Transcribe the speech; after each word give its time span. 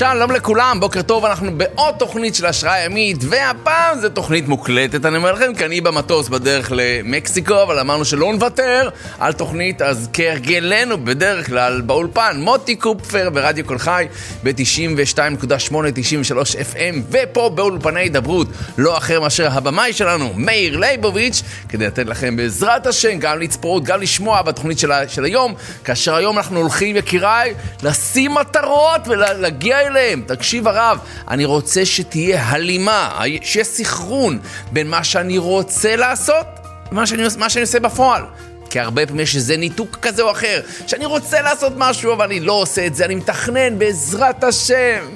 שלום 0.00 0.30
לכולם, 0.30 0.80
בוקר 0.80 1.02
טוב, 1.02 1.24
אנחנו 1.24 1.58
בעוד 1.58 1.94
תוכנית 1.98 2.34
של 2.34 2.46
השראה 2.46 2.84
ימית, 2.84 3.16
והפעם 3.20 4.00
זו 4.00 4.08
תוכנית 4.08 4.48
מוקלטת, 4.48 5.04
אני 5.04 5.16
אומר 5.16 5.32
לכם, 5.32 5.54
כי 5.54 5.64
אני 5.64 5.80
במטוס 5.80 6.28
בדרך 6.28 6.72
למקסיקו, 6.74 7.62
אבל 7.62 7.78
אמרנו 7.78 8.04
שלא 8.04 8.32
נוותר 8.32 8.88
על 9.18 9.32
תוכנית, 9.32 9.82
אז 9.82 10.08
כהרגלנו 10.12 11.04
בדרך 11.04 11.46
כלל 11.46 11.80
באולפן, 11.80 12.36
מוטי 12.40 12.76
קופפר 12.76 13.30
ברדיו 13.30 13.64
קול 13.64 13.78
חי, 13.78 14.06
ב-92.8, 14.42 15.74
93 15.94 16.56
FM, 16.56 16.96
ופה 17.10 17.50
באולפני 17.54 18.00
הידברות, 18.00 18.48
לא 18.78 18.98
אחר 18.98 19.20
מאשר 19.20 19.48
הבמאי 19.52 19.92
שלנו, 19.92 20.32
מאיר 20.36 20.76
ליבוביץ', 20.76 21.42
כדי 21.68 21.86
לתת 21.86 22.06
לכם 22.06 22.36
בעזרת 22.36 22.86
השם 22.86 23.18
גם 23.18 23.40
לצפות, 23.40 23.84
גם 23.84 24.00
לשמוע 24.00 24.42
בתוכנית 24.42 24.78
של, 24.78 24.90
של 25.08 25.24
היום, 25.24 25.54
כאשר 25.84 26.14
היום 26.14 26.38
אנחנו 26.38 26.60
הולכים, 26.60 26.96
יקיריי, 26.96 27.54
לשים 27.82 28.34
מטרות 28.34 29.00
ולהגיע 29.06 29.89
אליהם. 29.90 30.22
תקשיב 30.26 30.68
הרב, 30.68 30.98
אני 31.28 31.44
רוצה 31.44 31.86
שתהיה 31.86 32.42
הלימה, 32.48 33.20
שיהיה 33.42 33.64
סחרון 33.64 34.38
בין 34.72 34.90
מה 34.90 35.04
שאני 35.04 35.38
רוצה 35.38 35.96
לעשות 35.96 36.46
ומה 36.92 37.06
שאני, 37.06 37.22
שאני 37.48 37.62
עושה 37.62 37.80
בפועל. 37.80 38.22
כי 38.70 38.80
הרבה 38.80 39.06
פעמים 39.06 39.22
יש 39.22 39.36
איזה 39.36 39.56
ניתוק 39.56 39.96
כזה 40.02 40.22
או 40.22 40.30
אחר, 40.30 40.60
שאני 40.86 41.06
רוצה 41.06 41.40
לעשות 41.40 41.72
משהו 41.76 42.12
אבל 42.12 42.24
אני 42.24 42.40
לא 42.40 42.52
עושה 42.52 42.86
את 42.86 42.94
זה, 42.94 43.04
אני 43.04 43.14
מתכנן 43.14 43.78
בעזרת 43.78 44.44
השם. 44.44 45.06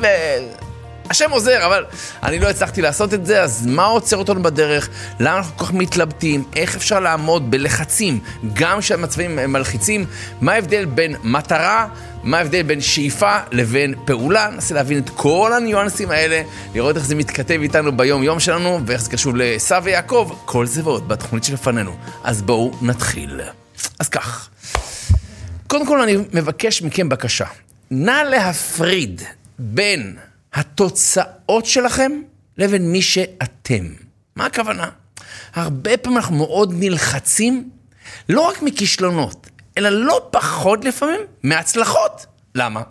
ו... 0.00 0.06
השם 1.10 1.30
עוזר, 1.30 1.66
אבל 1.66 1.84
אני 2.22 2.38
לא 2.38 2.50
הצלחתי 2.50 2.82
לעשות 2.82 3.14
את 3.14 3.26
זה, 3.26 3.42
אז 3.42 3.66
מה 3.66 3.84
עוצר 3.84 4.16
אותנו 4.16 4.42
בדרך? 4.42 4.88
למה 5.20 5.36
אנחנו 5.36 5.56
כל 5.56 5.64
כך 5.64 5.72
מתלבטים? 5.72 6.44
איך 6.56 6.76
אפשר 6.76 7.00
לעמוד 7.00 7.50
בלחצים, 7.50 8.20
גם 8.52 8.80
כשהמצבים 8.80 9.36
מלחיצים? 9.36 10.04
מה 10.40 10.52
ההבדל 10.52 10.84
בין 10.84 11.16
מטרה, 11.22 11.86
מה 12.24 12.38
ההבדל 12.38 12.62
בין 12.62 12.80
שאיפה 12.80 13.38
לבין 13.52 13.94
פעולה? 14.04 14.50
ננסה 14.50 14.74
להבין 14.74 14.98
את 14.98 15.10
כל 15.10 15.52
הניואנסים 15.56 16.10
האלה, 16.10 16.42
לראות 16.74 16.96
איך 16.96 17.04
זה 17.04 17.14
מתכתב 17.14 17.58
איתנו 17.62 17.96
ביום-יום 17.96 18.40
שלנו, 18.40 18.80
ואיך 18.86 19.02
זה 19.02 19.10
קשור 19.10 19.34
לעשו 19.34 19.84
ויעקב, 19.84 20.30
כל 20.44 20.66
זה 20.66 20.84
ועוד 20.84 21.08
בתוכנית 21.08 21.44
שלפנינו. 21.44 21.96
אז 22.24 22.42
בואו 22.42 22.72
נתחיל. 22.82 23.40
אז 23.98 24.08
כך, 24.08 24.48
קודם 25.66 25.86
כל 25.86 26.00
אני 26.00 26.16
מבקש 26.32 26.82
מכם 26.82 27.08
בקשה, 27.08 27.46
נא 27.90 28.22
להפריד 28.30 29.22
בין 29.58 30.16
התוצאות 30.54 31.66
שלכם 31.66 32.12
לבין 32.58 32.92
מי 32.92 33.02
שאתם. 33.02 33.84
מה 34.36 34.46
הכוונה? 34.46 34.88
הרבה 35.54 35.96
פעמים 35.96 36.18
אנחנו 36.18 36.36
מאוד 36.36 36.74
נלחצים, 36.76 37.70
לא 38.28 38.40
רק 38.40 38.62
מכישלונות, 38.62 39.50
אלא 39.78 39.88
לא 39.88 40.28
פחות 40.30 40.84
לפעמים 40.84 41.20
מהצלחות. 41.42 42.26
למה? 42.54 42.82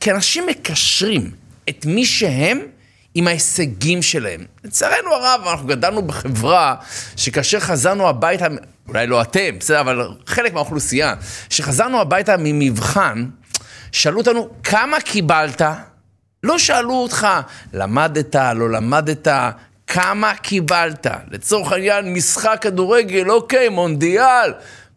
כי 0.00 0.10
אנשים 0.10 0.46
מקשרים 0.46 1.30
את 1.68 1.86
מי 1.86 2.06
שהם 2.06 2.60
עם 3.14 3.26
ההישגים 3.26 4.02
שלהם. 4.02 4.44
לצערנו 4.64 5.14
הרב, 5.14 5.40
אנחנו 5.46 5.66
גדלנו 5.66 6.02
בחברה 6.02 6.74
שכאשר 7.16 7.60
חזרנו 7.60 8.08
הביתה, 8.08 8.46
אולי 8.88 9.06
לא 9.06 9.22
אתם, 9.22 9.58
בסדר, 9.58 9.80
אבל 9.80 10.08
חלק 10.26 10.52
מהאוכלוסייה, 10.52 11.14
שחזרנו 11.50 12.00
הביתה 12.00 12.36
ממבחן, 12.38 13.26
שאלו 13.92 14.18
אותנו, 14.18 14.48
כמה 14.64 15.00
קיבלת? 15.00 15.62
לא 16.42 16.58
שאלו 16.58 16.94
אותך, 16.94 17.28
למדת, 17.72 18.36
לא 18.36 18.70
למדת, 18.70 19.28
כמה 19.86 20.34
קיבלת. 20.34 21.06
לצורך 21.30 21.72
העניין, 21.72 22.14
משחק 22.14 22.58
כדורגל, 22.60 23.30
אוקיי, 23.30 23.68
מונדיאל. 23.68 24.52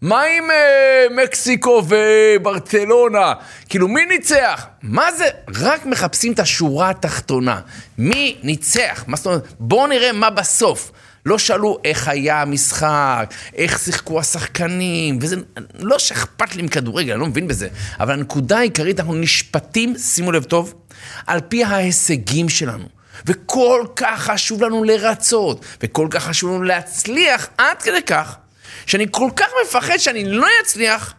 מה 0.05 0.21
עם 0.21 0.51
אה, 0.51 1.23
מקסיקו 1.23 1.83
וברצלונה? 1.87 3.33
כאילו, 3.69 3.87
מי 3.87 4.05
ניצח? 4.05 4.65
מה 4.81 5.11
זה? 5.11 5.25
רק 5.55 5.85
מחפשים 5.85 6.33
את 6.33 6.39
השורה 6.39 6.89
התחתונה. 6.89 7.59
מי 7.97 8.37
ניצח? 8.43 9.03
מה 9.07 9.17
זאת 9.17 9.25
אומרת? 9.25 9.53
בואו 9.59 9.87
נראה 9.87 10.11
מה 10.11 10.29
בסוף. 10.29 10.91
לא 11.25 11.37
שאלו 11.37 11.77
איך 11.83 12.07
היה 12.07 12.41
המשחק, 12.41 13.33
איך 13.55 13.79
שיחקו 13.79 14.19
השחקנים, 14.19 15.17
וזה 15.21 15.35
לא 15.79 15.99
שאכפת 15.99 16.55
לי 16.55 16.61
מכדורגל, 16.61 17.11
אני 17.11 17.19
לא 17.21 17.27
מבין 17.27 17.47
בזה, 17.47 17.67
אבל 17.99 18.13
הנקודה 18.13 18.57
העיקרית, 18.57 18.99
אנחנו 18.99 19.15
נשפטים, 19.15 19.97
שימו 19.97 20.31
לב 20.31 20.43
טוב, 20.43 20.73
על 21.27 21.39
פי 21.49 21.63
ההישגים 21.63 22.49
שלנו. 22.49 22.85
וכל 23.25 23.85
כך 23.95 24.21
חשוב 24.21 24.63
לנו 24.63 24.83
לרצות, 24.83 25.65
וכל 25.83 26.07
כך 26.11 26.23
חשוב 26.23 26.51
לנו 26.51 26.63
להצליח, 26.63 27.47
עד 27.57 27.81
כדי 27.81 28.01
כך, 28.01 28.35
שאני 28.85 29.05
כל 29.11 29.29
כך 29.35 29.47
מפחד 29.65 29.97
שאני 29.97 30.29
לא 30.29 30.47
אצליח, 30.63 31.13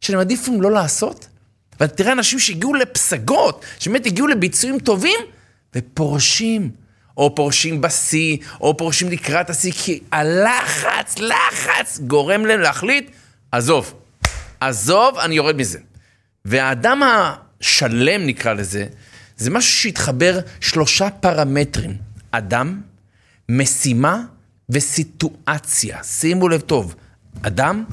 שאני 0.00 0.16
מעדיף 0.16 0.48
לא 0.60 0.72
לעשות. 0.72 1.26
ואתה 1.80 1.96
תראה 1.96 2.12
אנשים 2.12 2.38
שהגיעו 2.38 2.74
לפסגות, 2.74 3.64
שבאמת 3.78 4.06
הגיעו 4.06 4.26
לביצועים 4.26 4.78
טובים, 4.78 5.20
ופורשים. 5.74 6.70
או 7.18 7.34
פורשים 7.34 7.80
בשיא, 7.80 8.36
או 8.60 8.76
פורשים 8.76 9.10
לקראת 9.10 9.50
השיא, 9.50 9.72
כי 9.72 10.00
הלחץ, 10.12 11.18
לחץ, 11.18 11.98
גורם 12.06 12.46
להם 12.46 12.60
להחליט, 12.60 13.10
עזוב, 13.52 13.94
עזוב, 14.60 15.18
אני 15.18 15.34
יורד 15.34 15.56
מזה. 15.56 15.78
והאדם 16.44 17.02
השלם, 17.02 18.26
נקרא 18.26 18.52
לזה, 18.52 18.86
זה 19.36 19.50
משהו 19.50 19.72
שהתחבר 19.72 20.38
שלושה 20.60 21.10
פרמטרים, 21.10 21.96
אדם, 22.30 22.80
משימה 23.48 24.22
וסיטואציה. 24.70 26.02
שימו 26.02 26.48
לב 26.48 26.60
טוב, 26.60 26.94
אדם, 27.42 27.84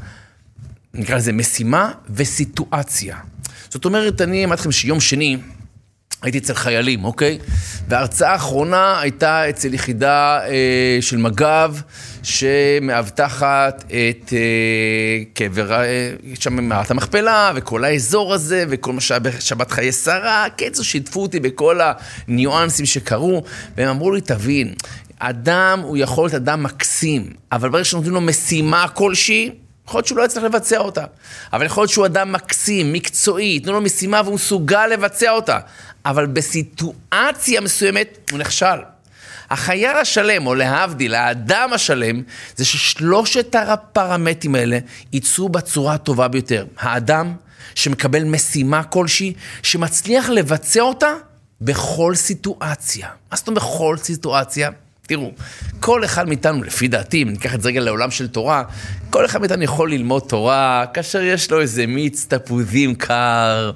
נקרא 0.94 1.16
לזה 1.16 1.34
משימה 1.34 1.92
וסיטואציה. 2.10 3.18
זאת 3.70 3.86
אומרת, 3.86 4.22
אני 4.22 4.46
אמרתי 4.46 4.62
לכם 4.62 4.72
שיום 4.72 5.00
שני, 5.00 5.38
הייתי 6.22 6.38
אצל 6.38 6.54
חיילים, 6.54 7.06
אוקיי? 7.06 7.40
וההרצאה 7.88 8.32
האחרונה 8.32 9.00
הייתה 9.00 9.50
אצל 9.50 9.74
יחידה 9.74 10.40
אה, 10.48 10.98
של 11.02 11.18
מג"ב, 11.18 11.76
שמאבטחת 12.24 13.84
את 13.88 14.34
אה, 14.34 15.24
קבר, 15.34 15.74
אה, 15.74 16.12
שם 16.40 16.64
מערת 16.64 16.92
המכפלה, 16.92 17.52
וכל 17.56 17.84
האזור 17.84 18.34
הזה, 18.34 18.66
וכל 18.70 18.94
מה 18.94 19.02
שהיה 19.02 19.20
בשבת 19.20 19.72
חיי 19.72 19.92
שרה. 19.92 20.46
קיצור, 20.56 20.86
שיתפו 20.86 21.22
אותי 21.22 21.40
בכל 21.40 21.80
הניואנסים 22.28 22.86
שקרו, 22.86 23.44
והם 23.78 23.90
אמרו 23.90 24.12
לי, 24.12 24.22
תבין, 24.22 24.74
אדם 25.30 25.80
הוא 25.84 25.98
יכול 25.98 26.24
להיות 26.24 26.34
אדם 26.34 26.64
מקסים, 26.64 27.30
אבל 27.52 27.70
ברגע 27.70 27.84
שנותנים 27.84 28.14
לו 28.14 28.22
משימה 28.22 28.88
כלשהי, 28.88 29.52
יכול 29.88 29.98
להיות 29.98 30.08
שהוא 30.08 30.18
לא 30.18 30.24
יצטרך 30.24 30.44
לבצע 30.44 30.78
אותה, 30.78 31.06
אבל 31.54 31.66
יכול 31.66 31.82
להיות 31.82 31.92
שהוא 31.92 32.06
אדם 32.06 32.32
מקסים, 32.32 32.94
מקצועי, 32.94 33.60
תנו 33.60 33.74
לו 33.74 33.82
משימה 33.82 34.22
והוא 34.24 34.36
מסוגל 34.36 34.88
לבצע 34.88 35.32
אותה, 35.32 35.60
אבל 36.06 36.26
בסיטואציה 36.26 37.62
מסוימת 37.62 38.32
הוא 38.32 38.40
נכשל. 38.40 38.76
החייל 39.50 39.98
השלם, 39.98 40.48
או 40.48 40.56
להבדיל, 40.56 41.16
האדם 41.16 41.74
השלם, 41.74 42.22
זה 42.56 42.66
ששלושת 42.66 43.56
הפרמטרים 43.56 44.56
האלה 44.56 44.80
ייצאו 45.14 45.50
בצורה 45.50 45.94
הטובה 45.94 46.28
ביותר. 46.28 46.66
האדם 46.78 47.34
שמקבל 47.76 48.24
משימה 48.24 48.84
כלשהי, 48.84 49.34
שמצליח 49.64 50.30
לבצע 50.30 50.82
אותה 50.82 51.14
בכל 51.62 52.16
סיטואציה. 52.16 53.08
מה 53.32 53.38
זאת 53.38 53.48
אומרת 53.48 53.64
בכל 53.64 53.98
סיטואציה? 53.98 54.70
תראו, 55.08 55.32
כל 55.80 56.06
אחד 56.06 56.28
מאיתנו, 56.28 56.64
לפי 56.64 56.88
דעתי, 56.88 57.24
אם 57.24 57.30
ניקח 57.30 57.56
את 57.56 57.62
זה 57.62 57.70
רגע 57.70 57.82
לעולם 57.82 58.12
של 58.12 58.28
תורה, 58.28 58.64
כל 59.10 59.26
אחד 59.26 59.40
מאיתנו 59.40 59.64
יכול 59.64 59.92
ללמוד 59.92 60.24
תורה 60.28 60.86
כאשר 60.94 61.22
יש 61.22 61.52
לו 61.52 61.62
איזה 61.62 61.88
מיץ 61.88 62.26
תפוזים 62.30 62.96
קר, 62.96 63.72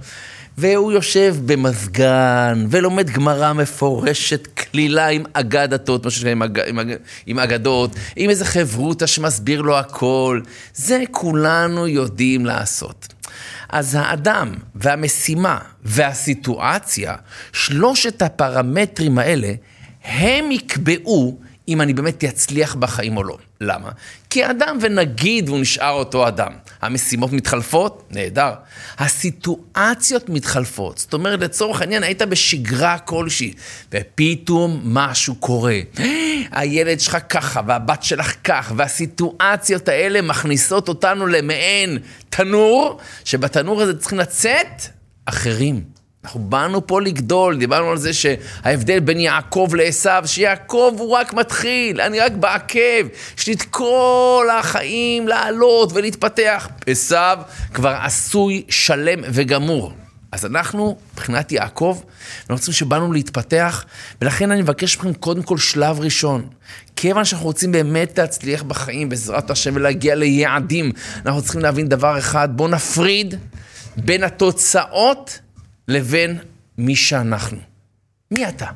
והוא 0.57 0.91
יושב 0.91 1.35
במזגן, 1.45 2.65
ולומד 2.69 3.09
גמרא 3.09 3.53
מפורשת, 3.53 4.47
כלילה 4.47 5.07
עם 5.07 5.23
אגדתות, 5.33 6.05
מה 6.05 6.11
שנקרא 6.11 6.31
עם, 6.31 6.43
אג, 6.43 6.59
עם, 6.67 6.79
אג, 6.79 6.95
עם 7.25 7.39
אגדות, 7.39 7.95
עם 8.15 8.29
איזה 8.29 8.45
חברותא 8.45 9.05
שמסביר 9.05 9.61
לו 9.61 9.77
הכל. 9.77 10.41
זה 10.73 11.03
כולנו 11.11 11.87
יודעים 11.87 12.45
לעשות. 12.45 13.07
אז 13.69 13.97
האדם 13.99 14.53
והמשימה 14.75 15.57
והסיטואציה, 15.83 17.15
שלושת 17.53 18.21
הפרמטרים 18.21 19.17
האלה, 19.17 19.53
הם 20.03 20.51
יקבעו 20.51 21.39
אם 21.69 21.81
אני 21.81 21.93
באמת 21.93 22.23
אצליח 22.23 22.75
בחיים 22.75 23.17
או 23.17 23.23
לא. 23.23 23.37
למה? 23.61 23.89
כי 24.29 24.49
אדם 24.49 24.77
ונגיד 24.81 25.49
והוא 25.49 25.59
נשאר 25.59 25.91
אותו 25.91 26.27
אדם. 26.27 26.51
המשימות 26.81 27.31
מתחלפות? 27.31 28.07
נהדר. 28.11 28.53
הסיטואציות 28.97 30.29
מתחלפות. 30.29 30.97
זאת 30.97 31.13
אומרת, 31.13 31.39
לצורך 31.39 31.81
העניין, 31.81 32.03
היית 32.03 32.21
בשגרה 32.21 32.97
כלשהי, 32.97 33.53
ופתאום 33.91 34.81
משהו 34.83 35.35
קורה. 35.35 35.79
הילד 36.51 36.99
שלך 36.99 37.17
ככה, 37.29 37.61
והבת 37.67 38.03
שלך 38.03 38.33
כך, 38.43 38.71
והסיטואציות 38.75 39.87
האלה 39.87 40.21
מכניסות 40.21 40.87
אותנו 40.87 41.27
למעין 41.27 41.97
תנור, 42.29 42.99
שבתנור 43.25 43.81
הזה 43.81 43.99
צריכים 43.99 44.19
לצאת 44.19 44.81
אחרים. 45.25 45.98
אנחנו 46.29 46.41
באנו 46.41 46.87
פה 46.87 47.01
לגדול, 47.01 47.57
דיברנו 47.57 47.91
על 47.91 47.97
זה 47.97 48.13
שההבדל 48.13 48.99
בין 48.99 49.19
יעקב 49.19 49.69
לעשו, 49.73 50.09
שיעקב 50.25 50.95
הוא 50.97 51.09
רק 51.09 51.33
מתחיל, 51.33 52.01
אני 52.01 52.19
רק 52.19 52.31
בעקב, 52.31 53.07
יש 53.37 53.47
לי 53.47 53.53
את 53.53 53.61
כל 53.61 54.47
החיים 54.59 55.27
לעלות 55.27 55.91
ולהתפתח. 55.93 56.69
עשו 56.87 57.15
כבר 57.73 57.95
עשוי, 58.01 58.63
שלם 58.69 59.19
וגמור. 59.33 59.93
אז 60.31 60.45
אנחנו, 60.45 60.97
מבחינת 61.13 61.51
יעקב, 61.51 61.99
אנחנו 62.39 62.55
רוצים 62.55 62.73
שבאנו 62.73 63.13
להתפתח, 63.13 63.85
ולכן 64.21 64.51
אני 64.51 64.61
מבקש 64.61 64.97
מכם 64.97 65.13
קודם 65.13 65.43
כל 65.43 65.57
שלב 65.57 65.99
ראשון. 65.99 66.47
כיוון 66.95 67.25
שאנחנו 67.25 67.45
רוצים 67.45 67.71
באמת 67.71 68.19
להצליח 68.19 68.63
בחיים 68.63 69.09
בעזרת 69.09 69.51
השם 69.51 69.71
ולהגיע 69.75 70.15
ליעדים, 70.15 70.91
אנחנו 71.25 71.41
צריכים 71.41 71.61
להבין 71.61 71.87
דבר 71.87 72.17
אחד, 72.17 72.49
בואו 72.57 72.67
נפריד 72.67 73.35
בין 73.97 74.23
התוצאות 74.23 75.39
לבין 75.89 76.39
מי 76.77 76.95
שאנחנו. 76.95 77.57
מי 78.31 78.47
אתה? 78.47 78.67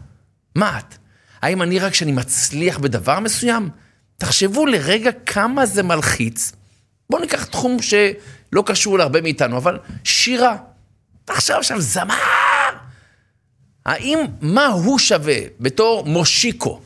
מה 0.55 0.79
את? 0.79 0.95
האם 1.41 1.61
אני 1.61 1.79
רק 1.79 1.91
כשאני 1.91 2.11
מצליח 2.11 2.77
בדבר 2.77 3.19
מסוים? 3.19 3.69
תחשבו 4.17 4.65
לרגע 4.65 5.11
כמה 5.25 5.65
זה 5.65 5.83
מלחיץ. 5.83 6.51
בואו 7.09 7.21
ניקח 7.21 7.45
תחום 7.45 7.77
שלא 7.81 8.63
קשור 8.65 8.97
להרבה 8.97 9.21
מאיתנו, 9.21 9.57
אבל 9.57 9.79
שירה. 10.03 10.55
תחשוב 11.25 11.55
עכשיו, 11.55 11.81
זמר! 11.81 12.15
האם 13.85 14.19
מה 14.41 14.65
הוא 14.65 14.99
שווה 14.99 15.37
בתור 15.59 16.05
מושיקו? 16.05 16.81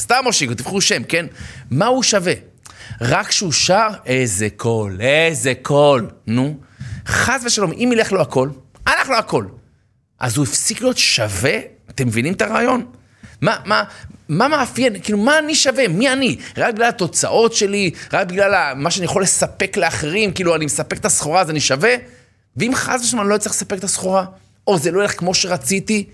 סתם 0.00 0.16
מושיקו, 0.24 0.54
תבחרו 0.54 0.80
שם, 0.80 1.02
כן? 1.02 1.26
מה 1.70 1.86
הוא 1.86 2.02
שווה? 2.02 2.32
רק 3.00 3.30
שהוא 3.30 3.52
שר, 3.52 3.88
איזה 4.06 4.48
קול, 4.56 5.00
איזה 5.00 5.52
קול. 5.62 6.10
נו, 6.26 6.58
חס 7.06 7.42
ושלום, 7.44 7.72
אם 7.72 7.90
ילך 7.92 8.12
לו 8.12 8.20
הכל, 8.20 8.48
הלך 8.86 9.08
לו 9.08 9.16
הכל. 9.16 9.44
אז 10.20 10.36
הוא 10.36 10.44
הפסיק 10.44 10.82
להיות 10.82 10.98
שווה? 10.98 11.58
אתם 11.90 12.06
מבינים 12.06 12.32
את 12.32 12.42
הרעיון? 12.42 12.86
מה, 13.40 13.56
מה, 13.64 13.84
מה 14.28 14.48
מאפיין, 14.48 15.00
כאילו, 15.02 15.18
מה 15.18 15.38
אני 15.38 15.54
שווה? 15.54 15.88
מי 15.88 16.12
אני? 16.12 16.36
רק 16.56 16.74
בגלל 16.74 16.88
התוצאות 16.88 17.54
שלי? 17.54 17.90
רק 18.12 18.26
בגלל 18.26 18.74
מה 18.76 18.90
שאני 18.90 19.04
יכול 19.04 19.22
לספק 19.22 19.76
לאחרים? 19.76 20.32
כאילו, 20.32 20.56
אני 20.56 20.66
מספק 20.66 20.98
את 20.98 21.04
הסחורה 21.04 21.40
אז 21.40 21.50
אני 21.50 21.60
שווה? 21.60 21.94
ואם 22.56 22.70
חס 22.74 23.00
ושלום 23.04 23.20
אני 23.20 23.30
לא 23.30 23.36
אצטרך 23.36 23.52
לספק 23.52 23.78
את 23.78 23.84
הסחורה, 23.84 24.24
או 24.66 24.78
זה 24.78 24.90
לא 24.90 25.00
ילך 25.02 25.18
כמו 25.18 25.34
שרציתי, 25.34 26.04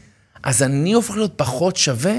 אז 0.42 0.62
אני 0.62 0.92
הופך 0.92 1.16
להיות 1.16 1.32
פחות 1.36 1.76
שווה? 1.76 2.14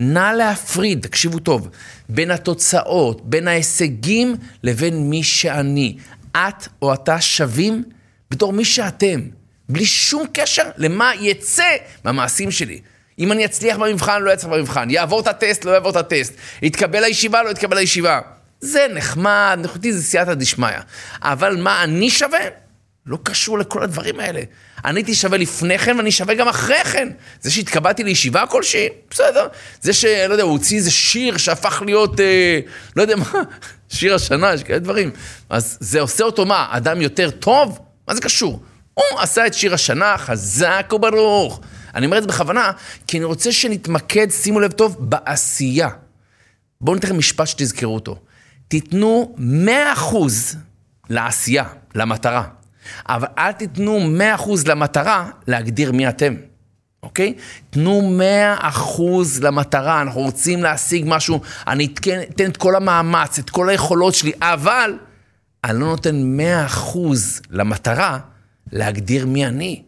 נא 0.00 0.32
להפריד, 0.32 1.00
תקשיבו 1.02 1.38
טוב, 1.38 1.68
בין 2.08 2.30
התוצאות, 2.30 3.30
בין 3.30 3.48
ההישגים 3.48 4.36
לבין 4.62 5.10
מי 5.10 5.22
שאני. 5.22 5.96
את 6.32 6.68
או 6.82 6.94
אתה 6.94 7.20
שווים 7.20 7.84
בתור 8.30 8.52
מי 8.52 8.64
שאתם, 8.64 9.20
בלי 9.68 9.86
שום 9.86 10.26
קשר 10.32 10.62
למה 10.76 11.12
יצא 11.20 11.76
מהמעשים 12.04 12.50
שלי. 12.50 12.80
אם 13.18 13.32
אני 13.32 13.44
אצליח 13.44 13.76
במבחן, 13.76 14.22
לא 14.22 14.32
אצליח 14.34 14.52
במבחן. 14.52 14.90
יעבור 14.90 15.20
את 15.20 15.26
הטסט, 15.26 15.64
לא 15.64 15.70
יעבור 15.70 15.90
את 15.90 15.96
הטסט. 15.96 16.32
יתקבל 16.62 17.00
לישיבה, 17.00 17.42
לא 17.42 17.50
יתקבל 17.50 17.76
לישיבה. 17.76 18.20
זה 18.60 18.86
נחמד, 18.94 19.58
נכותי 19.62 19.92
זה 19.92 20.02
סייעתא 20.02 20.34
דשמיא. 20.34 20.68
אבל 21.22 21.56
מה 21.56 21.84
אני 21.84 22.10
שווה? 22.10 22.38
לא 23.06 23.18
קשור 23.22 23.58
לכל 23.58 23.82
הדברים 23.82 24.20
האלה. 24.20 24.40
אני 24.84 25.00
הייתי 25.00 25.14
שווה 25.14 25.38
לפני 25.38 25.78
כן 25.78 25.96
ואני 25.96 26.10
שווה 26.10 26.34
גם 26.34 26.48
אחרי 26.48 26.84
כן. 26.84 27.08
זה 27.40 27.50
שהתקבלתי 27.50 28.04
לישיבה 28.04 28.46
כלשהי, 28.46 28.88
בסדר. 29.10 29.46
זה 29.80 29.92
שלא 29.92 30.32
יודע, 30.32 30.42
הוא 30.42 30.52
הוציא 30.52 30.76
איזה 30.76 30.90
שיר 30.90 31.36
שהפך 31.36 31.82
להיות, 31.86 32.20
אה, 32.20 32.60
לא 32.96 33.02
יודע 33.02 33.16
מה, 33.16 33.32
שיר 33.88 34.14
השנה, 34.14 34.54
יש 34.54 34.62
כאלה 34.62 34.78
דברים. 34.78 35.10
אז 35.50 35.78
זה 35.80 36.00
עושה 36.00 36.24
אותו 36.24 36.46
מה, 36.46 36.66
אדם 36.70 37.00
יותר 37.00 37.30
טוב? 37.30 37.78
מה 38.08 38.14
זה 38.14 38.20
קשור? 38.20 38.62
הוא 38.98 39.20
עשה 39.20 39.46
את 39.46 39.54
שיר 39.54 39.74
השנה, 39.74 40.18
חזק 40.18 40.92
וברוך. 40.92 41.60
אני 41.94 42.06
אומר 42.06 42.18
את 42.18 42.22
זה 42.22 42.28
בכוונה, 42.28 42.70
כי 43.06 43.16
אני 43.18 43.24
רוצה 43.24 43.52
שנתמקד, 43.52 44.30
שימו 44.30 44.60
לב 44.60 44.72
טוב, 44.72 44.96
בעשייה. 44.98 45.88
בואו 46.80 46.94
ניתן 46.94 47.16
משפט 47.16 47.46
שתזכרו 47.46 47.94
אותו. 47.94 48.16
תיתנו 48.68 49.36
100% 49.38 50.16
לעשייה, 51.10 51.64
למטרה. 51.94 52.44
אבל 53.08 53.28
אל 53.38 53.52
תיתנו 53.52 53.98
100% 54.38 54.50
למטרה 54.66 55.30
להגדיר 55.46 55.92
מי 55.92 56.08
אתם, 56.08 56.34
אוקיי? 57.02 57.34
תנו 57.70 58.18
100% 58.60 59.00
למטרה, 59.40 60.02
אנחנו 60.02 60.20
רוצים 60.20 60.62
להשיג 60.62 61.04
משהו, 61.06 61.40
אני 61.66 61.86
אתן, 61.86 62.20
אתן 62.20 62.50
את 62.50 62.56
כל 62.56 62.76
המאמץ, 62.76 63.38
את 63.38 63.50
כל 63.50 63.68
היכולות 63.68 64.14
שלי, 64.14 64.32
אבל 64.40 64.98
אני 65.64 65.80
לא 65.80 65.86
נותן 65.86 66.38
100% 66.94 66.98
למטרה 67.50 68.18
להגדיר 68.72 69.26
מי 69.26 69.46
אני. 69.46 69.82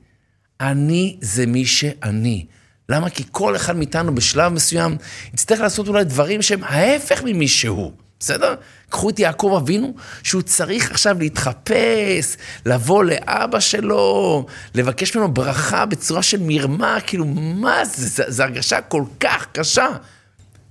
אני 0.60 1.16
זה 1.20 1.46
מי 1.46 1.66
שאני. 1.66 2.46
למה? 2.88 3.10
כי 3.10 3.24
כל 3.30 3.56
אחד 3.56 3.76
מאיתנו 3.76 4.14
בשלב 4.14 4.52
מסוים 4.52 4.96
יצטרך 5.34 5.60
לעשות 5.60 5.88
אולי 5.88 6.04
דברים 6.04 6.42
שהם 6.42 6.64
ההפך 6.64 7.22
ממי 7.24 7.48
שהוא. 7.48 7.92
בסדר? 8.20 8.54
קחו 8.88 9.10
את 9.10 9.18
יעקב 9.18 9.54
אבינו, 9.62 9.94
שהוא 10.22 10.42
צריך 10.42 10.90
עכשיו 10.90 11.18
להתחפש, 11.18 12.36
לבוא 12.66 13.04
לאבא 13.04 13.60
שלו, 13.60 14.46
לבקש 14.74 15.16
ממנו 15.16 15.34
ברכה 15.34 15.86
בצורה 15.86 16.22
של 16.22 16.38
מרמה, 16.40 16.98
כאילו, 17.06 17.24
מה 17.24 17.84
זה? 17.84 18.24
זו 18.28 18.42
הרגשה 18.42 18.80
כל 18.80 19.04
כך 19.20 19.46
קשה. 19.52 19.86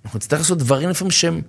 אנחנו 0.06 0.18
נצטרך 0.18 0.40
לעשות 0.40 0.58
דברים 0.58 0.90
לפעמים 0.90 1.12
שהם 1.12 1.42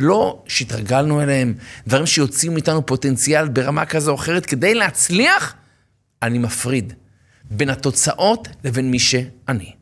לא 0.00 0.42
שהתרגלנו 0.46 1.22
אליהם, 1.22 1.54
דברים 1.86 2.06
שיוצאים 2.06 2.52
מאיתנו 2.52 2.86
פוטנציאל 2.86 3.48
ברמה 3.48 3.86
כזו 3.86 4.10
או 4.10 4.16
אחרת, 4.16 4.46
כדי 4.46 4.74
להצליח, 4.74 5.54
אני 6.22 6.38
מפריד 6.38 6.92
בין 7.50 7.70
התוצאות 7.70 8.48
לבין 8.64 8.90
מי 8.90 8.98
שאני. 8.98 9.72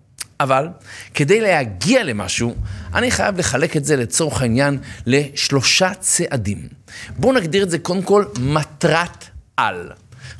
אבל 0.40 0.68
כדי 1.14 1.40
להגיע 1.40 2.04
למשהו, 2.04 2.54
אני 2.94 3.10
חייב 3.10 3.38
לחלק 3.38 3.76
את 3.76 3.84
זה 3.84 3.96
לצורך 3.96 4.42
העניין 4.42 4.78
לשלושה 5.06 5.94
צעדים. 6.00 6.68
בואו 7.16 7.32
נגדיר 7.32 7.62
את 7.62 7.70
זה 7.70 7.78
קודם 7.78 8.02
כל 8.02 8.24
מטרת 8.40 9.24
על. 9.56 9.90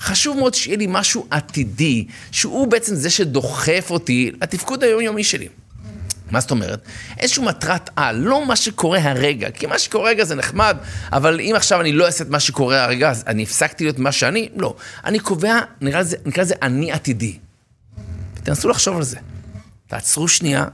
חשוב 0.00 0.36
מאוד 0.38 0.54
שיהיה 0.54 0.76
לי 0.76 0.86
משהו 0.88 1.26
עתידי, 1.30 2.06
שהוא 2.30 2.68
בעצם 2.68 2.94
זה 2.94 3.10
שדוחף 3.10 3.86
אותי 3.90 4.30
לתפקוד 4.42 4.84
היומיומי 4.84 5.24
שלי. 5.24 5.48
מה 6.30 6.40
זאת 6.40 6.50
אומרת? 6.50 6.82
איזושהי 7.18 7.44
מטרת 7.44 7.90
על, 7.96 8.16
לא 8.16 8.46
מה 8.46 8.56
שקורה 8.56 8.98
הרגע, 9.02 9.50
כי 9.50 9.66
מה 9.66 9.78
שקורה 9.78 10.08
הרגע 10.08 10.24
זה 10.24 10.34
נחמד, 10.34 10.76
אבל 11.12 11.40
אם 11.40 11.52
עכשיו 11.56 11.80
אני 11.80 11.92
לא 11.92 12.06
אעשה 12.06 12.24
את 12.24 12.28
מה 12.28 12.40
שקורה 12.40 12.84
הרגע, 12.84 13.10
אז 13.10 13.24
אני 13.26 13.42
הפסקתי 13.42 13.84
להיות 13.84 13.98
מה 13.98 14.12
שאני? 14.12 14.48
לא. 14.56 14.74
אני 15.04 15.18
קובע, 15.18 15.60
נקרא 15.80 16.00
לזה, 16.00 16.16
נקרא 16.26 16.42
לזה 16.42 16.54
אני 16.62 16.92
עתידי. 16.92 17.38
תנסו 18.42 18.68
לחשוב 18.68 18.96
על 18.96 19.02
זה. 19.02 19.16
תעצרו 19.86 20.28
שנייה 20.28 20.64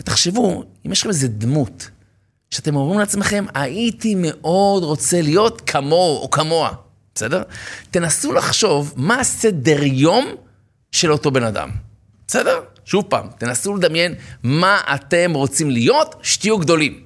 ותחשבו, 0.00 0.64
אם 0.86 0.92
יש 0.92 1.00
לכם 1.00 1.08
איזה 1.08 1.28
דמות, 1.28 1.90
שאתם 2.50 2.76
אומרים 2.76 3.00
לעצמכם, 3.00 3.44
הייתי 3.54 4.14
מאוד 4.18 4.82
רוצה 4.82 5.22
להיות 5.22 5.62
כמוהו 5.66 6.22
או 6.22 6.30
כמוה, 6.30 6.72
בסדר? 7.14 7.42
תנסו 7.90 8.32
לחשוב 8.32 8.92
מה 8.96 9.20
הסדר 9.20 9.82
יום 9.82 10.34
של 10.92 11.12
אותו 11.12 11.30
בן 11.30 11.42
אדם, 11.42 11.70
בסדר? 12.26 12.60
שוב 12.86 13.04
פעם, 13.08 13.26
תנסו 13.38 13.76
לדמיין 13.76 14.14
מה 14.42 14.80
אתם 14.94 15.32
רוצים 15.34 15.70
להיות, 15.70 16.14
שתהיו 16.22 16.58
גדולים. 16.58 17.00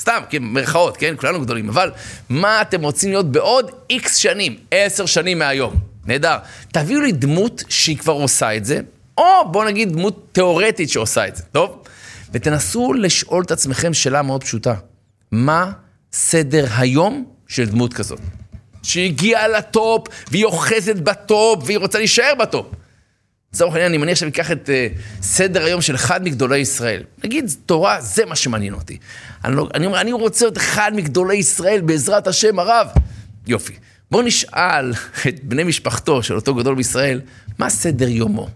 סתם, 0.00 0.20
כן, 0.30 0.42
מירכאות, 0.42 0.96
כן? 0.96 1.14
כולנו 1.16 1.40
גדולים, 1.40 1.68
אבל 1.68 1.90
מה 2.28 2.62
אתם 2.62 2.82
רוצים 2.82 3.10
להיות 3.10 3.32
בעוד 3.32 3.70
איקס 3.90 4.16
שנים, 4.16 4.56
עשר 4.70 5.06
שנים 5.06 5.38
מהיום. 5.38 5.74
נהדר. 6.06 6.36
תביאו 6.72 7.00
לי 7.00 7.12
דמות 7.12 7.64
שהיא 7.68 7.98
כבר 7.98 8.12
עושה 8.12 8.56
את 8.56 8.64
זה, 8.64 8.80
או 9.18 9.24
בואו 9.52 9.64
נגיד 9.64 9.92
דמות 9.92 10.26
תיאורטית 10.32 10.90
שעושה 10.90 11.28
את 11.28 11.36
זה, 11.36 11.42
טוב? 11.52 11.82
ותנסו 12.32 12.92
לשאול 12.92 13.44
את 13.44 13.50
עצמכם 13.50 13.94
שאלה 13.94 14.22
מאוד 14.22 14.44
פשוטה. 14.44 14.74
מה 15.32 15.72
סדר 16.12 16.66
היום 16.76 17.24
של 17.48 17.64
דמות 17.64 17.94
כזאת? 17.94 18.20
שהגיעה 18.82 19.48
לטופ, 19.48 20.08
והיא 20.30 20.44
אוחזת 20.44 20.96
בטופ, 20.96 21.62
והיא 21.66 21.78
רוצה 21.78 21.98
להישאר 21.98 22.32
בטופ. 22.40 22.66
לצורך 23.54 23.74
העניין, 23.74 23.92
אני 23.92 23.98
מניח 23.98 24.18
שאני 24.18 24.30
אקח 24.30 24.52
את 24.52 24.68
uh, 24.68 25.22
סדר 25.22 25.64
היום 25.64 25.82
של 25.82 25.94
אחד 25.94 26.24
מגדולי 26.24 26.58
ישראל. 26.58 27.02
נגיד, 27.24 27.50
תורה, 27.66 28.00
זה 28.00 28.26
מה 28.26 28.36
שמעניין 28.36 28.74
אותי. 28.74 28.98
אני, 29.44 29.56
לא, 29.56 29.68
אני 29.74 29.86
אומר, 29.86 30.00
אני 30.00 30.12
רוצה 30.12 30.44
להיות 30.44 30.56
אחד 30.56 30.92
מגדולי 30.94 31.36
ישראל 31.36 31.80
בעזרת 31.80 32.26
השם 32.26 32.58
הרב. 32.58 32.88
יופי. 33.46 33.72
בואו 34.10 34.22
נשאל 34.22 34.92
את 35.28 35.44
בני 35.44 35.64
משפחתו 35.64 36.22
של 36.22 36.34
אותו 36.34 36.54
גדול 36.54 36.74
בישראל, 36.74 37.20
מה 37.58 37.70
סדר 37.70 38.08
יומו? 38.08 38.48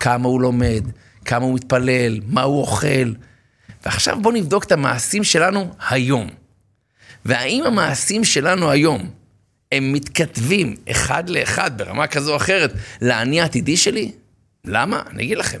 כמה 0.00 0.28
הוא 0.28 0.40
לומד, 0.40 0.84
כמה 1.24 1.44
הוא 1.44 1.54
מתפלל, 1.54 2.20
מה 2.26 2.42
הוא 2.42 2.60
אוכל. 2.60 3.12
ועכשיו 3.84 4.18
בואו 4.22 4.34
נבדוק 4.34 4.64
את 4.64 4.72
המעשים 4.72 5.24
שלנו 5.24 5.74
היום. 5.88 6.28
והאם 7.24 7.64
המעשים 7.64 8.24
שלנו 8.24 8.70
היום, 8.70 9.10
הם 9.72 9.92
מתכתבים 9.92 10.74
אחד 10.90 11.28
לאחד 11.28 11.78
ברמה 11.78 12.06
כזו 12.06 12.32
או 12.32 12.36
אחרת 12.36 12.72
לאני 13.02 13.40
העתידי 13.40 13.76
שלי? 13.76 14.12
למה? 14.66 15.02
אני 15.10 15.22
אגיד 15.22 15.38
לכם. 15.38 15.60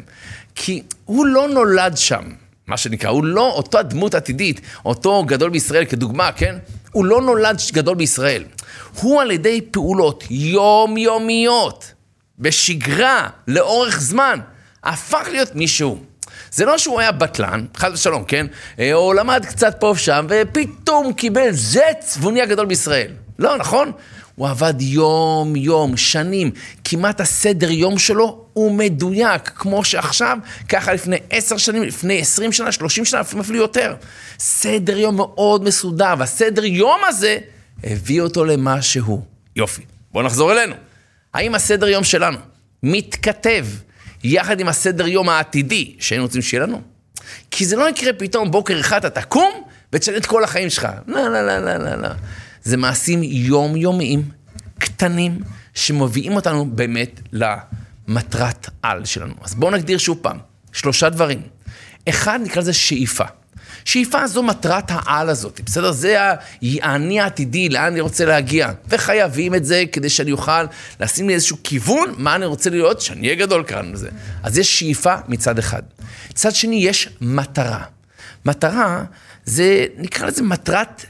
כי 0.54 0.82
הוא 1.04 1.26
לא 1.26 1.48
נולד 1.48 1.96
שם, 1.96 2.22
מה 2.66 2.76
שנקרא, 2.76 3.10
הוא 3.10 3.24
לא 3.24 3.52
אותו 3.52 3.78
הדמות 3.78 4.14
עתידית, 4.14 4.60
אותו 4.84 5.24
גדול 5.24 5.50
בישראל 5.50 5.84
כדוגמה, 5.84 6.32
כן? 6.32 6.56
הוא 6.92 7.04
לא 7.04 7.22
נולד 7.22 7.56
גדול 7.72 7.94
בישראל. 7.94 8.44
הוא 9.00 9.20
על 9.20 9.30
ידי 9.30 9.60
פעולות 9.70 10.24
יומיומיות, 10.30 11.92
בשגרה, 12.38 13.28
לאורך 13.48 14.00
זמן, 14.00 14.40
הפך 14.84 15.28
להיות 15.30 15.54
מישהו. 15.54 15.98
זה 16.52 16.64
לא 16.64 16.78
שהוא 16.78 17.00
היה 17.00 17.12
בטלן, 17.12 17.64
חס 17.76 17.92
ושלום, 17.92 18.24
כן? 18.24 18.46
אה, 18.78 18.94
או 18.94 19.12
למד 19.12 19.46
קצת 19.46 19.76
פה 19.80 19.86
ושם, 19.86 20.26
ופתאום 20.28 21.12
קיבל 21.12 21.50
זץ 21.50 22.18
והוא 22.20 22.32
נהיה 22.32 22.46
גדול 22.46 22.66
בישראל. 22.66 23.12
לא, 23.38 23.56
נכון? 23.56 23.92
הוא 24.36 24.48
עבד 24.48 24.74
יום-יום, 24.80 25.96
שנים, 25.96 26.50
כמעט 26.84 27.20
הסדר 27.20 27.70
יום 27.70 27.98
שלו 27.98 28.46
ומדויק, 28.56 29.48
כמו 29.48 29.84
שעכשיו, 29.84 30.38
ככה 30.68 30.92
לפני 30.92 31.16
עשר 31.30 31.56
שנים, 31.56 31.82
לפני 31.82 32.20
עשרים 32.20 32.52
שנה, 32.52 32.72
שלושים 32.72 33.04
שנה, 33.04 33.20
אפילו 33.20 33.58
יותר. 33.58 33.94
סדר 34.38 34.98
יום 34.98 35.16
מאוד 35.16 35.64
מסודר, 35.64 36.14
והסדר 36.18 36.64
יום 36.64 37.00
הזה 37.08 37.38
הביא 37.84 38.20
אותו 38.20 38.44
למה 38.44 38.82
שהוא. 38.82 39.22
יופי, 39.56 39.82
בואו 40.12 40.24
נחזור 40.24 40.52
אלינו. 40.52 40.74
האם 41.34 41.54
הסדר 41.54 41.88
יום 41.88 42.04
שלנו 42.04 42.38
מתכתב 42.82 43.66
יחד 44.24 44.60
עם 44.60 44.68
הסדר 44.68 45.06
יום 45.06 45.28
העתידי 45.28 45.94
שהיינו 46.00 46.24
רוצים 46.24 46.42
שיהיה 46.42 46.62
לנו? 46.62 46.82
כי 47.50 47.66
זה 47.66 47.76
לא 47.76 47.88
יקרה 47.88 48.12
פתאום 48.12 48.50
בוקר 48.50 48.80
אחד 48.80 49.04
אתה 49.04 49.20
תקום 49.20 49.62
ותשנה 49.92 50.16
את 50.16 50.26
כל 50.26 50.44
החיים 50.44 50.70
שלך. 50.70 50.88
לא, 51.06 51.28
לא, 51.28 51.46
לא, 51.46 51.58
לא, 51.58 51.76
לא, 51.76 51.94
לא. 51.94 52.08
זה 52.66 52.76
מעשים 52.76 53.22
יומיומיים, 53.22 54.22
קטנים, 54.78 55.40
שמביאים 55.74 56.32
אותנו 56.32 56.70
באמת 56.70 57.20
למטרת 57.32 58.68
על 58.82 59.04
שלנו. 59.04 59.34
אז 59.42 59.54
בואו 59.54 59.70
נגדיר 59.70 59.98
שוב 59.98 60.18
פעם, 60.22 60.38
שלושה 60.72 61.08
דברים. 61.08 61.42
אחד, 62.08 62.40
נקרא 62.42 62.62
לזה 62.62 62.72
שאיפה. 62.72 63.24
שאיפה 63.84 64.26
זו 64.26 64.42
מטרת 64.42 64.84
העל 64.88 65.28
הזאת, 65.28 65.60
בסדר? 65.64 65.92
זה 65.92 66.16
האני 66.62 67.20
העתידי, 67.20 67.68
לאן 67.68 67.84
אני 67.84 68.00
רוצה 68.00 68.24
להגיע. 68.24 68.70
וחייבים 68.88 69.54
את 69.54 69.64
זה 69.64 69.84
כדי 69.92 70.08
שאני 70.08 70.32
אוכל 70.32 70.64
לשים 71.00 71.28
לי 71.28 71.34
איזשהו 71.34 71.56
כיוון, 71.64 72.14
מה 72.18 72.34
אני 72.34 72.46
רוצה 72.46 72.70
להיות, 72.70 73.00
שאני 73.00 73.26
אהיה 73.26 73.34
גדול 73.34 73.64
כאן 73.66 73.90
וזה. 73.92 74.08
אז 74.42 74.58
יש 74.58 74.78
שאיפה 74.78 75.14
מצד 75.28 75.58
אחד. 75.58 75.82
מצד 76.30 76.54
שני, 76.54 76.76
יש 76.76 77.08
מטרה. 77.20 77.82
מטרה 78.44 79.04
זה, 79.44 79.86
נקרא 79.96 80.26
לזה 80.26 80.42
מטרת 80.42 81.04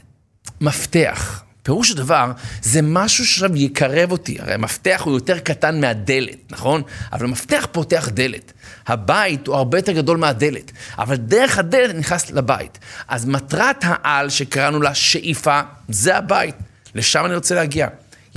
מפתח. 0.61 1.43
פירוש 1.67 1.91
הדבר, 1.91 2.31
זה 2.61 2.81
משהו 2.81 3.25
שעכשיו 3.25 3.55
יקרב 3.55 4.11
אותי. 4.11 4.37
הרי 4.39 4.53
המפתח 4.53 5.01
הוא 5.05 5.13
יותר 5.13 5.39
קטן 5.39 5.81
מהדלת, 5.81 6.51
נכון? 6.51 6.81
אבל 7.13 7.25
המפתח 7.25 7.67
פותח 7.71 8.09
דלת. 8.13 8.53
הבית 8.87 9.47
הוא 9.47 9.55
הרבה 9.55 9.77
יותר 9.77 9.91
גדול 9.91 10.17
מהדלת, 10.17 10.71
אבל 10.97 11.15
דרך 11.15 11.57
הדלת 11.57 11.95
נכנס 11.95 12.31
לבית. 12.31 12.79
אז 13.07 13.25
מטרת 13.25 13.77
העל 13.81 14.29
שקראנו 14.29 14.81
לה 14.81 14.93
שאיפה, 14.93 15.61
זה 15.89 16.17
הבית. 16.17 16.55
לשם 16.95 17.25
אני 17.25 17.35
רוצה 17.35 17.55
להגיע. 17.55 17.87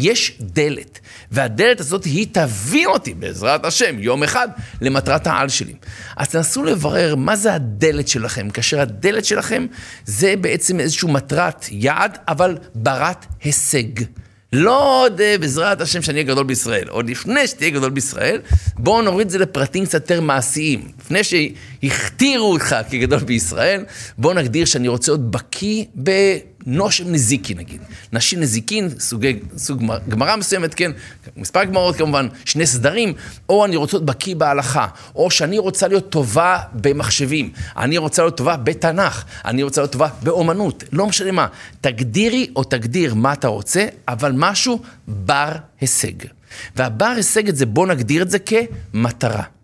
יש 0.01 0.39
דלת, 0.41 0.99
והדלת 1.31 1.81
הזאת 1.81 2.05
היא 2.05 2.27
תביא 2.33 2.87
אותי, 2.87 3.15
בעזרת 3.15 3.65
השם, 3.65 3.99
יום 3.99 4.23
אחד, 4.23 4.49
למטרת 4.81 5.27
העל 5.27 5.49
שלי. 5.49 5.75
אז 6.17 6.29
תנסו 6.29 6.65
לברר 6.65 7.15
מה 7.17 7.37
זה 7.37 7.55
הדלת 7.55 8.09
שלכם, 8.09 8.51
כאשר 8.51 8.81
הדלת 8.81 9.25
שלכם 9.25 9.67
זה 10.07 10.35
בעצם 10.41 10.81
איזושהי 10.81 11.13
מטרת 11.13 11.67
יעד, 11.71 12.19
אבל 12.29 12.59
ברת 12.75 13.27
הישג. 13.43 14.03
לא 14.53 15.03
עוד 15.05 15.21
אה, 15.21 15.39
בעזרת 15.41 15.81
השם 15.81 16.03
שאני 16.03 16.21
אהיה 16.21 16.33
גדול 16.33 16.45
בישראל, 16.45 16.89
עוד 16.89 17.11
לפני 17.11 17.47
שתהיה 17.47 17.71
גדול 17.71 17.91
בישראל, 17.91 18.41
בואו 18.79 19.03
נוריד 19.03 19.27
את 19.27 19.31
זה 19.31 19.39
לפרטים 19.39 19.87
קצת 19.87 20.01
יותר 20.01 20.21
מעשיים. 20.21 20.89
לפני 21.01 21.21
שהכתירו 21.25 22.53
אותך 22.53 22.77
כגדול 22.91 23.19
בישראל, 23.19 23.85
בואו 24.19 24.35
נגדיר 24.35 24.65
שאני 24.65 24.89
רוצה 24.89 25.13
להיות 25.13 25.31
בקיא 25.31 25.85
ב... 26.03 26.11
נושם 26.67 27.13
נזיקי 27.13 27.55
נגיד. 27.55 27.81
נשים 28.13 28.41
נזיקין, 28.41 28.89
סוגי, 28.99 29.39
סוג 29.57 29.83
גמרא 30.09 30.37
מסוימת, 30.37 30.75
כן, 30.75 30.91
מספר 31.37 31.65
גמרות 31.65 31.97
כמובן, 31.97 32.29
שני 32.45 32.67
סדרים, 32.67 33.13
או 33.49 33.65
אני 33.65 33.77
רוצה 33.77 33.97
להיות 33.97 34.07
בקיא 34.07 34.37
בהלכה, 34.37 34.87
או 35.15 35.31
שאני 35.31 35.59
רוצה 35.59 35.89
להיות 35.89 36.11
טובה 36.11 36.59
במחשבים, 36.75 37.51
אני 37.77 37.99
רוצה 37.99 38.23
להיות 38.23 38.37
טובה 38.37 38.57
בתנ"ך, 38.57 39.25
אני 39.45 39.63
רוצה 39.63 39.81
להיות 39.81 39.93
טובה 39.93 40.09
באומנות, 40.23 40.85
לא 40.93 41.07
משנה 41.07 41.33
מה. 41.33 41.47
תגדירי 41.81 42.51
או 42.57 42.65
תגדיר 42.65 43.15
מה 43.15 43.33
אתה 43.33 43.49
רוצה, 43.49 43.87
אבל 44.09 44.33
משהו 44.35 44.83
בר 45.09 45.53
הישג. 45.81 46.27
והבר 46.77 47.07
הישג 47.17 47.49
את 47.49 47.57
זה, 47.57 47.67
בוא 47.67 47.87
נגדיר 47.87 48.23
את 48.23 48.31
זה 48.31 48.39
כמטרה. 48.39 49.60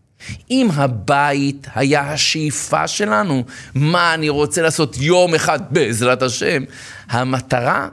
אם 0.50 0.68
הבית 0.74 1.66
היה 1.74 2.12
השאיפה 2.12 2.88
שלנו, 2.88 3.44
מה 3.74 4.14
אני 4.14 4.28
רוצה 4.28 4.62
לעשות 4.62 4.96
יום 4.98 5.34
אחד 5.34 5.60
בעזרת 5.70 6.22
השם, 6.22 6.62
המטרה 7.08 7.88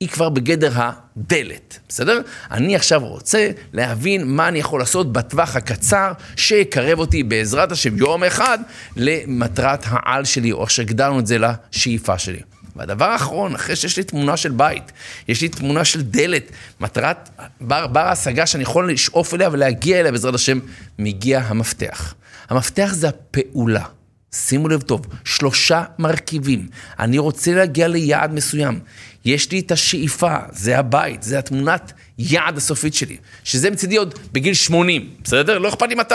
היא 0.00 0.08
כבר 0.08 0.28
בגדר 0.28 0.72
הדלת, 0.74 1.78
בסדר? 1.88 2.20
אני 2.50 2.76
עכשיו 2.76 3.06
רוצה 3.06 3.50
להבין 3.72 4.28
מה 4.36 4.48
אני 4.48 4.58
יכול 4.58 4.80
לעשות 4.80 5.12
בטווח 5.12 5.56
הקצר 5.56 6.12
שיקרב 6.36 6.98
אותי 6.98 7.22
בעזרת 7.22 7.72
השם 7.72 7.96
יום 7.96 8.24
אחד 8.24 8.58
למטרת 8.96 9.84
העל 9.86 10.24
שלי, 10.24 10.52
או 10.52 10.68
שהגדרנו 10.68 11.18
את 11.18 11.26
זה 11.26 11.36
לשאיפה 11.38 12.18
שלי. 12.18 12.40
והדבר 12.78 13.04
האחרון, 13.04 13.54
אחרי 13.54 13.76
שיש 13.76 13.96
לי 13.96 14.04
תמונה 14.04 14.36
של 14.36 14.50
בית, 14.50 14.92
יש 15.28 15.42
לי 15.42 15.48
תמונה 15.48 15.84
של 15.84 16.02
דלת, 16.02 16.50
מטרת 16.80 17.28
בר, 17.60 17.86
בר 17.86 18.00
ההשגה 18.00 18.46
שאני 18.46 18.62
יכול 18.62 18.92
לשאוף 18.92 19.34
אליה 19.34 19.48
ולהגיע 19.52 20.00
אליה 20.00 20.12
בעזרת 20.12 20.34
השם, 20.34 20.58
מגיע 20.98 21.40
המפתח. 21.40 22.14
המפתח 22.48 22.90
זה 22.92 23.08
הפעולה. 23.08 23.84
שימו 24.34 24.68
לב 24.68 24.82
טוב, 24.82 25.06
שלושה 25.24 25.84
מרכיבים. 25.98 26.68
אני 26.98 27.18
רוצה 27.18 27.54
להגיע 27.54 27.88
ליעד 27.88 28.32
מסוים. 28.32 28.80
יש 29.24 29.52
לי 29.52 29.58
את 29.60 29.72
השאיפה, 29.72 30.36
זה 30.52 30.78
הבית, 30.78 31.22
זה 31.22 31.38
התמונת 31.38 31.92
יעד 32.18 32.56
הסופית 32.56 32.94
שלי, 32.94 33.16
שזה 33.44 33.70
מצידי 33.70 33.96
עוד 33.96 34.14
בגיל 34.32 34.54
80, 34.54 35.10
בסדר? 35.24 35.58
לא 35.58 35.68
אכפת 35.68 35.88
לי 35.88 35.94
מתי. 35.94 36.14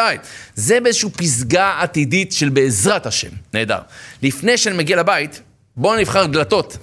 זה 0.55 0.79
באיזושהי 0.79 1.10
פסגה 1.10 1.77
עתידית 1.79 2.32
של 2.32 2.50
בעזרת 2.50 3.05
השם. 3.05 3.29
נהדר. 3.53 3.79
לפני 4.22 4.58
שאני 4.58 4.77
מגיע 4.77 4.98
לבית, 4.98 5.41
בואו 5.77 6.00
נבחר 6.00 6.25
דלתות. 6.25 6.77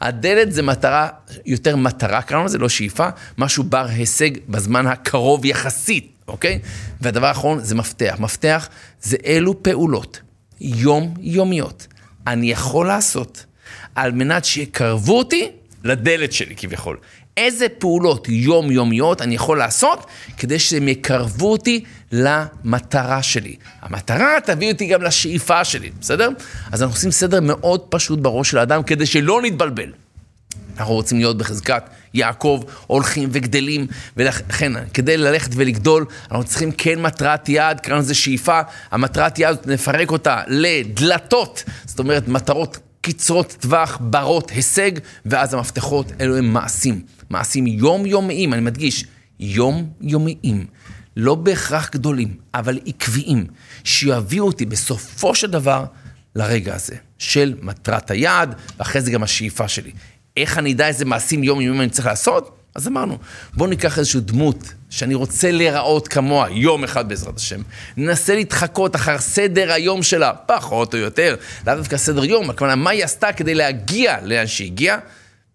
הדלת 0.00 0.52
זה 0.52 0.62
מטרה, 0.62 1.08
יותר 1.46 1.76
מטרה, 1.76 2.22
קראנו 2.22 2.44
לזה 2.44 2.58
לא 2.58 2.68
שאיפה, 2.68 3.08
משהו 3.38 3.64
בר 3.64 3.86
הישג 3.88 4.30
בזמן 4.48 4.86
הקרוב 4.86 5.44
יחסית, 5.44 6.12
אוקיי? 6.28 6.58
והדבר 7.00 7.26
האחרון 7.26 7.60
זה 7.60 7.74
מפתח. 7.74 8.16
מפתח 8.18 8.68
זה 9.02 9.16
אילו 9.24 9.62
פעולות 9.62 10.20
יומיומיות 10.60 11.86
אני 12.26 12.50
יכול 12.50 12.86
לעשות 12.86 13.44
על 13.94 14.12
מנת 14.12 14.44
שיקרבו 14.44 15.18
אותי 15.18 15.50
לדלת 15.84 16.32
שלי 16.32 16.54
כביכול. 16.56 16.96
איזה 17.36 17.68
פעולות 17.68 18.28
יומיומיות 18.28 19.22
אני 19.22 19.34
יכול 19.34 19.58
לעשות 19.58 20.06
כדי 20.36 20.58
שהם 20.58 20.88
יקרבו 20.88 21.52
אותי 21.52 21.84
למטרה 22.12 23.22
שלי. 23.22 23.56
המטרה 23.82 24.36
תביא 24.44 24.72
אותי 24.72 24.86
גם 24.86 25.02
לשאיפה 25.02 25.64
שלי, 25.64 25.90
בסדר? 26.00 26.28
אז 26.72 26.82
אנחנו 26.82 26.96
עושים 26.96 27.10
סדר 27.10 27.40
מאוד 27.40 27.80
פשוט 27.80 28.18
בראש 28.18 28.50
של 28.50 28.58
האדם 28.58 28.82
כדי 28.82 29.06
שלא 29.06 29.42
נתבלבל. 29.42 29.92
אנחנו 30.78 30.94
רוצים 30.94 31.18
להיות 31.18 31.38
בחזקת 31.38 31.82
יעקב, 32.14 32.62
הולכים 32.86 33.28
וגדלים, 33.32 33.86
ולכן, 34.16 34.72
כדי 34.94 35.16
ללכת 35.16 35.50
ולגדול, 35.54 36.04
אנחנו 36.30 36.44
צריכים 36.44 36.72
כן 36.72 37.02
מטרת 37.02 37.48
יעד, 37.48 37.80
קראנו 37.80 38.00
לזה 38.00 38.14
שאיפה, 38.14 38.60
המטרת 38.90 39.38
יעד, 39.38 39.70
נפרק 39.70 40.10
אותה 40.10 40.40
לדלתות, 40.46 41.64
זאת 41.84 41.98
אומרת, 41.98 42.28
מטרות 42.28 42.78
קצרות 43.00 43.56
טווח, 43.60 43.98
ברות 44.00 44.50
הישג, 44.50 44.90
ואז 45.26 45.54
המפתחות 45.54 46.12
אלו 46.20 46.36
הם 46.36 46.52
מעשים. 46.52 47.02
מעשים 47.30 47.66
יומיומיים, 47.66 48.52
אני 48.54 48.60
מדגיש, 48.60 49.04
יומיומיים. 49.40 50.66
לא 51.18 51.34
בהכרח 51.34 51.90
גדולים, 51.92 52.36
אבל 52.54 52.78
עקביים, 52.86 53.46
שיביאו 53.84 54.46
אותי 54.46 54.66
בסופו 54.66 55.34
של 55.34 55.50
דבר 55.50 55.84
לרגע 56.34 56.74
הזה, 56.74 56.94
של 57.18 57.54
מטרת 57.62 58.10
היעד, 58.10 58.54
ואחרי 58.78 59.00
זה 59.00 59.10
גם 59.10 59.22
השאיפה 59.22 59.68
שלי. 59.68 59.90
איך 60.36 60.58
אני 60.58 60.72
אדע 60.72 60.86
איזה 60.86 61.04
מעשים 61.04 61.44
יומיומיים 61.44 61.80
אני 61.80 61.90
צריך 61.90 62.06
לעשות? 62.06 62.56
אז 62.74 62.88
אמרנו, 62.88 63.18
בואו 63.54 63.68
ניקח 63.68 63.98
איזושהי 63.98 64.20
דמות 64.20 64.72
שאני 64.90 65.14
רוצה 65.14 65.50
להיראות 65.50 66.08
כמוה 66.08 66.50
יום 66.50 66.84
אחד 66.84 67.08
בעזרת 67.08 67.36
השם. 67.36 67.60
ננסה 67.96 68.34
להתחקות 68.34 68.96
אחר 68.96 69.18
סדר 69.18 69.72
היום 69.72 70.02
שלה, 70.02 70.32
פחות 70.32 70.94
או 70.94 70.98
יותר, 70.98 71.36
לאו 71.66 71.74
דווקא 71.74 71.96
סדר 71.96 72.24
יום, 72.24 72.50
הכוונה 72.50 72.74
מה 72.74 72.90
היא 72.90 73.04
עשתה 73.04 73.32
כדי 73.32 73.54
להגיע 73.54 74.16
לאן 74.22 74.46
שהגיעה, 74.46 74.98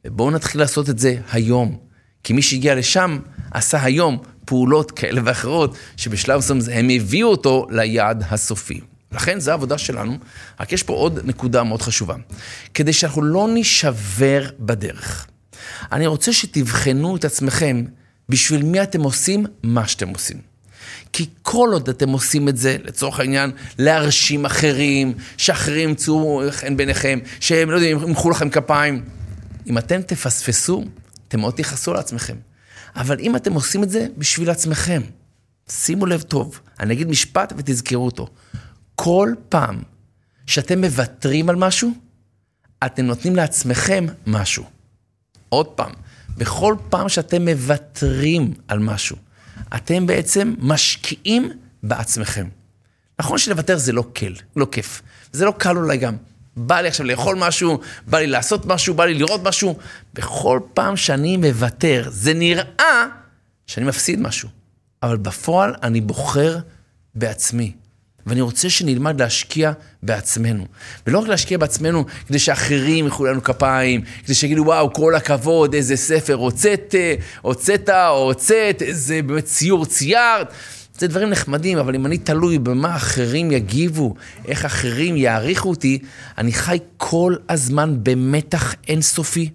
ובואו 0.05 0.31
נתחיל 0.31 0.61
לעשות 0.61 0.89
את 0.89 0.99
זה 0.99 1.15
היום. 1.31 1.77
כי 2.23 2.33
מי 2.33 2.41
שהגיע 2.41 2.75
לשם 2.75 3.19
עשה 3.51 3.83
היום 3.83 4.23
פעולות 4.45 4.91
כאלה 4.91 5.21
ואחרות, 5.25 5.77
שבשלב 5.97 6.37
מסוים 6.37 6.59
הם 6.71 6.89
הביאו 6.89 7.27
אותו 7.27 7.67
ליעד 7.69 8.23
הסופי. 8.29 8.81
לכן 9.11 9.39
זו 9.39 9.51
העבודה 9.51 9.77
שלנו, 9.77 10.17
רק 10.59 10.71
יש 10.71 10.83
פה 10.83 10.93
עוד 10.93 11.19
נקודה 11.23 11.63
מאוד 11.63 11.81
חשובה. 11.81 12.15
כדי 12.73 12.93
שאנחנו 12.93 13.21
לא 13.21 13.47
נישבר 13.53 14.49
בדרך. 14.59 15.27
אני 15.91 16.07
רוצה 16.07 16.33
שתבחנו 16.33 17.15
את 17.15 17.25
עצמכם 17.25 17.83
בשביל 18.29 18.63
מי 18.63 18.83
אתם 18.83 19.01
עושים 19.01 19.45
מה 19.63 19.87
שאתם 19.87 20.09
עושים. 20.09 20.37
כי 21.13 21.25
כל 21.41 21.69
עוד 21.73 21.89
אתם 21.89 22.09
עושים 22.09 22.49
את 22.49 22.57
זה, 22.57 22.77
לצורך 22.83 23.19
העניין, 23.19 23.51
להרשים 23.79 24.45
אחרים, 24.45 25.13
שאחרים 25.37 25.89
ימצאו 25.89 26.41
חן 26.51 26.77
בעיניכם, 26.77 27.19
שהם, 27.39 27.69
לא 27.71 27.75
יודעים, 27.75 27.99
ימחאו 28.07 28.29
לכם 28.29 28.49
כפיים. 28.49 29.03
אם 29.67 29.77
אתם 29.77 30.01
תפספסו, 30.01 30.83
אתם 31.27 31.39
מאוד 31.39 31.53
תכעסו 31.53 31.91
על 31.91 31.97
עצמכם. 31.97 32.35
אבל 32.95 33.19
אם 33.19 33.35
אתם 33.35 33.53
עושים 33.53 33.83
את 33.83 33.89
זה 33.89 34.07
בשביל 34.17 34.49
עצמכם, 34.49 35.01
שימו 35.69 36.05
לב 36.05 36.21
טוב, 36.21 36.59
אני 36.79 36.93
אגיד 36.93 37.07
משפט 37.07 37.53
ותזכרו 37.57 38.05
אותו. 38.05 38.27
כל 38.95 39.33
פעם 39.49 39.81
שאתם 40.47 40.81
מוותרים 40.81 41.49
על 41.49 41.55
משהו, 41.55 41.91
אתם 42.85 43.05
נותנים 43.05 43.35
לעצמכם 43.35 44.05
משהו. 44.27 44.63
עוד 45.49 45.65
פעם, 45.65 45.91
בכל 46.37 46.75
פעם 46.89 47.09
שאתם 47.09 47.49
מוותרים 47.49 48.53
על 48.67 48.79
משהו, 48.79 49.17
אתם 49.75 50.07
בעצם 50.07 50.55
משקיעים 50.59 51.49
בעצמכם. 51.83 52.47
נכון 53.19 53.37
שלוותר 53.37 53.77
זה 53.77 53.91
לא 53.91 54.03
קל, 54.13 54.33
לא 54.55 54.67
כיף. 54.71 55.01
זה 55.31 55.45
לא 55.45 55.53
קל 55.57 55.77
אולי 55.77 55.97
גם. 55.97 56.15
בא 56.57 56.81
לי 56.81 56.87
עכשיו 56.87 57.05
לאכול 57.05 57.35
משהו, 57.35 57.79
בא 58.07 58.19
לי 58.19 58.27
לעשות 58.27 58.65
משהו, 58.65 58.93
בא 58.93 59.05
לי 59.05 59.13
לראות 59.13 59.43
משהו. 59.43 59.77
בכל 60.13 60.59
פעם 60.73 60.97
שאני 60.97 61.37
מוותר, 61.37 62.07
זה 62.09 62.33
נראה 62.33 63.05
שאני 63.67 63.85
מפסיד 63.85 64.19
משהו. 64.19 64.49
אבל 65.03 65.17
בפועל 65.17 65.75
אני 65.83 66.01
בוחר 66.01 66.57
בעצמי. 67.15 67.71
ואני 68.25 68.41
רוצה 68.41 68.69
שנלמד 68.69 69.21
להשקיע 69.21 69.71
בעצמנו. 70.03 70.65
ולא 71.07 71.19
רק 71.19 71.27
להשקיע 71.27 71.57
בעצמנו 71.57 72.05
כדי 72.27 72.39
שאחרים 72.39 73.07
יחולו 73.07 73.31
לנו 73.31 73.43
כפיים, 73.43 74.01
כדי 74.25 74.33
שיגידו, 74.33 74.63
וואו, 74.63 74.93
כל 74.93 75.15
הכבוד, 75.15 75.73
איזה 75.73 75.95
ספר 75.95 76.33
הוצאת, 76.33 76.95
הוצאת 77.41 77.89
הוצאת, 78.09 78.81
איזה 78.81 79.21
באמת 79.21 79.45
ציור 79.45 79.85
ציירת. 79.85 80.53
זה 80.97 81.07
דברים 81.07 81.29
נחמדים, 81.29 81.77
אבל 81.77 81.95
אם 81.95 82.05
אני 82.05 82.17
תלוי 82.17 82.59
במה 82.59 82.95
אחרים 82.95 83.51
יגיבו, 83.51 84.15
איך 84.47 84.65
אחרים 84.65 85.17
יעריכו 85.17 85.69
אותי, 85.69 85.99
אני 86.37 86.53
חי 86.53 86.77
כל 86.97 87.35
הזמן 87.49 87.95
במתח 88.03 88.75
אינסופי 88.87 89.49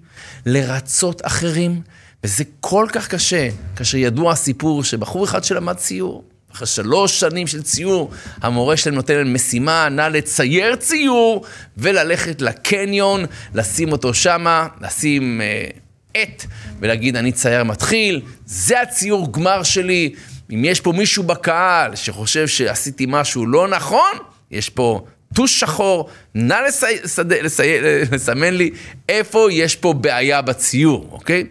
לרצות 0.47 1.27
אחרים, 1.27 1.81
וזה 2.25 2.45
כל 2.61 2.87
כך 2.93 3.09
קשה, 3.09 3.49
כאשר 3.77 3.99
ידוע 3.99 4.33
הסיפור 4.33 4.85
שבחור 4.85 5.25
אחד 5.25 5.45
שלמד 5.45 5.77
ציור, 5.77 6.25
אחרי 6.53 6.67
שלוש 6.67 7.21
שנים 7.21 7.47
של 7.47 7.63
ציור, 7.63 8.11
המורה 8.43 8.77
שלהם 8.77 8.95
נותן 8.95 9.15
להם 9.15 9.35
משימה, 9.35 9.89
נא 9.89 10.03
לצייר 10.03 10.77
ציור 10.77 11.45
וללכת 11.77 12.43
לקניון, 12.43 13.25
לשים 13.55 13.93
אותו 13.93 14.15
שמה, 14.15 14.67
לשים 14.81 15.41
אה, 15.41 15.69
עט 16.15 16.45
ולהגיד, 16.81 17.17
אני 17.17 17.33
צייר 17.33 17.65
מתחיל, 17.65 18.21
זה 18.47 18.81
הציור 18.81 19.33
גמר 19.33 19.63
שלי. 19.63 20.15
אם 20.51 20.65
יש 20.65 20.81
פה 20.81 20.93
מישהו 20.93 21.23
בקהל 21.23 21.97
שחושב 21.97 22.47
שעשיתי 22.47 23.07
משהו 23.09 23.47
לא 23.47 23.69
נכון, 23.69 24.17
יש 24.51 24.69
פה 24.69 25.05
טוש 25.35 25.61
שחור, 25.61 26.09
נא 26.35 26.55
לסי... 26.55 26.87
לסד... 27.05 27.33
לסי... 27.33 27.79
לסמן 28.13 28.55
לי 28.55 28.71
איפה 29.09 29.49
יש 29.53 29.77
פה 29.77 29.93
בעיה 29.93 30.43
בציור, 30.43 31.09
אוקיי? 31.13 31.45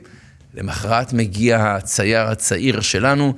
למחרת 0.54 1.13
מגיע 1.13 1.63
הצייר 1.63 2.22
הצעיר 2.22 2.82
שלנו, 2.82 3.34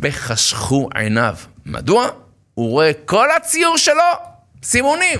וחשכו 0.00 0.88
עיניו. 0.94 1.34
מדוע? 1.66 2.08
הוא 2.54 2.70
רואה 2.70 2.90
כל 3.04 3.28
הציור 3.36 3.78
שלו, 3.78 4.02
סימונים. 4.62 5.18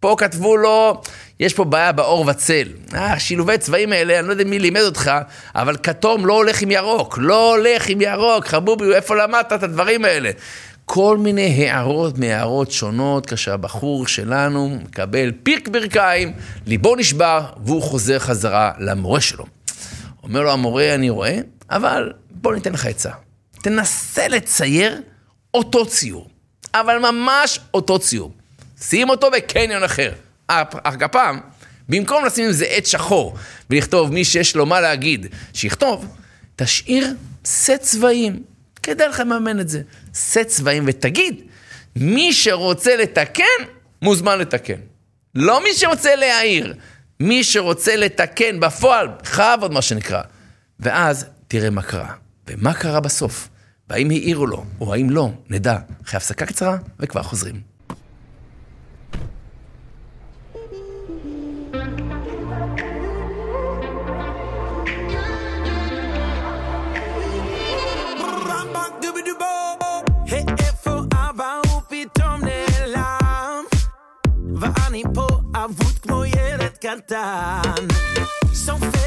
פה 0.00 0.14
כתבו 0.18 0.56
לו, 0.56 1.02
יש 1.40 1.54
פה 1.54 1.64
בעיה 1.64 1.92
באור 1.92 2.26
וצל. 2.28 2.68
אה, 2.94 3.18
שילובי 3.18 3.58
צבעים 3.58 3.92
האלה, 3.92 4.18
אני 4.18 4.26
לא 4.26 4.32
יודע 4.32 4.44
מי 4.44 4.58
לימד 4.58 4.80
אותך, 4.80 5.10
אבל 5.54 5.76
כתום 5.82 6.26
לא 6.26 6.32
הולך 6.32 6.62
עם 6.62 6.70
ירוק. 6.70 7.18
לא 7.22 7.54
הולך 7.54 7.88
עם 7.88 8.00
ירוק, 8.00 8.46
חבובי, 8.46 8.94
איפה 8.94 9.16
למדת 9.16 9.52
את 9.52 9.62
הדברים 9.62 10.04
האלה? 10.04 10.30
כל 10.84 11.16
מיני 11.16 11.70
הערות 11.70 12.18
מהערות 12.18 12.70
שונות, 12.70 13.26
כאשר 13.26 13.54
הבחור 13.54 14.06
שלנו 14.06 14.78
מקבל 14.82 15.32
פירק 15.42 15.68
ברכיים, 15.68 16.32
ליבו 16.66 16.96
נשבר, 16.96 17.46
והוא 17.64 17.82
חוזר 17.82 18.18
חזרה 18.18 18.72
למורה 18.78 19.20
שלו. 19.20 19.44
אומר 20.22 20.42
לו 20.42 20.52
המורה, 20.52 20.94
אני 20.94 21.10
רואה, 21.10 21.38
אבל 21.70 22.12
בוא 22.30 22.54
ניתן 22.54 22.72
לך 22.72 22.86
עצה. 22.86 23.10
תנסה 23.62 24.28
לצייר 24.28 25.00
אותו 25.54 25.86
ציור, 25.86 26.28
אבל 26.74 26.98
ממש 26.98 27.60
אותו 27.74 27.98
ציור. 27.98 28.32
שים 28.80 29.10
אותו 29.10 29.30
בקניון 29.30 29.82
אחר. 29.82 30.12
הפעם, 30.84 31.40
במקום 31.88 32.24
לשים 32.24 32.46
עם 32.46 32.52
זה 32.52 32.64
עט 32.64 32.86
שחור 32.86 33.36
ולכתוב 33.70 34.12
מי 34.12 34.24
שיש 34.24 34.56
לו 34.56 34.66
מה 34.66 34.80
להגיד, 34.80 35.26
שיכתוב, 35.52 36.16
תשאיר 36.56 37.14
סט 37.44 37.80
צבעים. 37.80 38.42
כדאי 38.82 39.08
לך 39.08 39.20
לממן 39.20 39.60
את 39.60 39.68
זה. 39.68 39.82
סט 40.14 40.38
צבעים 40.46 40.84
ותגיד, 40.86 41.42
מי 41.96 42.32
שרוצה 42.32 42.96
לתקן, 42.96 43.44
מוזמן 44.02 44.38
לתקן. 44.38 44.80
לא 45.34 45.62
מי 45.64 45.74
שרוצה 45.74 46.16
להעיר, 46.16 46.74
מי 47.20 47.44
שרוצה 47.44 47.96
לתקן 47.96 48.60
בפועל, 48.60 49.08
בכבוד 49.08 49.72
מה 49.72 49.82
שנקרא. 49.82 50.22
ואז 50.80 51.26
תראה 51.48 51.70
מה 51.70 51.82
קרה. 51.82 52.12
ומה 52.48 52.74
קרה 52.74 53.00
בסוף? 53.00 53.48
והאם 53.88 54.10
העירו 54.10 54.46
לו, 54.46 54.64
או 54.80 54.94
האם 54.94 55.10
לא, 55.10 55.30
נדע. 55.50 55.76
אחרי 56.04 56.16
הפסקה 56.16 56.46
קצרה, 56.46 56.76
וכבר 57.00 57.22
חוזרים. 57.22 57.69
קטן. 76.85 77.61
סופר 78.53 78.98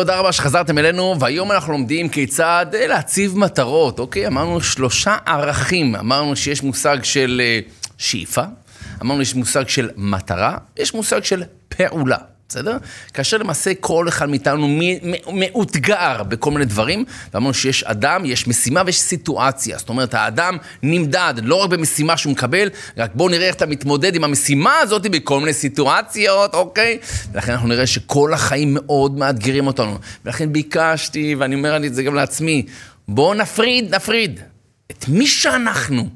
תודה 0.00 0.18
רבה 0.18 0.32
שחזרתם 0.32 0.78
אלינו, 0.78 1.16
והיום 1.20 1.52
אנחנו 1.52 1.72
לומדים 1.72 2.08
כיצד 2.08 2.66
אה, 2.74 2.86
להציב 2.86 3.38
מטרות, 3.38 3.98
אוקיי? 3.98 4.26
אמרנו 4.26 4.60
שלושה 4.60 5.16
ערכים, 5.26 5.96
אמרנו 5.96 6.36
שיש 6.36 6.62
מושג 6.62 6.98
של 7.02 7.40
אה, 7.44 7.60
שאיפה, 7.98 8.42
אמרנו 9.02 9.22
יש 9.22 9.34
מושג 9.34 9.68
של 9.68 9.90
מטרה, 9.96 10.56
יש 10.76 10.94
מושג 10.94 11.24
של 11.24 11.42
פעולה. 11.68 12.16
בסדר? 12.50 12.76
כאשר 13.14 13.38
למעשה 13.38 13.74
כל 13.80 14.08
אחד 14.08 14.28
מאיתנו 14.28 14.78
מאותגר 15.32 16.22
בכל 16.22 16.50
מיני 16.50 16.64
דברים, 16.64 17.04
ואמרנו 17.34 17.54
שיש 17.54 17.84
אדם, 17.84 18.24
יש 18.24 18.48
משימה 18.48 18.82
ויש 18.86 19.00
סיטואציה. 19.00 19.78
זאת 19.78 19.88
אומרת, 19.88 20.14
האדם 20.14 20.56
נמדד 20.82 21.34
לא 21.42 21.54
רק 21.54 21.70
במשימה 21.70 22.16
שהוא 22.16 22.32
מקבל, 22.32 22.68
רק 22.96 23.10
בואו 23.14 23.28
נראה 23.28 23.46
איך 23.46 23.54
אתה 23.54 23.66
מתמודד 23.66 24.14
עם 24.14 24.24
המשימה 24.24 24.78
הזאת 24.78 25.02
בכל 25.02 25.40
מיני 25.40 25.52
סיטואציות, 25.52 26.54
אוקיי? 26.54 26.98
ולכן 27.32 27.52
אנחנו 27.52 27.68
נראה 27.68 27.86
שכל 27.86 28.34
החיים 28.34 28.74
מאוד 28.74 29.18
מאתגרים 29.18 29.66
אותנו. 29.66 29.98
ולכן 30.24 30.52
ביקשתי, 30.52 31.34
ואני 31.38 31.54
אומר 31.54 31.86
את 31.86 31.94
זה 31.94 32.02
גם 32.02 32.14
לעצמי, 32.14 32.66
בואו 33.08 33.34
נפריד, 33.34 33.94
נפריד 33.94 34.40
את 34.90 35.08
מי 35.08 35.26
שאנחנו 35.26 36.08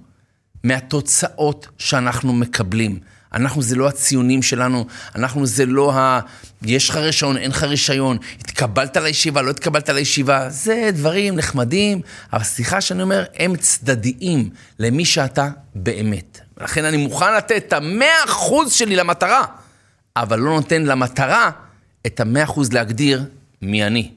מהתוצאות 0.64 1.68
שאנחנו 1.78 2.32
מקבלים. 2.32 3.13
אנחנו 3.34 3.62
זה 3.62 3.76
לא 3.76 3.88
הציונים 3.88 4.42
שלנו, 4.42 4.86
אנחנו 5.14 5.46
זה 5.46 5.66
לא 5.66 5.92
ה... 5.94 6.20
יש 6.62 6.88
לך 6.88 6.96
רישיון, 6.96 7.36
אין 7.36 7.50
לך 7.50 7.62
רישיון, 7.62 8.18
התקבלת 8.40 8.96
לישיבה, 8.96 9.42
לא 9.42 9.50
התקבלת 9.50 9.88
לישיבה, 9.88 10.50
זה 10.50 10.90
דברים 10.92 11.36
נחמדים, 11.36 12.00
אבל 12.32 12.42
סליחה 12.42 12.80
שאני 12.80 13.02
אומר, 13.02 13.24
הם 13.36 13.56
צדדיים 13.56 14.50
למי 14.78 15.04
שאתה 15.04 15.48
באמת. 15.74 16.40
לכן 16.60 16.84
אני 16.84 16.96
מוכן 16.96 17.34
לתת 17.34 17.56
את 17.56 17.72
המאה 17.72 18.24
אחוז 18.24 18.72
שלי 18.72 18.96
למטרה, 18.96 19.44
אבל 20.16 20.38
לא 20.38 20.50
נותן 20.50 20.82
למטרה 20.82 21.50
את 22.06 22.20
המאה 22.20 22.44
אחוז 22.44 22.72
להגדיר 22.72 23.24
מי 23.62 23.84
אני. 23.84 24.10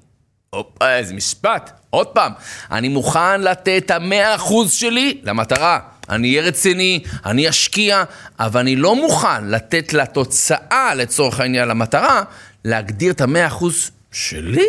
הופה, 0.50 0.96
איזה 0.96 1.14
משפט. 1.14 1.72
עוד 1.90 2.08
פעם, 2.08 2.32
אני 2.72 2.88
מוכן 2.88 3.42
לתת 3.42 3.82
את 3.86 3.92
המאה 3.92 4.36
אחוז 4.36 4.72
שלי 4.72 5.22
למטרה. 5.24 5.80
אני 6.10 6.30
אהיה 6.30 6.48
רציני, 6.48 7.04
אני 7.26 7.50
אשקיע, 7.50 8.04
אבל 8.40 8.60
אני 8.60 8.76
לא 8.76 8.96
מוכן 8.96 9.48
לתת 9.48 9.94
לתוצאה, 9.94 10.96
לצורך 10.96 11.40
העניין, 11.40 11.68
למטרה, 11.68 12.24
להגדיר 12.66 13.12
את 13.12 13.22
המאה 13.22 13.48
אחוז 13.48 13.92
שלי. 14.12 14.68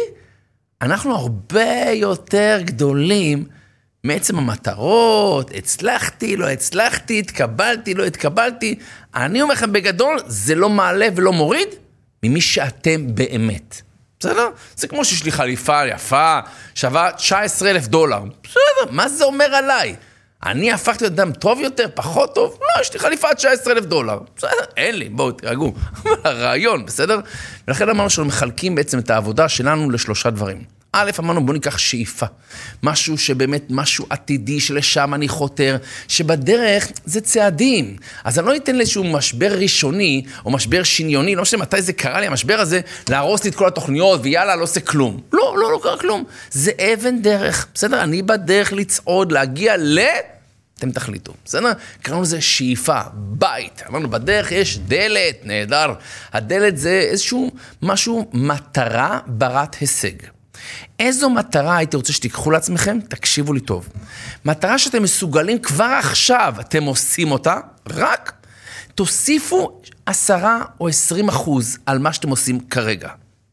אנחנו 0.82 1.14
הרבה 1.14 1.90
יותר 1.92 2.58
גדולים 2.64 3.44
מעצם 4.04 4.38
המטרות, 4.38 5.50
הצלחתי, 5.54 6.36
לא 6.36 6.48
הצלחתי, 6.48 7.18
התקבלתי, 7.18 7.94
לא 7.94 8.04
התקבלתי. 8.04 8.74
אני 9.14 9.42
אומר 9.42 9.54
לכם 9.54 9.72
בגדול, 9.72 10.18
זה 10.26 10.54
לא 10.54 10.68
מעלה 10.68 11.08
ולא 11.16 11.32
מוריד 11.32 11.68
ממי 12.22 12.40
שאתם 12.40 13.14
באמת. 13.14 13.82
בסדר? 14.20 14.48
זה 14.76 14.88
כמו 14.88 15.04
שיש 15.04 15.24
לי 15.24 15.32
חליפה 15.32 15.86
יפה, 15.86 16.38
שווה 16.74 17.12
19 17.12 17.70
אלף 17.70 17.86
דולר. 17.86 18.20
בסדר, 18.42 18.90
מה 18.90 19.08
זה 19.08 19.24
אומר 19.24 19.54
עליי? 19.54 19.96
אני 20.46 20.72
הפכתי 20.72 21.04
להיות 21.04 21.14
אדם 21.14 21.32
טוב 21.32 21.60
יותר, 21.60 21.86
פחות 21.94 22.34
טוב? 22.34 22.58
לא, 22.60 22.80
יש 22.80 22.92
לי 22.92 22.98
חליפה 22.98 23.34
19 23.34 23.72
אלף 23.72 23.84
דולר. 23.84 24.18
בסדר, 24.36 24.50
אין 24.76 24.98
לי, 24.98 25.08
בואו 25.08 25.32
תירגעו. 25.32 25.74
הרעיון, 26.24 26.86
בסדר? 26.86 27.20
ולכן 27.68 27.88
אמרנו 27.88 28.10
שאנחנו 28.10 28.28
מחלקים 28.28 28.74
בעצם 28.74 28.98
את 28.98 29.10
העבודה 29.10 29.48
שלנו 29.48 29.90
לשלושה 29.90 30.30
דברים. 30.30 30.77
א', 30.92 31.10
אמרנו 31.18 31.46
בוא 31.46 31.54
ניקח 31.54 31.78
שאיפה. 31.78 32.26
משהו 32.82 33.18
שבאמת, 33.18 33.62
משהו 33.70 34.06
עתידי 34.10 34.60
שלשם 34.60 35.14
אני 35.14 35.28
חותר, 35.28 35.76
שבדרך 36.08 36.88
זה 37.04 37.20
צעדים. 37.20 37.96
אז 38.24 38.38
אני 38.38 38.46
לא 38.46 38.56
אתן 38.56 38.76
לאיזשהו 38.76 39.04
משבר 39.04 39.52
ראשוני, 39.58 40.24
או 40.44 40.50
משבר 40.50 40.82
שניוני, 40.82 41.34
לא 41.34 41.42
משנה 41.42 41.60
מתי 41.60 41.82
זה 41.82 41.92
קרה 41.92 42.20
לי, 42.20 42.26
המשבר 42.26 42.60
הזה, 42.60 42.80
להרוס 43.08 43.44
לי 43.44 43.50
את 43.50 43.54
כל 43.54 43.66
התוכניות, 43.66 44.20
ויאללה, 44.22 44.56
לא 44.56 44.62
עושה 44.62 44.80
כלום. 44.80 45.20
לא, 45.32 45.56
לא, 45.58 45.72
לא 45.72 45.80
קרה 45.82 45.98
כלום. 45.98 46.24
זה 46.50 46.70
אבן 46.94 47.22
דרך, 47.22 47.66
בסדר? 47.74 48.02
אני 48.02 48.22
בדרך 48.22 48.72
לצעוד, 48.72 49.32
להגיע 49.32 49.76
ל... 49.76 49.98
אתם 50.78 50.90
תחליטו, 50.90 51.32
בסדר? 51.44 51.72
קראנו 52.02 52.22
לזה 52.22 52.40
שאיפה, 52.40 53.00
בית. 53.14 53.82
אמרנו, 53.88 54.10
בדרך 54.10 54.52
יש 54.52 54.78
דלת, 54.78 55.36
נהדר. 55.44 55.94
הדלת 56.32 56.78
זה 56.78 57.06
איזשהו 57.10 57.52
משהו, 57.82 58.30
מטרה 58.32 59.18
ברת 59.26 59.74
הישג. 59.74 60.37
איזו 60.98 61.30
מטרה 61.30 61.76
הייתי 61.76 61.96
רוצה 61.96 62.12
שתיקחו 62.12 62.50
לעצמכם? 62.50 62.98
תקשיבו 63.08 63.52
לי 63.52 63.60
טוב. 63.60 63.88
מטרה 64.44 64.78
שאתם 64.78 65.02
מסוגלים 65.02 65.58
כבר 65.58 65.96
עכשיו, 65.98 66.54
אתם 66.60 66.82
עושים 66.84 67.30
אותה, 67.30 67.56
רק 67.88 68.32
תוסיפו 68.94 69.80
עשרה 70.06 70.62
או 70.80 70.88
עשרים 70.88 71.28
אחוז 71.28 71.78
על 71.86 71.98
מה 71.98 72.12
שאתם 72.12 72.28
עושים 72.28 72.60
כרגע. 72.60 73.08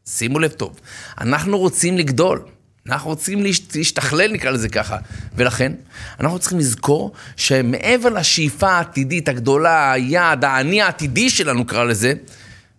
שימו 0.06 0.38
לב 0.38 0.50
טוב, 0.50 0.80
אנחנו 1.20 1.58
רוצים 1.58 1.98
לגדול. 1.98 2.42
אנחנו 2.88 3.10
רוצים 3.10 3.42
להשת- 3.42 3.76
להשתכלל, 3.76 4.32
נקרא 4.32 4.50
לזה 4.50 4.68
ככה. 4.68 4.96
ולכן, 5.36 5.72
אנחנו 6.20 6.38
צריכים 6.38 6.58
לזכור 6.58 7.12
שמעבר 7.36 8.08
לשאיפה 8.08 8.68
העתידית 8.68 9.28
הגדולה, 9.28 9.92
היעד, 9.92 10.44
האני 10.44 10.82
העתידי 10.82 11.30
שלנו, 11.30 11.60
נקרא 11.60 11.84
לזה, 11.84 12.12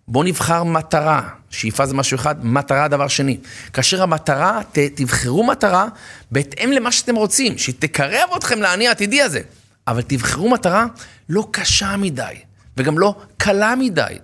בואו 0.08 0.24
נבחר 0.24 0.64
מטרה. 0.64 1.30
שאיפה 1.50 1.86
זה 1.86 1.94
משהו 1.94 2.16
אחד, 2.16 2.46
מטרה 2.46 2.88
דבר 2.88 3.08
שני. 3.08 3.38
כאשר 3.74 4.04
המטרה, 4.04 4.60
ת, 4.72 4.78
תבחרו 4.80 5.44
מטרה 5.44 5.88
בהתאם 6.32 6.72
למה 6.72 6.92
שאתם 6.92 7.16
רוצים, 7.16 7.58
שתקרב 7.58 8.30
אתכם 8.38 8.62
לאני 8.62 8.88
העתידי 8.88 9.22
הזה. 9.22 9.42
אבל 9.88 10.02
תבחרו 10.02 10.50
מטרה 10.50 10.86
לא 11.30 11.48
קשה 11.52 11.98
מדי, 11.98 12.36
וגם 12.78 13.00
לא 13.00 13.16
קלה 13.38 13.76
מדי. 13.76 14.18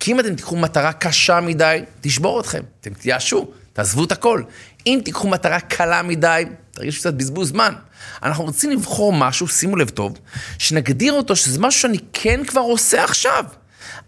כי 0.00 0.12
אם 0.12 0.20
אתם 0.20 0.34
תיקחו 0.34 0.56
מטרה 0.56 0.92
קשה 0.92 1.40
מדי, 1.40 1.82
תשבור 2.00 2.40
אתכם, 2.40 2.62
אתם 2.80 2.94
תייאשו, 2.94 3.48
תעזבו 3.72 4.04
את 4.04 4.12
הכל. 4.12 4.42
אם 4.86 5.00
תיקחו 5.04 5.28
מטרה 5.28 5.60
קלה 5.60 6.02
מדי, 6.02 6.44
תרגישו 6.70 7.00
קצת 7.00 7.14
בזבוז 7.14 7.48
זמן. 7.48 7.74
אנחנו 8.22 8.44
רוצים 8.44 8.70
לבחור 8.70 9.12
משהו, 9.12 9.48
שימו 9.48 9.76
לב 9.76 9.88
טוב, 9.88 10.18
שנגדיר 10.58 11.12
אותו 11.12 11.36
שזה 11.36 11.60
משהו 11.60 11.80
שאני 11.80 11.98
כן 12.12 12.44
כבר 12.44 12.60
עושה 12.60 13.04
עכשיו. 13.04 13.44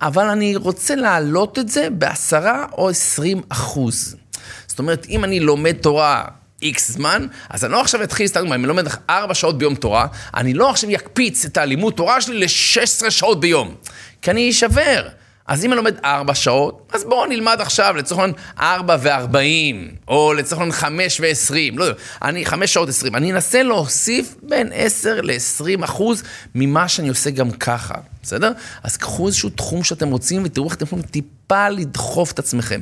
אבל 0.02 0.28
אני 0.28 0.56
רוצה 0.56 0.94
להעלות 0.94 1.58
את 1.58 1.68
זה 1.68 1.88
בעשרה 1.90 2.66
או 2.72 2.88
עשרים 2.88 3.42
אחוז. 3.48 4.16
זאת 4.66 4.78
אומרת, 4.78 5.06
אם 5.08 5.24
אני 5.24 5.40
לומד 5.40 5.72
תורה 5.72 6.24
איקס 6.62 6.90
זמן, 6.90 7.26
אז 7.50 7.64
אני 7.64 7.72
לא 7.72 7.80
עכשיו 7.80 8.02
אתחיל, 8.02 8.26
סתם, 8.26 8.46
אם 8.46 8.52
אני 8.52 8.66
לומד 8.66 8.84
ארבע 9.10 9.34
שעות 9.34 9.58
ביום 9.58 9.74
תורה, 9.74 10.06
אני 10.34 10.54
לא 10.54 10.70
עכשיו 10.70 10.90
אקפיץ 10.94 11.44
את 11.44 11.56
הלימוד 11.56 11.92
תורה 11.92 12.20
שלי 12.20 12.38
ל-16 12.38 13.10
שעות 13.10 13.40
ביום, 13.40 13.74
כי 14.22 14.30
אני 14.30 14.50
אשבר. 14.50 15.08
אז 15.50 15.64
אם 15.64 15.72
אני 15.72 15.76
לומד 15.76 15.94
ארבע 16.04 16.34
שעות, 16.34 16.92
אז 16.92 17.04
בואו 17.04 17.26
נלמד 17.26 17.56
עכשיו 17.60 17.94
לצורך 17.96 18.20
העניין 18.20 18.36
ארבע 18.60 18.96
וארבעים, 19.00 19.94
או 20.08 20.32
לצורך 20.32 20.60
העניין 20.60 20.72
חמש 20.72 21.20
ועשרים, 21.20 21.78
לא 21.78 21.84
יודע, 21.84 21.98
אני 22.22 22.46
חמש 22.46 22.74
שעות 22.74 22.88
עשרים. 22.88 23.16
אני 23.16 23.32
אנסה 23.32 23.62
להוסיף 23.62 24.34
בין 24.42 24.70
עשר 24.74 25.20
לעשרים 25.20 25.82
אחוז 25.82 26.22
ממה 26.54 26.88
שאני 26.88 27.08
עושה 27.08 27.30
גם 27.30 27.50
ככה, 27.50 27.94
בסדר? 28.22 28.52
אז 28.82 28.96
קחו 28.96 29.26
איזשהו 29.26 29.50
תחום 29.50 29.84
שאתם 29.84 30.08
רוצים 30.08 30.42
ותראו 30.44 30.66
איך 30.66 30.74
אתם 30.74 30.84
יכולים 30.84 31.04
טיפה 31.04 31.68
לדחוף 31.68 32.32
את 32.32 32.38
עצמכם. 32.38 32.80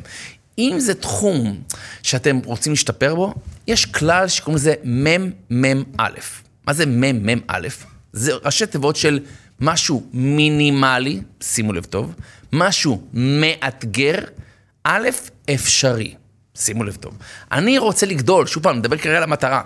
אם 0.59 0.77
זה 0.79 0.95
תחום 0.95 1.61
שאתם 2.03 2.41
רוצים 2.45 2.73
להשתפר 2.73 3.15
בו, 3.15 3.35
יש 3.67 3.87
כלל 3.87 4.29
שקוראים 4.29 4.57
לזה 4.57 4.75
מ"מ-א'. 4.85 6.19
מה 6.67 6.73
זה 6.73 6.87
מ"מ-א'? 6.87 7.69
זה 8.13 8.33
ראשי 8.45 8.67
תיבות 8.67 8.97
של 8.97 9.21
משהו 9.61 10.07
מינימלי, 10.13 11.21
שימו 11.41 11.73
לב 11.73 11.85
טוב, 11.85 12.15
משהו 12.53 13.03
מאתגר, 13.15 14.19
א', 14.85 15.09
אפשרי. 15.55 16.15
שימו 16.55 16.85
לב 16.85 16.97
טוב. 16.97 17.15
אני 17.53 17.79
רוצה 17.79 18.07
לגדול, 18.07 18.47
שוב 18.47 18.63
פעם, 18.63 18.79
נדבר 18.79 18.97
כרגע 18.97 19.17
על 19.17 19.23
המטרה. 19.23 19.63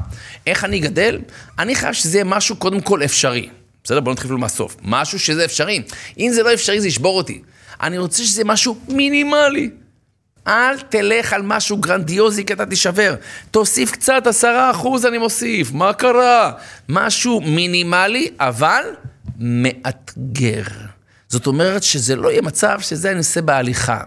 איך 0.46 0.64
אני 0.64 0.78
אגדל? 0.78 1.18
אני 1.58 1.74
חייב 1.74 1.92
שזה 1.92 2.16
יהיה 2.16 2.24
משהו 2.24 2.56
קודם 2.56 2.80
כל 2.80 3.04
אפשרי. 3.04 3.48
בסדר? 3.84 4.00
בואו 4.00 4.12
נתחיל 4.12 4.26
אפילו 4.26 4.38
מהסוף. 4.38 4.76
משהו 4.82 5.18
שזה 5.18 5.44
אפשרי. 5.44 5.82
אם 6.18 6.30
זה 6.32 6.42
לא 6.42 6.54
אפשרי, 6.54 6.80
זה 6.80 6.88
ישבור 6.88 7.16
אותי. 7.16 7.42
אני 7.82 7.98
רוצה 7.98 8.24
שזה 8.24 8.44
משהו 8.44 8.78
מינימלי. 8.88 9.70
אל 10.46 10.78
תלך 10.78 11.32
על 11.32 11.42
משהו 11.42 11.76
גרנדיוזי 11.76 12.44
כי 12.44 12.52
אתה 12.52 12.66
תישבר. 12.66 13.14
תוסיף 13.50 13.90
קצת, 13.90 14.26
עשרה 14.26 14.70
אחוז 14.70 15.06
אני 15.06 15.18
מוסיף, 15.18 15.72
מה 15.72 15.92
קרה? 15.92 16.52
משהו 16.88 17.40
מינימלי, 17.40 18.28
אבל 18.40 18.84
מאתגר. 19.38 20.62
זאת 21.32 21.46
אומרת 21.46 21.82
שזה 21.82 22.16
לא 22.16 22.30
יהיה 22.30 22.42
מצב 22.42 22.80
שזה 22.80 23.10
אני 23.10 23.18
עושה 23.18 23.42
בהליכה. 23.42 24.00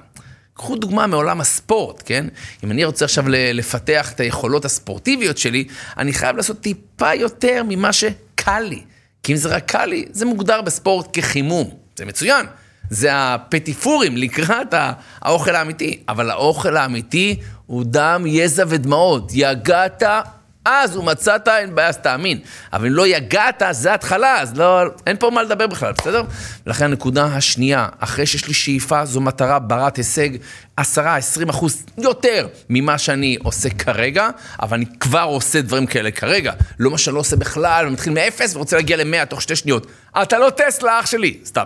קחו 0.54 0.76
דוגמה 0.76 1.08
מעולם 1.08 1.42
הספורט, 1.42 2.04
כן? 2.06 2.26
אם 2.64 2.72
אני 2.72 2.86
רוצה 2.86 3.06
עכשיו 3.06 3.26
לפתח 3.28 4.12
את 4.12 4.20
היכולות 4.20 4.66
הספורטיביות 4.66 5.38
שלי, 5.38 5.64
אני 5.98 6.14
חייב 6.14 6.38
לעשות 6.38 6.62
טיפה 6.62 7.14
יותר 7.14 7.62
ממה 7.68 7.94
שקל 7.94 8.60
לי. 8.60 8.82
כי 9.24 9.32
אם 9.32 9.38
זה 9.38 9.50
רק 9.50 9.72
קל 9.72 9.86
לי, 9.86 10.06
זה 10.12 10.26
מוגדר 10.26 10.62
בספורט 10.62 11.18
כחימום. 11.18 11.70
זה 11.96 12.06
מצוין. 12.06 12.46
זה 12.90 13.10
הפטיפורים 13.14 14.18
לקראת 14.18 14.74
האוכל 15.22 15.56
האמיתי. 15.56 16.04
אבל 16.10 16.30
האוכל 16.30 16.78
האמיתי 16.78 17.40
הוא 17.66 17.84
דם, 17.88 18.24
יזע 18.28 18.64
ודמעות. 18.68 19.32
יגעת, 19.34 20.04
אז 20.66 20.98
ומצאת, 20.98 21.48
אין 21.48 21.76
בעיה, 21.76 21.90
אז 21.90 21.98
תאמין. 21.98 22.40
אבל 22.74 22.86
אם 22.86 22.94
לא 22.94 23.08
יגעת, 23.08 23.64
זה 23.72 23.94
התחלה, 23.94 24.42
אז 24.42 24.58
לא, 24.58 24.82
אין 25.08 25.18
פה 25.18 25.30
מה 25.30 25.44
לדבר 25.44 25.68
בכלל, 25.68 25.92
בסדר? 25.98 26.24
ולכן 26.68 26.86
הנקודה 26.86 27.26
השנייה, 27.26 27.88
אחרי 28.00 28.26
שיש 28.26 28.48
לי 28.48 28.54
שאיפה, 28.54 29.06
זו 29.06 29.22
מטרה 29.22 29.60
ברת 29.60 29.96
הישג, 29.96 30.30
10-20 30.82 30.84
אחוז 31.50 31.84
יותר 31.98 32.48
ממה 32.70 32.98
שאני 32.98 33.38
עושה 33.44 33.70
כרגע, 33.70 34.30
אבל 34.62 34.78
אני 34.78 34.86
כבר 35.00 35.26
עושה 35.30 35.62
דברים 35.62 35.86
כאלה 35.86 36.12
כרגע. 36.12 36.54
לא 36.80 36.92
מה 36.92 36.98
שאני 36.98 37.14
לא 37.14 37.20
עושה 37.20 37.36
בכלל, 37.36 37.88
ומתחיל 37.88 38.14
מאפס 38.14 38.56
ורוצה 38.56 38.76
להגיע 38.76 38.98
ל-100 38.98 39.26
תוך 39.26 39.42
שתי 39.42 39.56
שניות. 39.56 39.88
אתה 40.22 40.38
לא 40.38 40.50
טסלה, 40.50 41.00
אח 41.00 41.06
שלי, 41.06 41.38
סתם. 41.46 41.64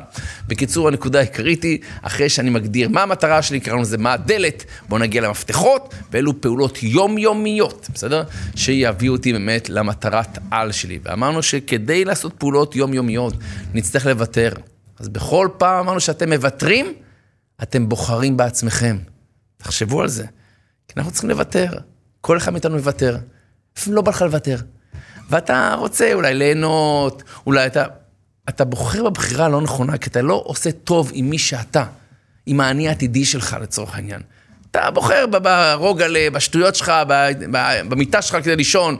בקיצור, 0.47 0.87
הנקודה 0.87 1.19
העיקרית 1.19 1.63
היא, 1.63 1.79
אחרי 2.01 2.29
שאני 2.29 2.49
מגדיר 2.49 2.89
מה 2.89 3.01
המטרה 3.03 3.41
שלי, 3.41 3.59
קראנו 3.59 3.81
לזה 3.81 3.97
מה 3.97 4.13
הדלת, 4.13 4.65
בואו 4.89 5.01
נגיע 5.01 5.21
למפתחות, 5.21 5.93
ואלו 6.11 6.41
פעולות 6.41 6.83
יומיומיות, 6.83 7.87
בסדר? 7.93 8.23
שיביאו 8.55 9.13
אותי 9.13 9.33
באמת 9.33 9.69
למטרת 9.69 10.37
על 10.51 10.71
שלי. 10.71 10.99
ואמרנו 11.03 11.43
שכדי 11.43 12.05
לעשות 12.05 12.33
פעולות 12.37 12.75
יומיומיות, 12.75 13.33
נצטרך 13.73 14.05
לוותר. 14.05 14.53
אז 14.99 15.09
בכל 15.09 15.47
פעם 15.57 15.79
אמרנו 15.79 15.99
שאתם 15.99 16.33
מוותרים, 16.33 16.93
אתם 17.63 17.89
בוחרים 17.89 18.37
בעצמכם. 18.37 18.97
תחשבו 19.57 20.01
על 20.01 20.07
זה. 20.07 20.25
כי 20.87 20.93
אנחנו 20.97 21.11
צריכים 21.11 21.29
לוותר. 21.29 21.71
כל 22.21 22.37
אחד 22.37 22.51
מאיתנו 22.51 22.75
מוותר. 22.75 23.17
לפעמים 23.77 23.95
לא 23.95 24.01
בא 24.01 24.11
לך 24.11 24.21
לוותר. 24.21 24.57
ואתה 25.29 25.75
רוצה 25.77 26.13
אולי 26.13 26.33
ליהנות, 26.33 27.23
אולי 27.45 27.65
אתה... 27.65 27.85
אתה 28.49 28.65
בוחר 28.65 29.09
בבחירה 29.09 29.45
הלא 29.45 29.61
נכונה, 29.61 29.97
כי 29.97 30.09
אתה 30.09 30.21
לא 30.21 30.43
עושה 30.45 30.71
טוב 30.71 31.11
עם 31.13 31.29
מי 31.29 31.37
שאתה, 31.37 31.83
עם 32.45 32.59
האני 32.59 32.87
העתידי 32.87 33.25
שלך 33.25 33.57
לצורך 33.61 33.95
העניין. 33.95 34.21
אתה 34.71 34.91
בוחר 34.91 35.25
ב- 35.27 35.37
ברוגע, 35.37 36.05
בשטויות 36.33 36.75
שלך, 36.75 36.91
במיטה 37.89 38.21
שלך 38.21 38.37
כדי 38.43 38.55
לישון. 38.55 38.99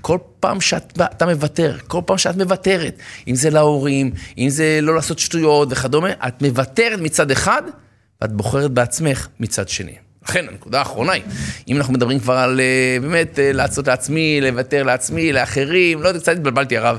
כל 0.00 0.18
פעם 0.40 0.60
שאת 0.60 1.00
אתה 1.02 1.26
מוותר, 1.26 1.76
כל 1.86 2.00
פעם 2.06 2.18
שאת 2.18 2.36
מוותרת, 2.36 2.98
אם 3.28 3.34
זה 3.34 3.50
להורים, 3.50 4.10
אם 4.38 4.48
זה 4.48 4.78
לא 4.82 4.94
לעשות 4.94 5.18
שטויות 5.18 5.68
וכדומה, 5.70 6.10
את 6.28 6.42
מוותרת 6.42 7.00
מצד 7.00 7.30
אחד, 7.30 7.62
ואת 8.22 8.32
בוחרת 8.32 8.70
בעצמך 8.70 9.28
מצד 9.40 9.68
שני. 9.68 9.94
לכן, 10.28 10.46
הנקודה 10.48 10.78
האחרונה 10.78 11.12
היא, 11.12 11.22
אם 11.68 11.76
אנחנו 11.76 11.92
מדברים 11.92 12.20
כבר 12.20 12.34
על 12.34 12.60
אה, 12.60 12.96
באמת 13.00 13.38
אה, 13.38 13.52
לעשות 13.52 13.86
לעצמי, 13.86 14.40
לוותר 14.40 14.82
לעצמי, 14.82 15.32
לאחרים, 15.32 16.02
לא 16.02 16.08
יודע, 16.08 16.20
קצת 16.20 16.32
התבלבלתי 16.32 16.78
הרב. 16.78 16.98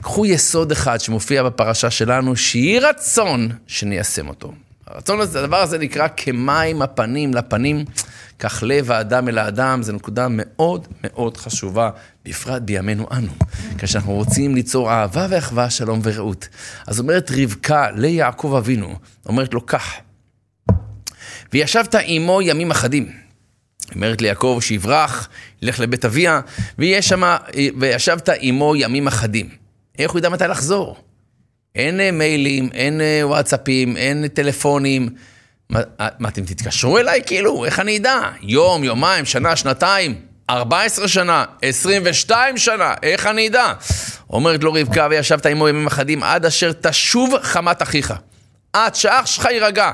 קחו 0.00 0.26
יסוד 0.26 0.72
אחד 0.72 1.00
שמופיע 1.00 1.42
בפרשה 1.42 1.90
שלנו, 1.90 2.36
שיהי 2.36 2.78
רצון 2.78 3.48
שניישם 3.66 4.28
אותו. 4.28 4.52
הרצון 4.86 5.20
הזה, 5.20 5.40
הדבר 5.40 5.56
הזה 5.56 5.78
נקרא 5.78 6.08
כמים 6.16 6.82
הפנים 6.82 7.34
לפנים, 7.34 7.84
כך 8.42 8.62
לב 8.66 8.90
האדם 8.90 9.28
אל 9.28 9.38
האדם, 9.38 9.82
זו 9.82 9.92
נקודה 9.92 10.26
מאוד 10.30 10.88
מאוד 11.02 11.36
חשובה, 11.36 11.90
בפרט 12.24 12.62
בימינו 12.62 13.06
אנו, 13.12 13.32
כשאנחנו 13.78 14.12
רוצים 14.12 14.54
ליצור 14.54 14.90
אהבה 14.90 15.26
ואחווה, 15.30 15.70
שלום 15.70 16.00
ורעות. 16.02 16.48
אז 16.86 17.00
אומרת 17.00 17.30
רבקה 17.36 17.90
ליעקב 17.90 18.54
אבינו, 18.58 18.94
אומרת 19.26 19.54
לו 19.54 19.66
כך, 19.66 19.94
וישבת 21.52 21.94
עמו 22.04 22.42
ימים 22.42 22.70
אחדים. 22.70 23.12
אומרת 23.94 24.22
ליעקב 24.22 24.58
שיברח, 24.60 25.28
ילך 25.62 25.80
לבית 25.80 26.04
אביה, 26.04 26.40
ויש 26.78 27.08
שמה, 27.08 27.36
וישבת 27.80 28.28
עמו 28.40 28.76
ימים 28.76 29.06
אחדים. 29.06 29.48
איך 29.98 30.10
הוא 30.10 30.18
ידע 30.18 30.28
מתי 30.28 30.44
לחזור? 30.44 30.96
אין 31.74 32.18
מיילים, 32.18 32.68
אין 32.72 33.00
וואטסאפים, 33.22 33.96
אין 33.96 34.28
טלפונים. 34.28 35.08
מה, 35.70 35.80
אה, 36.00 36.08
מה, 36.18 36.28
אתם 36.28 36.44
תתקשרו 36.44 36.98
אליי? 36.98 37.22
כאילו, 37.26 37.64
איך 37.64 37.80
אני 37.80 37.98
אדע? 37.98 38.20
יום, 38.42 38.84
יומיים, 38.84 39.24
שנה, 39.24 39.56
שנתיים, 39.56 40.20
14 40.50 41.08
שנה, 41.08 41.44
22 41.62 42.58
שנה, 42.58 42.94
איך 43.02 43.26
אני 43.26 43.48
אדע? 43.48 43.72
אומרת 44.30 44.64
לו 44.64 44.72
רבקה, 44.72 45.06
וישבת 45.10 45.46
עמו 45.46 45.68
ימים 45.68 45.86
אחדים, 45.86 46.22
עד 46.22 46.46
אשר 46.46 46.72
תשוב 46.72 47.34
חמת 47.42 47.82
אחיך. 47.82 48.14
עד 48.72 48.94
שאח 48.94 49.26
שלך 49.26 49.44
יירגע. 49.44 49.90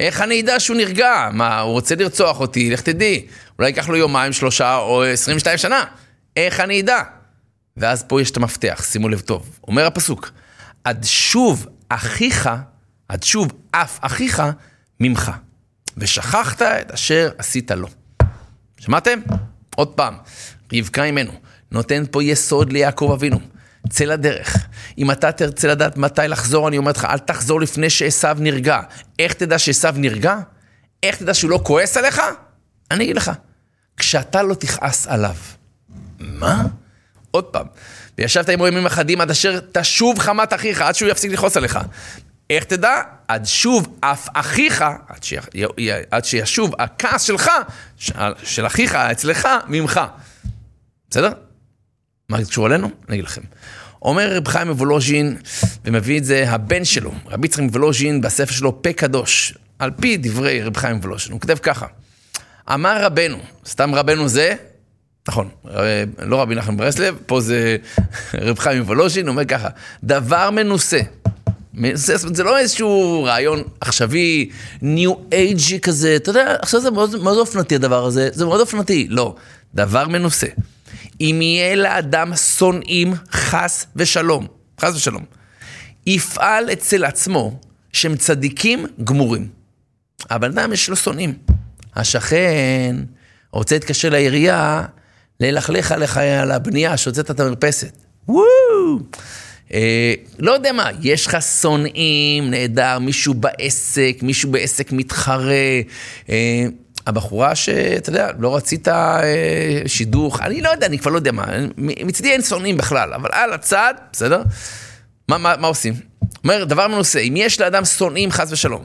איך 0.00 0.20
אני 0.20 0.40
אדע 0.40 0.60
שהוא 0.60 0.76
נרגע? 0.76 1.28
מה, 1.32 1.60
הוא 1.60 1.72
רוצה 1.72 1.94
לרצוח 1.94 2.40
אותי? 2.40 2.70
לך 2.70 2.80
תדעי. 2.80 3.26
אולי 3.58 3.68
ייקח 3.68 3.88
לו 3.88 3.96
יומיים, 3.96 4.32
שלושה 4.32 4.76
או 4.76 5.04
22 5.04 5.58
שנה. 5.58 5.84
איך 6.36 6.60
אני 6.60 6.80
אדע? 6.80 7.02
ואז 7.76 8.04
פה 8.08 8.22
יש 8.22 8.30
את 8.30 8.36
המפתח, 8.36 8.84
שימו 8.90 9.08
לב 9.08 9.20
טוב. 9.20 9.58
אומר 9.68 9.86
הפסוק, 9.86 10.30
עד 10.84 11.04
שוב 11.04 11.66
אחיך, 11.88 12.50
עד 13.08 13.22
שוב 13.22 13.52
אף 13.70 13.98
אחיך 14.02 14.42
ממך, 15.00 15.30
ושכחת 15.96 16.62
את 16.62 16.90
אשר 16.90 17.30
עשית 17.38 17.70
לו. 17.70 17.88
שמעתם? 18.78 19.18
עוד 19.76 19.88
פעם, 19.88 20.14
רבקה 20.72 21.10
ממנו, 21.10 21.32
נותן 21.70 22.04
פה 22.10 22.24
יסוד 22.24 22.72
ליעקב 22.72 23.10
אבינו. 23.14 23.40
צא 23.88 24.04
לדרך. 24.04 24.66
אם 24.98 25.10
אתה 25.10 25.32
תרצה 25.32 25.68
לדעת 25.68 25.96
מתי 25.96 26.22
לחזור, 26.28 26.68
אני 26.68 26.78
אומר 26.78 26.90
לך, 26.90 27.04
אל 27.04 27.18
תחזור 27.18 27.60
לפני 27.60 27.90
שעשו 27.90 28.28
נרגע. 28.38 28.80
איך 29.18 29.32
תדע 29.32 29.58
שעשו 29.58 29.88
נרגע? 29.94 30.38
איך 31.02 31.16
תדע 31.16 31.34
שהוא 31.34 31.50
לא 31.50 31.60
כועס 31.62 31.96
עליך? 31.96 32.22
אני 32.90 33.04
אגיד 33.04 33.16
לך, 33.16 33.30
כשאתה 33.96 34.42
לא 34.42 34.54
תכעס 34.54 35.06
עליו. 35.06 35.34
מה? 36.18 36.62
עוד 37.30 37.44
פעם, 37.44 37.66
וישבת 38.18 38.48
עמו 38.48 38.66
ימים 38.66 38.86
אחדים 38.86 39.20
עד 39.20 39.30
אשר 39.30 39.60
תשוב 39.72 40.18
חמת 40.18 40.52
אחיך, 40.52 40.80
עד 40.80 40.94
שהוא 40.94 41.10
יפסיק 41.10 41.32
לכעוס 41.32 41.56
עליך. 41.56 41.78
איך 42.56 42.64
תדע? 42.64 43.00
עד 43.28 43.46
שוב 43.46 43.98
אף 44.00 44.28
אחיך, 44.32 44.84
עד, 45.08 45.22
ש... 45.22 45.34
עד 46.10 46.24
שישוב 46.24 46.72
הכעס 46.78 47.22
שלך, 47.22 47.50
של 48.42 48.66
אחיך 48.66 48.94
אצלך, 48.94 49.48
ממך. 49.68 50.00
בסדר? 51.10 51.32
מה 52.28 52.42
זה 52.42 52.50
קשור 52.50 52.66
אלינו? 52.66 52.90
אני 53.08 53.16
אגיד 53.16 53.24
לכם. 53.24 53.42
אומר 54.02 54.36
רב 54.36 54.48
חיים 54.48 54.68
מוולוז'ין, 54.68 55.36
ומביא 55.84 56.18
את 56.18 56.24
זה 56.24 56.50
הבן 56.50 56.84
שלו, 56.84 57.12
רבי 57.26 57.46
יצחק 57.46 57.62
מוולוז'ין, 57.62 58.20
בספר 58.20 58.52
שלו 58.52 58.82
פה 58.82 58.92
קדוש, 58.92 59.54
על 59.78 59.90
פי 59.90 60.16
דברי 60.16 60.62
רב 60.62 60.76
חיים 60.76 60.96
מוולוז'ין, 60.96 61.32
הוא 61.32 61.40
כותב 61.40 61.58
ככה: 61.62 61.86
אמר 62.74 63.04
רבנו, 63.04 63.38
סתם 63.66 63.94
רבנו 63.94 64.28
זה, 64.28 64.54
נכון, 65.28 65.48
לא 66.18 66.40
רבי 66.40 66.54
נחמן 66.54 66.76
ברסלב, 66.76 67.18
פה 67.26 67.40
זה 67.40 67.76
רב 68.34 68.58
חיים 68.58 68.82
מוולוז'ין, 68.82 69.26
הוא 69.26 69.32
אומר 69.32 69.44
ככה, 69.44 69.68
דבר 70.04 70.50
מנוסה. 70.50 71.00
זה, 71.94 72.16
זה 72.16 72.42
לא 72.44 72.58
איזשהו 72.58 73.24
רעיון 73.24 73.62
עכשווי, 73.80 74.50
ניו 74.82 75.14
אייג'י 75.32 75.80
כזה, 75.80 76.16
אתה 76.16 76.30
יודע, 76.30 76.56
עכשיו 76.62 76.80
זה 76.80 76.90
מאוד, 76.90 77.22
מאוד 77.22 77.38
אופנתי 77.38 77.74
הדבר 77.74 78.04
הזה, 78.04 78.28
זה 78.32 78.44
מאוד 78.44 78.60
אופנתי, 78.60 79.06
לא, 79.10 79.34
דבר 79.74 80.08
מנוסה. 80.08 80.46
אם 81.20 81.38
יהיה 81.42 81.76
לאדם 81.76 82.36
שונאים 82.36 83.14
חס 83.32 83.86
ושלום, 83.96 84.46
חס 84.80 84.94
ושלום, 84.96 85.24
יפעל 86.06 86.72
אצל 86.72 87.04
עצמו 87.04 87.58
שהם 87.92 88.16
צדיקים 88.16 88.86
גמורים. 89.04 89.48
הבן 90.30 90.58
אדם 90.58 90.72
יש 90.72 90.88
לו 90.88 90.96
שונאים. 90.96 91.34
השכן 91.96 92.96
רוצה 93.52 93.74
להתקשר 93.74 94.08
לעירייה, 94.08 94.84
ללכלך 95.40 95.92
עליך 95.92 96.16
על 96.16 96.50
הבנייה 96.50 96.96
שהוצאת 96.96 97.30
את 97.30 97.40
המרפסת. 97.40 97.96
וואו! 98.28 98.44
אה, 99.72 100.14
לא 100.38 100.52
יודע 100.52 100.72
מה, 100.72 100.90
יש 101.02 101.26
לך 101.26 101.36
שונאים, 101.60 102.50
נהדר, 102.50 102.98
מישהו 102.98 103.34
בעסק, 103.34 104.16
מישהו 104.22 104.50
בעסק 104.50 104.92
מתחרה. 104.92 105.80
אה, 106.28 106.64
הבחורה 107.06 107.54
שאתה 107.54 108.10
יודע, 108.10 108.30
לא 108.38 108.56
רצית 108.56 108.88
אה, 108.88 109.82
שידוך, 109.86 110.40
אני 110.40 110.62
לא 110.62 110.68
יודע, 110.68 110.86
אני 110.86 110.98
כבר 110.98 111.10
לא 111.10 111.16
יודע 111.16 111.32
מה, 111.32 111.46
מצידי 111.76 112.32
אין 112.32 112.42
שונאים 112.42 112.76
בכלל, 112.76 113.14
אבל 113.14 113.28
על 113.32 113.52
הצד, 113.52 113.94
בסדר? 114.12 114.42
מה, 115.28 115.38
מה, 115.38 115.54
מה 115.58 115.66
עושים? 115.66 115.94
אומר, 116.44 116.64
דבר 116.64 116.88
מנוסה, 116.88 117.18
אם 117.18 117.34
יש 117.36 117.60
לאדם 117.60 117.84
שונאים 117.84 118.30
חס 118.30 118.52
ושלום, 118.52 118.84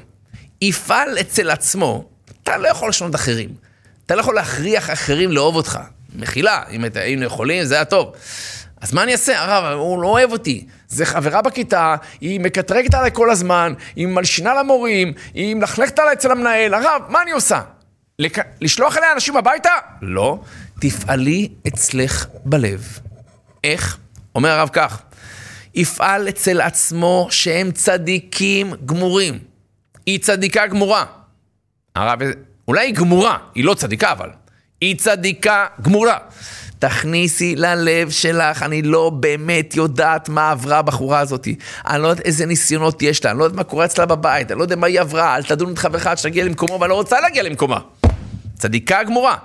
יפעל 0.62 1.18
אצל 1.20 1.50
עצמו, 1.50 2.10
אתה 2.44 2.58
לא 2.58 2.68
יכול 2.68 2.90
לשנות 2.90 3.16
אחרים. 3.16 3.50
אתה 4.06 4.16
לא 4.16 4.22
יכול 4.22 4.36
להכריח 4.36 4.90
אחרים 4.90 5.32
לאהוב 5.32 5.56
אותך. 5.56 5.80
מחילה, 6.16 6.64
אם 6.72 6.84
היינו 6.96 7.26
יכולים, 7.26 7.64
זה 7.64 7.76
היה 7.76 7.86
טוב. 7.86 8.14
אז 8.82 8.94
מה 8.94 9.04
אני 9.04 9.12
אעשה? 9.12 9.42
הרב, 9.44 9.80
הוא 9.80 10.02
לא 10.02 10.08
אוהב 10.08 10.32
אותי. 10.32 10.66
זה 10.88 11.06
חברה 11.06 11.42
בכיתה, 11.42 11.96
היא 12.22 12.40
מקטרגת 12.40 12.94
עליי 12.94 13.12
כל 13.14 13.30
הזמן, 13.30 13.74
היא 13.96 14.08
מלשינה 14.08 14.54
למורים, 14.54 15.14
היא 15.34 15.56
מלכלכת 15.56 16.00
עליי 16.00 16.14
אצל 16.14 16.32
המנהל. 16.32 16.74
הרב, 16.74 17.02
מה 17.10 17.22
אני 17.22 17.32
עושה? 17.32 17.62
לק... 18.20 18.38
לשלוח 18.62 18.98
אליה 18.98 19.12
אנשים 19.14 19.38
הביתה? 19.38 19.70
לא. 20.02 20.40
תפעלי 20.82 21.50
אצלך 21.68 22.26
בלב. 22.46 23.00
איך? 23.64 23.98
אומר 24.36 24.50
הרב 24.50 24.70
כך, 24.74 25.02
יפעל 25.76 26.30
אצל 26.30 26.62
עצמו 26.62 27.28
שהם 27.32 27.72
צדיקים 27.72 28.74
גמורים. 28.86 29.40
היא 30.06 30.20
צדיקה 30.20 30.68
גמורה. 30.68 31.06
הרב, 31.96 32.20
אולי 32.68 32.86
היא 32.88 32.96
גמורה, 32.96 33.38
היא 33.56 33.66
לא 33.66 33.74
צדיקה 33.74 34.12
אבל. 34.12 34.30
היא 34.82 34.98
צדיקה 34.98 35.66
גמורה. 35.82 36.18
תכניסי 36.80 37.56
ללב 37.56 38.10
שלך, 38.10 38.64
אני 38.64 38.82
לא 38.82 39.10
באמת 39.10 39.76
יודעת 39.76 40.30
מה 40.30 40.52
עברה 40.52 40.78
הבחורה 40.78 41.20
הזאת. 41.20 41.48
אני 41.88 42.02
לא 42.02 42.08
יודעת 42.08 42.26
איזה 42.26 42.46
ניסיונות 42.46 43.02
יש 43.02 43.26
לה, 43.26 43.32
אני 43.32 43.40
לא 43.40 43.44
יודעת 43.44 43.58
מה 43.58 43.64
קורה 43.64 43.86
אצלה 43.86 44.06
בבית, 44.06 44.52
אני 44.52 44.58
לא 44.58 44.64
יודע 44.64 44.76
מה 44.76 44.88
היא 44.88 45.00
עברה, 45.00 45.36
אל 45.36 45.44
תדון 45.44 45.74
את 45.74 45.78
חברך 45.78 46.08
עד 46.08 46.18
שתגיע 46.18 46.46
למקומו, 46.46 46.80
ואני 46.80 46.90
לא 46.90 46.96
רוצה 46.96 47.22
להגיע 47.22 47.44
למקומה. 47.44 47.80
צדיקה 48.58 49.04
גמורה. 49.04 49.36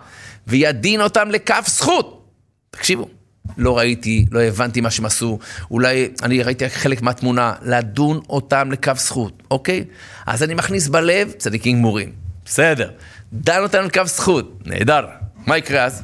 וידין 0.47 1.01
אותם 1.01 1.31
לכף 1.31 1.65
זכות. 1.69 2.25
תקשיבו, 2.71 3.09
לא 3.57 3.79
ראיתי, 3.79 4.27
לא 4.31 4.41
הבנתי 4.41 4.81
מה 4.81 4.91
שהם 4.91 5.05
עשו, 5.05 5.39
אולי 5.71 6.09
אני 6.23 6.43
ראיתי 6.43 6.71
חלק 6.71 7.03
מהתמונה, 7.03 7.53
לדון 7.63 8.21
אותם 8.29 8.73
לכף 8.73 8.99
זכות, 8.99 9.43
אוקיי? 9.51 9.85
אז 10.27 10.43
אני 10.43 10.55
מכניס 10.55 10.89
בלב 10.89 11.33
צדיקים 11.33 11.79
גמורים. 11.79 12.13
בסדר. 12.45 12.91
דן 13.33 13.63
אותם 13.63 13.85
לכף 13.85 14.07
זכות, 14.07 14.63
נהדר. 14.67 15.07
מה 15.47 15.59
יקרה 15.59 15.85
אז? 15.85 16.03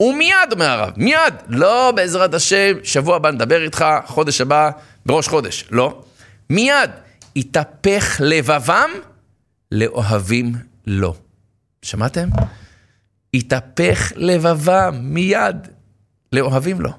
ומיד, 0.00 0.52
אומר 0.52 0.66
הרב, 0.66 0.92
מיד. 0.96 1.34
לא 1.48 1.92
בעזרת 1.96 2.34
השם, 2.34 2.72
שבוע 2.82 3.16
הבא 3.16 3.30
נדבר 3.30 3.64
איתך, 3.64 3.84
חודש 4.06 4.40
הבא, 4.40 4.70
בראש 5.06 5.28
חודש. 5.28 5.64
לא. 5.70 6.02
מיד. 6.50 6.90
יתהפך 7.36 8.16
לבבם 8.20 8.90
לאוהבים 9.72 10.52
לו. 10.86 11.14
שמעתם? 11.82 12.28
יתהפך 13.34 14.12
לבבם 14.16 14.98
מיד 15.02 15.56
לאוהבים 16.32 16.80
לו. 16.80 16.90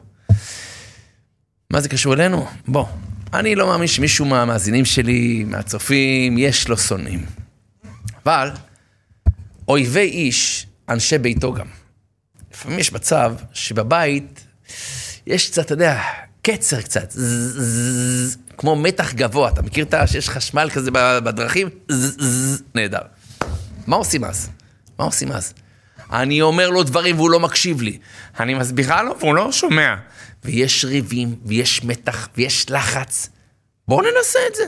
מה 1.69 1.81
זה 1.81 1.89
קשור 1.89 2.13
אלינו? 2.13 2.47
בוא, 2.67 2.85
אני 3.33 3.55
לא 3.55 3.67
מאמין 3.67 3.87
שמישהו 3.87 4.25
מהמאזינים 4.25 4.85
שלי, 4.85 5.43
מהצופים, 5.47 6.37
יש 6.37 6.67
לו 6.67 6.77
שונאים. 6.77 7.25
אבל 8.25 8.51
אויבי 9.67 9.99
איש, 9.99 10.67
אנשי 10.89 11.17
ביתו 11.17 11.53
גם. 11.53 11.80
לפעמים 12.61 12.79
יש 12.79 12.93
מצב 12.93 13.33
שבבית 13.53 14.45
יש 15.27 15.49
קצת, 15.49 15.65
אתה 15.65 15.73
יודע, 15.73 16.01
קצר 16.41 16.81
קצת, 16.81 17.13
כמו 18.57 18.75
מתח 18.75 19.13
גבוה, 19.13 19.49
אתה 19.49 19.61
מכיר 19.61 19.85
את. 19.85 19.93
שיש 20.05 20.29
חשמל 20.29 20.69
כזה 20.73 20.91
בדרכים? 20.93 21.69
נהדר. 22.75 23.01
מה 23.87 23.95
עושים 23.95 24.23
אז? 24.23 24.49
מה 24.99 25.05
עושים 25.05 25.31
אז? 25.31 25.53
אני 26.11 26.41
אומר 26.41 26.69
לו 26.69 26.83
דברים 26.83 27.15
והוא 27.15 27.29
לא 27.29 27.39
מקשיב 27.39 27.81
לי. 27.81 27.97
אני 28.39 28.53
מסבירה 28.53 29.03
לו 29.03 29.19
והוא 29.19 29.35
לא 29.35 29.51
שומע. 29.51 29.95
ויש 30.43 30.85
ריבים, 30.85 31.35
ויש 31.45 31.83
מתח, 31.83 32.29
ויש 32.37 32.71
לחץ. 32.71 33.29
בואו 33.87 34.01
ננסה 34.01 34.39
את 34.49 34.55
זה. 34.55 34.63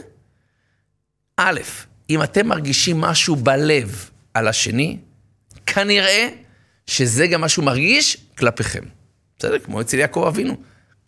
א', 1.38 1.60
אם 2.10 2.24
אתם 2.24 2.48
מרגישים 2.48 3.02
משהו 3.02 3.36
בלב 3.36 4.10
על 4.34 4.48
השני, 4.48 4.98
כנראה 5.66 6.30
שזה 6.88 7.28
גם 7.28 7.42
מה 7.42 7.50
שהוא 7.50 7.66
מרגיש 7.66 8.18
כלפיכם. 8.38 8.84
בסדר? 9.40 9.60
כמו 9.60 9.82
אצל 9.82 9.98
יעקב 9.98 10.26
אבינו. 10.28 10.58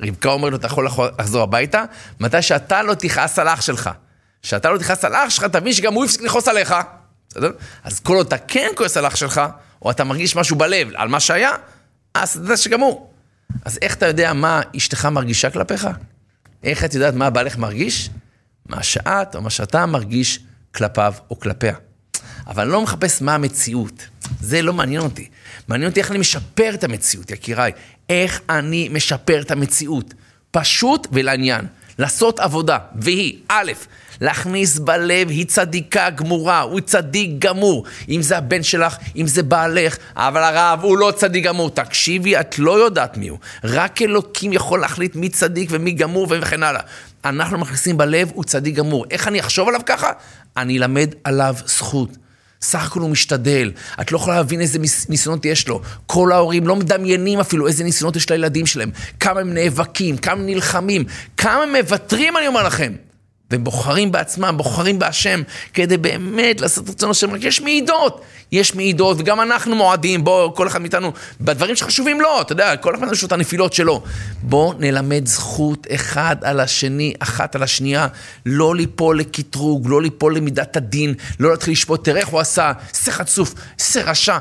רבקה 0.02 0.30
אומרת 0.30 0.52
לו, 0.52 0.58
אתה 0.58 0.68
יכול 0.68 0.88
לחזור 1.20 1.44
הביתה, 1.44 1.84
מתי 2.20 2.42
שאתה 2.42 2.84
לא 2.84 2.94
תכעס 2.94 3.40
על 3.40 3.48
אח 3.48 3.62
שלך. 3.62 3.90
שאתה 4.44 4.70
לא 4.70 4.78
תכעס 4.78 5.06
על 5.06 5.16
אח 5.16 5.30
שלך, 5.30 5.44
תבין 5.44 5.74
שגם 5.74 5.94
הוא 5.94 6.06
יפסיק 6.06 6.22
לכעוס 6.22 6.48
עליך. 6.48 6.76
בסדר? 7.30 7.52
אז 7.84 8.00
כל 8.00 8.16
עוד 8.16 8.28
אתה 8.28 8.38
כן 8.38 8.68
כועס 8.76 8.98
על 8.98 9.08
אח 9.08 9.16
שלך, 9.16 9.42
או 9.82 9.92
אתה 9.92 10.04
מרגיש 10.04 10.36
משהו 10.36 10.56
בלב 10.56 10.88
על 10.96 11.08
מה 11.08 11.20
שהיה, 11.20 11.52
אז 12.14 12.30
אתה 12.30 12.40
יודע 12.40 12.58
שגם 12.58 12.80
הוא. 12.80 13.10
אז 13.66 13.80
איך 13.82 13.96
אתה 13.96 14.08
יודע 14.08 14.34
מה 14.34 14.62
אשתך 14.78 15.06
מרגישה 15.06 15.50
כלפיך? 15.50 15.88
איך 16.64 16.86
את 16.86 16.94
יודעת 16.94 17.14
מה 17.14 17.30
בעלך 17.30 17.58
מרגיש? 17.58 18.10
מה 18.66 18.84
שאת 18.84 19.36
או 19.36 19.42
מה 19.42 19.50
שאתה 19.50 19.86
מרגיש 19.86 20.40
כלפיו 20.76 21.14
או 21.30 21.40
כלפיה. 21.40 21.76
אבל 22.48 22.64
אני 22.64 22.72
לא 22.72 22.82
מחפש 22.82 23.22
מה 23.22 23.36
המציאות. 23.36 24.08
זה 24.42 24.62
לא 24.62 24.74
מעניין 24.74 25.02
אותי. 25.02 25.30
מעניין 25.68 25.89
אותי 25.89 26.00
איך 26.00 26.12
אני 26.12 26.20
משפר 26.20 26.72
את 26.74 26.84
המציאות, 26.84 27.32
יקיריי. 27.32 27.72
איך 28.10 28.41
אני 28.50 28.89
משפר 28.91 29.41
את 29.41 29.52
המציאות. 29.52 30.13
פשוט 30.52 31.08
ולעניין. 31.12 31.65
לעשות 32.00 32.39
עבודה, 32.39 32.78
והיא, 32.96 33.38
א', 33.48 33.72
להכניס 34.22 34.80
בלב, 34.80 35.30
היא 35.30 35.46
צדיקה 35.46 36.10
גמורה, 36.10 36.62
הוא 36.62 36.80
צדיק 36.80 37.32
גמור. 37.39 37.86
אם 38.10 38.22
זה 38.22 38.38
הבן 38.38 38.63
שלך, 38.63 38.98
אם 39.15 39.28
זה 39.28 39.44
בעלך, 39.44 39.98
אבל 40.15 40.44
הרב 40.44 40.80
הוא 40.84 40.98
לא 40.98 41.13
צדיק 41.15 41.44
גמור. 41.44 41.70
תקשיבי, 41.70 42.39
את 42.39 42.60
לא 42.60 42.80
יודעת 42.84 43.18
מי 43.18 43.28
הוא. 43.28 43.39
רק 43.63 44.02
אלוקים 44.02 44.54
יכול 44.54 44.80
להחליט 44.80 45.15
מי 45.15 45.30
צדיק 45.30 45.70
ומי 45.72 45.91
גמור 45.91 46.28
וכן 46.30 46.63
הלאה. 46.63 46.82
אנחנו 47.26 47.58
מכניסים 47.58 47.98
בלב, 47.98 48.32
הוא 48.34 48.44
צדיק 48.44 48.76
גמור. 48.76 49.06
איך 49.12 49.28
אני 49.28 49.39
אחשוב 49.39 49.68
עליו 49.68 49.82
ככה? 49.86 50.12
אני 50.58 50.78
אלמד 50.78 51.15
עליו 51.24 51.56
זכות. 51.65 52.10
סך 52.62 52.86
הכל 52.86 53.00
הוא 53.00 53.10
משתדל, 53.10 53.72
את 54.02 54.12
לא 54.12 54.18
יכולה 54.18 54.36
להבין 54.36 54.62
איזה 54.62 54.80
ניסיונות 55.10 55.46
יש 55.46 55.68
לו. 55.68 55.82
כל 56.06 56.32
ההורים 56.32 56.68
לא 56.68 56.76
מדמיינים 56.76 57.39
אפילו 57.39 57.68
איזה 57.68 57.84
ניסיונות 57.84 58.15
יש 58.15 58.30
לילדים 58.30 58.65
שלהם. 58.65 58.91
כמה 59.20 59.39
הם 59.39 59.54
נאבקים, 59.54 60.18
כמה 60.18 60.34
הם 60.34 60.46
נלחמים, 60.46 61.04
כמה 61.38 61.63
הם 61.63 61.76
מוותרים, 61.76 62.38
אני 62.38 62.48
אומר 62.48 62.63
לכם. 62.63 62.94
והם 63.51 63.63
בוחרים 63.63 64.12
בעצמם, 64.12 64.53
בוחרים 64.58 64.99
בהשם, 64.99 65.41
כדי 65.73 65.97
באמת 65.97 66.62
לעשות 66.62 66.89
רצון 66.89 67.10
השם. 67.10 67.31
רק 67.31 67.43
יש 67.43 67.62
מעידות, 67.62 68.21
יש 68.51 68.75
מעידות, 68.75 69.17
וגם 69.19 69.41
אנחנו 69.41 69.75
מועדים, 69.75 70.23
בואו, 70.23 70.55
כל 70.55 70.67
אחד 70.67 70.81
מאיתנו, 70.81 71.12
בדברים 71.41 71.75
שחשובים 71.75 72.21
לו, 72.21 72.41
אתה 72.41 72.51
יודע, 72.51 72.75
כל 72.75 72.95
אחד 72.95 73.08
יש 73.12 73.21
לו 73.21 73.27
את 73.27 73.31
הנפילות 73.31 73.73
שלו. 73.73 74.03
בואו 74.41 74.73
נלמד 74.79 75.27
זכות 75.27 75.88
אחד 75.95 76.36
על 76.41 76.60
השני, 76.60 77.13
אחת 77.19 77.55
על 77.55 77.63
השנייה, 77.63 78.08
לא 78.45 78.75
ליפול 78.75 79.19
לקטרוג, 79.19 79.88
לא 79.89 80.01
ליפול 80.01 80.38
למידת 80.38 80.77
הדין, 80.77 81.13
לא 81.39 81.51
להתחיל 81.51 81.71
לשפוט, 81.71 82.03
תראה 82.03 82.19
איך 82.19 82.29
הוא 82.29 82.39
עשה, 82.39 82.71
איזה 82.93 83.12
חצוף, 83.12 83.53
איזה 83.79 84.01
רשע. 84.01 84.38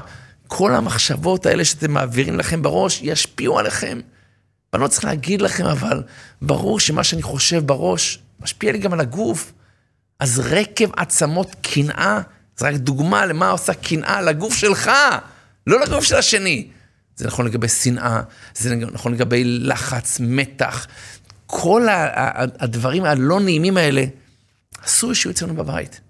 כל 0.48 0.74
המחשבות 0.74 1.46
האלה 1.46 1.64
שאתם 1.64 1.90
מעבירים 1.90 2.38
לכם 2.38 2.62
בראש, 2.62 3.00
ישפיעו 3.02 3.58
עליכם. 3.58 4.00
ואני 4.72 4.82
לא 4.82 4.88
צריך 4.88 5.04
להגיד 5.04 5.42
לכם, 5.42 5.64
אבל 5.64 6.02
ברור 6.42 6.80
שמה 6.80 7.04
שאני 7.04 7.22
חושב 7.22 7.66
בראש, 7.66 8.18
משפיע 8.40 8.72
לי 8.72 8.78
גם 8.78 8.92
על 8.92 9.00
הגוף. 9.00 9.52
אז 10.20 10.38
רקב 10.38 10.90
עצמות 10.96 11.56
קנאה, 11.62 12.20
זה 12.56 12.68
רק 12.68 12.74
דוגמה 12.74 13.26
למה 13.26 13.50
עושה 13.50 13.74
קנאה 13.74 14.22
לגוף 14.22 14.54
שלך, 14.54 14.90
לא 15.66 15.80
לגוף 15.80 16.04
של 16.04 16.16
השני. 16.16 16.68
זה 17.16 17.26
נכון 17.26 17.46
לגבי 17.46 17.68
שנאה, 17.68 18.20
זה 18.54 18.76
נכון 18.76 19.14
לגבי 19.14 19.44
לחץ, 19.44 20.20
מתח. 20.20 20.86
כל 21.46 21.86
הדברים 22.58 23.04
הלא 23.04 23.40
נעימים 23.40 23.76
האלה, 23.76 24.04
אסור 24.84 25.12
שיהיו 25.12 25.32
אצלנו 25.32 25.54
בבית. 25.54 26.00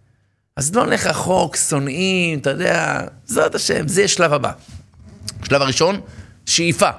אז 0.56 0.74
לא 0.74 0.86
נלך 0.86 1.06
רחוק, 1.06 1.56
שונאים, 1.56 2.38
אתה 2.38 2.50
יודע, 2.50 3.00
זאת 3.24 3.54
השם, 3.54 3.88
זה 3.88 4.08
שלב 4.08 4.32
הבא. 4.32 4.52
שלב 5.44 5.62
הראשון, 5.62 6.00
שאיפה. 6.46 6.90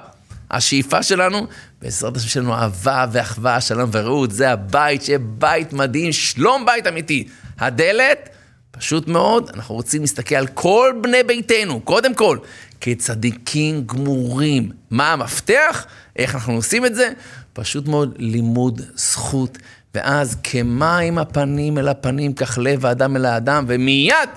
השאיפה 0.50 1.02
שלנו, 1.02 1.46
בעזרת 1.82 2.16
השם 2.16 2.28
שלנו 2.28 2.54
אהבה 2.54 3.06
ואחווה, 3.12 3.60
שלום 3.60 3.90
ורעות, 3.92 4.30
זה 4.30 4.50
הבית, 4.50 5.02
שיהיה 5.02 5.18
בית 5.18 5.72
מדהים, 5.72 6.12
שלום 6.12 6.66
בית 6.66 6.86
אמיתי. 6.86 7.28
הדלת, 7.58 8.28
פשוט 8.70 9.08
מאוד, 9.08 9.50
אנחנו 9.54 9.74
רוצים 9.74 10.00
להסתכל 10.00 10.34
על 10.34 10.46
כל 10.46 10.94
בני 11.02 11.22
ביתנו, 11.22 11.80
קודם 11.80 12.14
כל, 12.14 12.38
כצדיקים 12.80 13.86
גמורים. 13.86 14.70
מה 14.90 15.12
המפתח? 15.12 15.86
איך 16.16 16.34
אנחנו 16.34 16.52
עושים 16.52 16.86
את 16.86 16.94
זה? 16.94 17.12
פשוט 17.52 17.88
מאוד 17.88 18.14
לימוד 18.18 18.80
זכות, 18.94 19.58
ואז 19.94 20.36
כמים 20.42 21.18
הפנים 21.18 21.78
אל 21.78 21.88
הפנים, 21.88 22.32
כך 22.32 22.58
לב 22.62 22.86
האדם 22.86 23.16
אל 23.16 23.24
האדם, 23.24 23.64
ומיד 23.68 24.28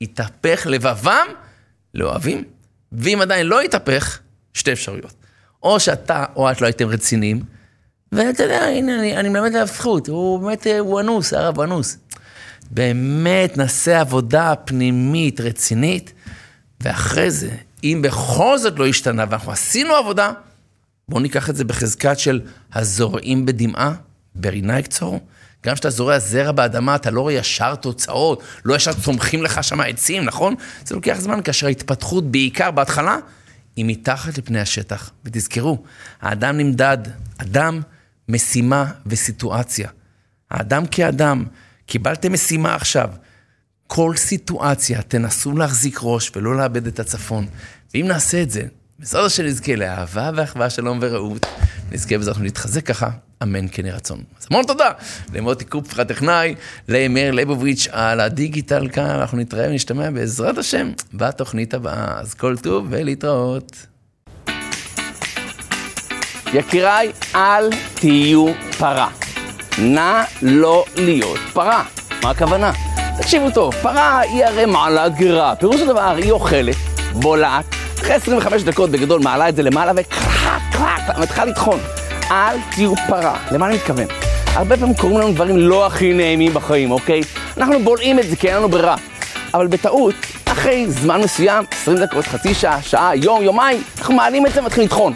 יתהפך 0.00 0.66
לבבם 0.66 1.26
לאוהבים. 1.94 2.44
ואם 2.92 3.20
עדיין 3.20 3.46
לא 3.46 3.64
יתהפך, 3.64 4.18
שתי 4.54 4.72
אפשרויות. 4.72 5.27
או 5.62 5.80
שאתה 5.80 6.24
או 6.36 6.50
את 6.50 6.60
לא 6.60 6.66
הייתם 6.66 6.88
רציניים, 6.88 7.42
ואתה 8.12 8.42
יודע, 8.42 8.62
הנה, 8.64 8.98
אני, 8.98 9.16
אני 9.16 9.28
מלמד 9.28 9.54
עליו 9.54 9.66
זכות, 9.66 10.08
הוא 10.08 10.40
באמת, 10.40 10.66
הוא 10.78 11.00
אנוס, 11.00 11.32
הרב 11.32 11.60
אנוס. 11.60 11.98
באמת 12.70 13.56
נעשה 13.56 14.00
עבודה 14.00 14.54
פנימית 14.64 15.40
רצינית, 15.40 16.12
ואחרי 16.80 17.30
זה, 17.30 17.50
אם 17.84 18.00
בכל 18.02 18.58
זאת 18.58 18.78
לא 18.78 18.86
השתנה 18.86 19.24
ואנחנו 19.30 19.52
עשינו 19.52 19.94
עבודה, 19.94 20.32
בואו 21.08 21.20
ניקח 21.20 21.50
את 21.50 21.56
זה 21.56 21.64
בחזקת 21.64 22.18
של 22.18 22.40
הזורעים 22.72 23.46
בדמעה, 23.46 23.92
ברינה 24.34 24.78
יקצור. 24.78 25.20
גם 25.66 25.74
כשאתה 25.74 25.90
זורע 25.90 26.18
זרע 26.18 26.52
באדמה, 26.52 26.94
אתה 26.94 27.10
לא 27.10 27.20
רואה 27.20 27.32
ישר 27.32 27.74
תוצאות, 27.74 28.42
לא 28.64 28.74
ישר 28.74 28.92
צומחים 28.92 29.42
לך 29.42 29.64
שם 29.64 29.80
עצים, 29.80 30.24
נכון? 30.24 30.54
זה 30.84 30.94
לוקח 30.94 31.16
זמן, 31.20 31.40
כאשר 31.42 31.66
ההתפתחות, 31.66 32.30
בעיקר 32.30 32.70
בהתחלה, 32.70 33.18
היא 33.78 33.84
מתחת 33.86 34.38
לפני 34.38 34.60
השטח. 34.60 35.10
ותזכרו, 35.24 35.82
האדם 36.20 36.58
נמדד, 36.58 36.98
אדם, 37.38 37.80
משימה 38.28 38.90
וסיטואציה. 39.06 39.88
האדם 40.50 40.86
כאדם, 40.86 41.44
קיבלתם 41.86 42.32
משימה 42.32 42.74
עכשיו. 42.74 43.10
כל 43.86 44.12
סיטואציה, 44.16 45.02
תנסו 45.02 45.56
להחזיק 45.56 45.98
ראש 46.02 46.30
ולא 46.36 46.56
לאבד 46.56 46.86
את 46.86 47.00
הצפון. 47.00 47.46
ואם 47.94 48.04
נעשה 48.08 48.42
את 48.42 48.50
זה, 48.50 48.62
בעזרת 48.98 49.26
השם 49.26 49.44
נזכה 49.44 49.76
לאהבה 49.76 50.30
ואחווה, 50.36 50.70
שלום 50.70 50.98
ורעות. 51.02 51.46
נזכה 51.92 52.18
בעזרת 52.18 52.34
השם 52.34 52.44
להתחזק 52.44 52.86
ככה, 52.86 53.10
אמן 53.42 53.66
כן 53.72 53.86
יהי 53.86 53.94
רצון. 53.94 54.22
אז 54.40 54.46
המון 54.50 54.64
תודה 54.66 54.90
למוטי 55.34 55.64
קופר 55.64 56.00
הטכנאי, 56.00 56.54
למאיר 56.88 57.30
ליבוביץ' 57.30 57.88
על 57.92 58.20
הדיגיטל 58.20 58.88
כאן, 58.88 59.04
אנחנו 59.04 59.38
נתראה 59.38 59.68
ונשתמע 59.68 60.10
בעזרת 60.10 60.58
השם 60.58 60.90
בתוכנית 61.14 61.74
הבאה. 61.74 62.20
אז 62.20 62.34
כל 62.34 62.56
טוב 62.56 62.86
ולהתראות. 62.90 63.86
יקיריי, 66.54 67.12
אל 67.34 67.70
תהיו 67.94 68.46
פרה. 68.78 69.08
נא 69.78 70.22
לא 70.42 70.84
להיות 70.96 71.38
פרה. 71.52 71.84
מה 72.22 72.30
הכוונה? 72.30 72.72
תקשיבו 73.18 73.50
טוב, 73.50 73.74
פרה 73.74 74.18
היא 74.18 74.44
הרי 74.44 74.66
מעלה 74.66 75.08
גרה. 75.08 75.56
פירוש 75.56 75.80
הדבר, 75.80 76.14
היא 76.16 76.30
אוכלת, 76.32 76.76
בולעת, 77.12 77.64
אחרי 77.98 78.14
25 78.14 78.62
דקות 78.62 78.90
בגדול 78.90 79.20
מעלה 79.22 79.48
את 79.48 79.56
זה 79.56 79.62
למעלה 79.62 79.92
וקלק, 79.96 80.22
קלק, 80.72 81.18
מתחילה 81.18 81.44
לטחון. 81.44 81.80
אל 82.30 82.56
תהיו 82.70 82.92
פרה. 83.08 83.36
למה 83.50 83.66
אני 83.66 83.74
מתכוון? 83.74 84.06
הרבה 84.46 84.76
פעמים 84.76 84.94
קורים 84.94 85.18
לנו 85.18 85.32
דברים 85.32 85.56
לא 85.56 85.86
הכי 85.86 86.12
נעימים 86.12 86.54
בחיים, 86.54 86.90
אוקיי? 86.90 87.20
אנחנו 87.56 87.84
בולעים 87.84 88.18
את 88.18 88.28
זה 88.28 88.36
כי 88.36 88.48
אין 88.48 88.56
לנו 88.56 88.68
ברירה. 88.68 88.96
אבל 89.54 89.66
בטעות, 89.66 90.14
אחרי 90.44 90.86
זמן 90.88 91.20
מסוים, 91.20 91.64
20 91.82 91.98
דקות, 91.98 92.24
חצי 92.24 92.54
שעה, 92.54 92.82
שעה, 92.82 93.16
יום, 93.16 93.42
יומיים, 93.42 93.82
אנחנו 93.98 94.14
מעלים 94.14 94.46
את 94.46 94.52
זה 94.52 94.60
ומתחילים 94.60 94.86
לטחון. 94.86 95.14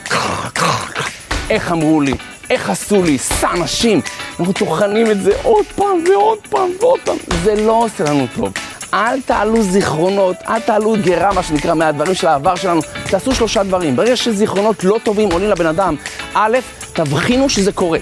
איך 1.51 1.73
אמרו 1.73 2.01
לי, 2.01 2.13
איך 2.51 2.71
עשו 2.71 3.03
לי, 3.03 3.19
שא 3.19 3.47
אנשים, 3.55 4.01
אנחנו 4.39 4.53
טוחנים 4.53 5.11
את 5.11 5.23
זה 5.23 5.33
עוד 5.43 5.67
פעם 5.77 6.05
ועוד 6.13 6.39
פעם 6.51 6.71
ועוד 6.81 7.01
פעם, 7.05 7.17
זה 7.45 7.55
לא 7.55 7.73
עושה 7.73 8.05
לנו 8.05 8.27
טוב. 8.37 8.53
אל 8.95 9.21
תעלו 9.21 9.63
זיכרונות, 9.63 10.37
אל 10.49 10.61
תעלו 10.61 10.95
גרה, 11.05 11.33
מה 11.33 11.43
שנקרא, 11.43 11.75
מהדברים 11.75 12.15
של 12.15 12.27
העבר 12.27 12.55
שלנו. 12.55 12.81
תעשו 13.11 13.35
שלושה 13.35 13.63
דברים. 13.63 13.97
ברגע 13.97 14.17
שזיכרונות 14.17 14.85
לא 14.85 14.99
טובים 15.03 15.33
עולים 15.33 15.51
לבן 15.51 15.67
אדם, 15.67 15.95
א', 16.35 16.59
תבחינו 16.93 17.49
שזה 17.49 17.73
קורה. 17.73 17.99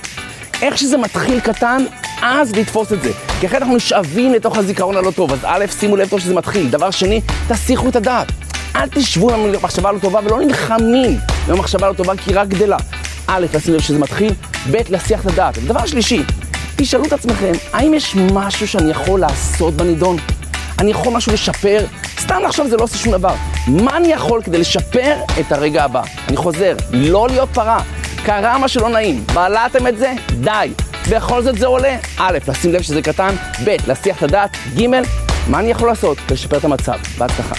איך 0.62 0.78
שזה 0.78 0.97
מתחיל 0.97 1.41
קטן, 1.41 1.84
אז 2.22 2.53
לתפוס 2.57 2.93
את 2.93 3.03
זה. 3.03 3.12
כי 3.41 3.47
אחרת 3.47 3.62
אנחנו 3.62 3.76
נשאבים 3.76 4.32
לתוך 4.32 4.57
הזיכרון 4.57 4.97
הלא 4.97 5.11
טוב. 5.11 5.32
אז 5.32 5.38
א', 5.45 5.64
שימו 5.80 5.97
לב 5.97 6.09
טוב 6.09 6.20
שזה 6.20 6.34
מתחיל. 6.34 6.68
דבר 6.70 6.91
שני, 6.91 7.20
תסיחו 7.49 7.88
את 7.88 7.97
הדעת. 7.97 8.26
אל 8.76 8.88
תשבו 8.88 9.34
עם 9.34 9.53
מחשבה 9.62 9.93
לא 9.93 9.99
טובה 9.99 10.20
ולא 10.24 10.41
נלחמים 10.41 11.18
עם 11.49 11.55
המחשבה 11.55 11.88
לא 11.88 11.93
טובה 11.93 12.16
כי 12.16 12.30
היא 12.30 12.41
רק 12.41 12.49
גדלה. 12.49 12.76
א', 13.26 13.47
לשים 13.55 13.74
לב 13.74 13.80
שזה 13.80 13.99
מתחיל, 13.99 14.32
ב', 14.70 14.76
להסיח 14.88 15.20
את 15.20 15.26
הדעת. 15.26 15.59
דבר 15.59 15.86
שלישי, 15.86 16.22
תשאלו 16.76 17.05
את 17.05 17.12
עצמכם, 17.12 17.53
האם 17.72 17.95
יש 17.95 18.16
משהו 18.16 18.68
שאני 18.68 18.91
יכול 18.91 19.20
לעשות 19.20 19.74
בנידון? 19.74 20.16
אני 20.78 20.91
יכול 20.91 21.12
משהו 21.12 21.32
לשפר? 21.32 21.84
סתם 22.20 22.43
לחשוב 22.45 22.66
זה 22.66 22.76
לא 22.76 22.82
עושה 22.82 22.99
שום 22.99 23.12
דבר. 23.12 23.34
מה 23.66 23.97
אני 23.97 24.09
יכול 24.09 24.43
כדי 24.43 24.59
לשפר 24.59 25.14
את 25.41 25.53
הרגע 25.53 25.84
הבא? 25.84 26.03
אני 26.28 26.36
חוזר, 26.36 26.76
לא 26.93 27.28
להיות 27.30 27.49
פרה. 27.53 27.82
קרה 28.25 28.59
משהו 28.59 28.81
לא 28.83 28.89
נעים, 28.89 29.25
בלעתם 29.35 29.87
את 29.87 29.99
זה? 29.99 30.12
די. 30.41 30.71
בכל 31.11 31.43
זאת 31.43 31.59
זה 31.59 31.66
עולה? 31.66 31.97
א', 32.18 32.39
לשים 32.49 32.73
לב 32.73 32.83
שזה 32.83 33.03
קטן, 33.03 33.35
ב', 33.64 33.77
להסיח 33.87 34.18
את 34.18 34.23
הדעת, 34.23 34.51
ג', 34.79 34.87
מה 35.47 35.59
אני 35.59 35.71
יכול 35.71 35.89
לעשות 35.89 36.18
לשפר 36.31 36.57
את 36.59 36.64
המצב? 36.64 36.99
בהצלחה. 37.18 37.55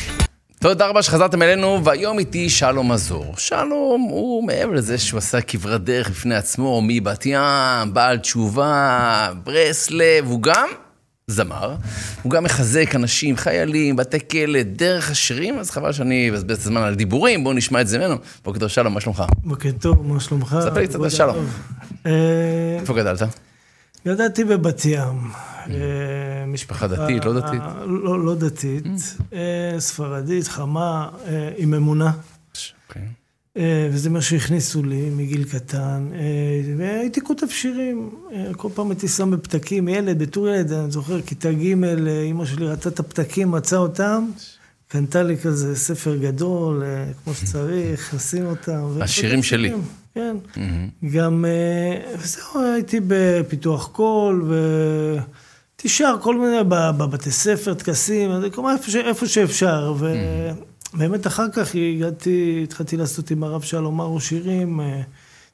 תודה 0.60 0.88
רבה 0.88 1.02
שחזרתם 1.02 1.42
אלינו, 1.42 1.84
והיום 1.84 2.20
איתי 2.20 2.50
שלום 2.50 2.92
מזור. 2.92 3.34
שלום 3.38 4.02
הוא 4.02 4.48
מעבר 4.48 4.72
לזה 4.72 4.98
שהוא 4.98 5.18
עשה 5.18 5.42
כברת 5.42 5.84
דרך 5.84 6.10
בפני 6.10 6.36
עצמו, 6.36 6.82
מבת 6.88 7.26
ים, 7.26 7.94
בעל 7.94 8.18
תשובה, 8.18 9.30
ברסלב, 9.44 10.26
הוא 10.28 10.42
גם 10.42 10.70
זמר, 11.32 11.76
הוא 12.22 12.32
גם 12.32 12.44
מחזק 12.44 12.96
אנשים, 12.96 13.38
חיילים, 13.38 13.96
בתי 13.96 14.18
כלא, 14.32 14.64
דרך 14.64 15.12
השירים, 15.12 15.60
אז 15.60 15.72
חבל 15.72 15.92
שאני 15.92 16.30
אבזבז 16.30 16.58
את 16.58 16.62
הזמן 16.62 16.82
על 16.82 16.96
דיבורים, 16.96 17.44
בואו 17.44 17.54
נשמע 17.56 17.82
את 17.82 17.88
זה 17.88 17.98
ממנו. 17.98 18.16
בוקר 18.44 18.60
טוב 18.60 18.70
שלום, 18.70 18.94
מה 18.94 19.02
שלומך? 19.02 19.24
בוקר 19.44 19.70
טוב, 19.80 20.08
מה 20.08 20.20
שלומך? 20.20 20.58
ספר 20.62 20.80
לי 20.80 20.88
קצת 20.88 21.00
על 21.00 21.10
שלום. 21.10 21.46
אה, 22.06 22.12
איפה 22.80 22.94
גדלת? 22.94 23.22
גדלתי 24.08 24.44
בבת 24.44 24.86
ים. 24.86 25.32
אה, 25.70 25.76
משפחה 26.48 26.88
דתית, 26.88 27.26
לא 27.26 27.40
דתית? 27.40 27.62
Mm. 27.62 27.86
לא 27.86 28.26
לא 28.26 28.36
דתית. 28.36 28.84
אה, 29.34 29.76
ספרדית, 29.80 30.48
חמה, 30.48 31.10
עם 31.58 31.74
אמונה. 31.74 32.12
אה, 33.58 33.90
וזה 33.92 34.10
מה 34.10 34.22
שהכניסו 34.22 34.84
לי 34.84 35.10
מגיל 35.10 35.44
קטן. 35.44 36.08
אה, 36.14 36.20
והייתי 36.78 37.22
כותב 37.22 37.48
שירים. 37.50 38.10
אה, 38.34 38.52
כל 38.58 38.70
פעם 38.74 38.90
הייתי 38.90 39.08
שם 39.08 39.32
בפתקים, 39.32 39.88
ילד, 39.88 40.20
בתור 40.20 40.48
ילד, 40.50 40.72
אני 40.74 40.92
זוכר, 40.92 41.22
כיתה 41.22 41.52
ג', 41.52 41.62
אימא 42.08 42.46
שלי 42.46 42.68
ראתה 42.68 42.90
את 42.90 43.00
הפתקים, 43.00 43.52
מצאה 43.52 43.80
אותם. 43.80 44.30
קנתה 44.88 45.24
לי 45.24 45.38
כזה 45.38 45.76
ספר 45.76 46.16
גדול, 46.18 46.84
כמו 47.24 47.34
שצריך, 47.34 48.14
לשים 48.16 48.46
אותם. 48.46 48.84
השירים 49.02 49.44
שלי. 49.44 49.74
כן. 50.16 50.36
גם, 51.14 51.46
אה, 51.46 52.16
וזהו, 52.20 52.62
הייתי 52.74 53.00
בפיתוח 53.08 53.88
קול, 53.88 54.44
והייתי 54.50 55.90
שר 55.90 56.16
כל 56.22 56.38
מיני, 56.38 56.58
בבתי 56.70 57.32
ספר, 57.32 57.74
טקסים, 57.74 58.32
איפה, 58.72 58.92
ש- 58.92 58.96
איפה 58.96 59.28
ובאמת 60.94 61.28
אחר 61.28 61.50
כך 61.50 61.76
הגעתי, 61.76 62.62
התחלתי 62.64 62.98
לעשות 62.98 63.32
עם 63.32 63.44
הרב 63.44 63.62
שלום 63.62 64.02
ארו 64.02 64.20
שירים, 64.20 64.80
אה, 64.80 65.02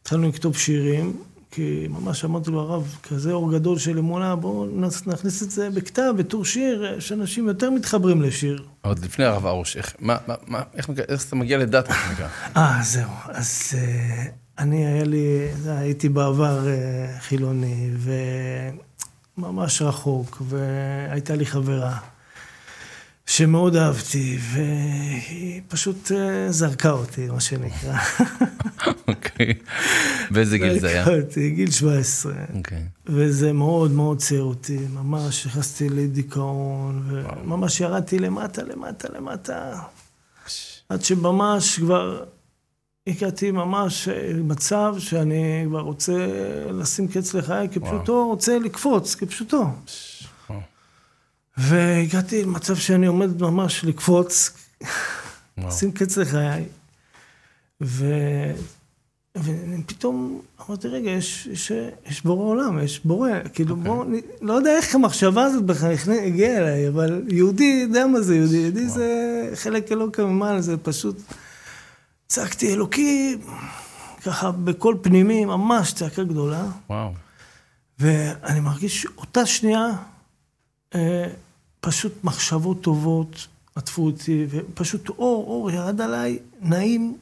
התחלנו 0.01 0.29
לכתוב 0.29 0.57
שירים, 0.57 1.13
כי 1.51 1.87
ממש 1.89 2.25
אמרתי 2.25 2.51
לו, 2.51 2.59
הרב, 2.59 2.95
כזה 3.03 3.31
אור 3.31 3.51
גדול 3.51 3.77
של 3.79 3.97
אמונה, 3.97 4.35
בואו 4.35 4.67
נכניס 5.05 5.43
את 5.43 5.51
זה 5.51 5.69
בכתב, 5.69 6.13
בטור 6.17 6.45
שיר, 6.45 6.85
אה, 6.85 7.01
שאנשים 7.01 7.47
יותר 7.47 7.69
מתחברים 7.69 8.21
לשיר. 8.21 8.65
עוד 8.81 8.99
לפני 8.99 9.25
הרב 9.25 9.45
ארוש, 9.45 9.77
איך, 9.77 9.95
מה, 9.99 10.17
מה, 10.27 10.35
מה, 10.47 10.61
איך, 10.73 10.89
איך 11.09 11.25
אתה 11.27 11.35
מגיע 11.35 11.57
לדת? 11.57 11.89
אה, 12.57 12.79
זהו. 12.83 13.09
אז 13.27 13.71
אה, 13.77 14.25
אני, 14.59 14.85
היה 14.85 15.03
לי, 15.03 15.47
הייתי 15.65 16.09
בעבר 16.09 16.67
חילוני, 17.19 17.89
וממש 19.37 19.81
רחוק, 19.81 20.41
והייתה 20.41 21.35
לי 21.35 21.45
חברה 21.45 21.97
שמאוד 23.27 23.75
אהבתי, 23.75 24.37
והיא 24.53 25.61
פשוט 25.67 26.11
אה, 26.11 26.51
זרקה 26.51 26.91
אותי, 26.91 27.27
מה 27.27 27.39
שנקרא. 27.39 27.97
אוקיי. 29.07 29.53
באיזה 30.31 30.57
גיל 30.57 30.79
זה 30.79 30.87
היה? 30.87 31.05
זרקה 31.05 31.17
אותי, 31.21 31.49
גיל 31.49 31.71
17. 31.71 32.33
אוקיי. 32.57 32.83
וזה 33.05 33.53
מאוד 33.53 33.91
מאוד 33.91 34.17
צייר 34.17 34.43
אותי, 34.43 34.77
ממש 34.93 35.47
נכנסתי 35.47 35.89
לדיכאון, 35.89 37.09
וממש 37.09 37.79
ירדתי 37.81 38.19
למטה, 38.19 38.63
למטה, 38.63 39.07
למטה, 39.15 39.79
עד 40.89 41.03
שממש 41.03 41.79
כבר 41.79 42.23
הגעתי 43.07 43.51
ממש 43.51 44.07
למצב 44.33 44.95
שאני 44.99 45.63
כבר 45.67 45.81
רוצה 45.81 46.27
לשים 46.71 47.07
קץ 47.07 47.33
לחיי, 47.33 47.69
כפשוטו, 47.69 48.27
רוצה 48.27 48.59
לקפוץ, 48.59 49.15
כפשוטו. 49.15 49.65
והגעתי 51.57 52.43
למצב 52.43 52.75
שאני 52.75 53.05
עומד 53.05 53.41
ממש 53.41 53.85
לקפוץ. 53.85 54.51
לשים 55.57 55.91
קץ 55.91 56.17
לחיי, 56.17 56.65
ו... 57.81 58.05
ופתאום 59.37 60.41
אמרתי, 60.67 60.87
רגע, 60.87 61.09
יש, 61.09 61.47
יש, 61.51 61.71
יש 62.05 62.23
בורא 62.23 62.45
עולם, 62.45 62.79
יש 62.79 63.05
בורא, 63.05 63.29
כאילו 63.53 63.75
אוקיי. 63.75 63.91
בואו, 63.91 64.03
אני 64.03 64.21
לא 64.41 64.53
יודע 64.53 64.77
איך 64.77 64.95
המחשבה 64.95 65.43
הזאת 65.43 65.63
בכלל 65.63 65.93
הגיעה 66.25 66.57
אליי, 66.57 66.87
אבל 66.87 67.23
יהודי 67.27 67.79
יודע 67.83 68.07
מה 68.07 68.21
זה 68.21 68.35
יהודי, 68.35 68.57
יהודי 68.57 68.87
זה 68.87 69.49
חלק 69.55 69.91
אלוקא 69.91 70.21
ממעל, 70.21 70.61
זה 70.61 70.77
פשוט... 70.77 71.17
צעקתי, 72.27 72.73
אלוקים, 72.73 73.39
ככה 74.23 74.51
בקול 74.51 74.97
פנימי, 75.01 75.45
ממש 75.45 75.93
צעקה 75.93 76.23
גדולה, 76.23 76.65
וואו. 76.89 77.13
ואני 77.99 78.59
מרגיש 78.59 79.07
אותה 79.17 79.45
שנייה, 79.45 79.87
אה, 80.95 81.27
פשוט 81.87 82.13
מחשבות 82.23 82.81
טובות 82.81 83.47
עטפו 83.75 84.05
אותי, 84.05 84.45
ופשוט 84.49 85.09
אור, 85.09 85.45
אור 85.47 85.71
ירד 85.71 86.01
עליי, 86.01 86.39
נעים, 86.61 87.17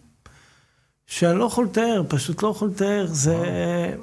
שאני 1.07 1.39
לא 1.39 1.45
יכול 1.45 1.66
לתאר, 1.66 2.03
פשוט 2.07 2.43
לא 2.43 2.47
יכול 2.47 2.68
לתאר. 2.68 3.05
זה 3.07 3.38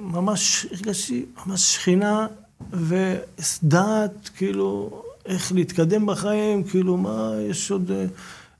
ממש, 0.00 0.66
הרגשתי 0.70 1.24
ממש 1.46 1.74
שכינה 1.74 2.26
ודעת, 2.72 4.30
כאילו, 4.36 5.02
איך 5.26 5.52
להתקדם 5.52 6.06
בחיים, 6.06 6.64
כאילו, 6.64 6.96
מה, 6.96 7.32
יש 7.50 7.70
עוד... 7.70 7.90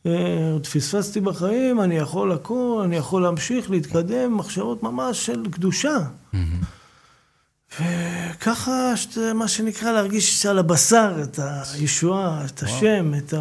אה, 0.06 0.50
עוד 0.52 0.66
פספסתי 0.66 1.20
בחיים, 1.20 1.80
אני 1.80 1.96
יכול 1.96 2.32
הכל, 2.32 2.80
אני 2.84 2.96
יכול 2.96 3.22
להמשיך, 3.22 3.70
להתקדם, 3.70 4.36
מחשבות 4.36 4.82
ממש 4.82 5.26
של 5.26 5.42
קדושה. 5.50 5.98
וככה, 7.80 8.96
שאתה- 8.96 9.34
מה 9.34 9.48
שנקרא, 9.48 9.92
להרגיש 9.92 10.46
על 10.46 10.58
הבשר 10.58 11.14
את 11.22 11.38
הישועה, 11.74 12.44
את 12.46 12.62
השם, 12.62 13.12
את 13.18 13.34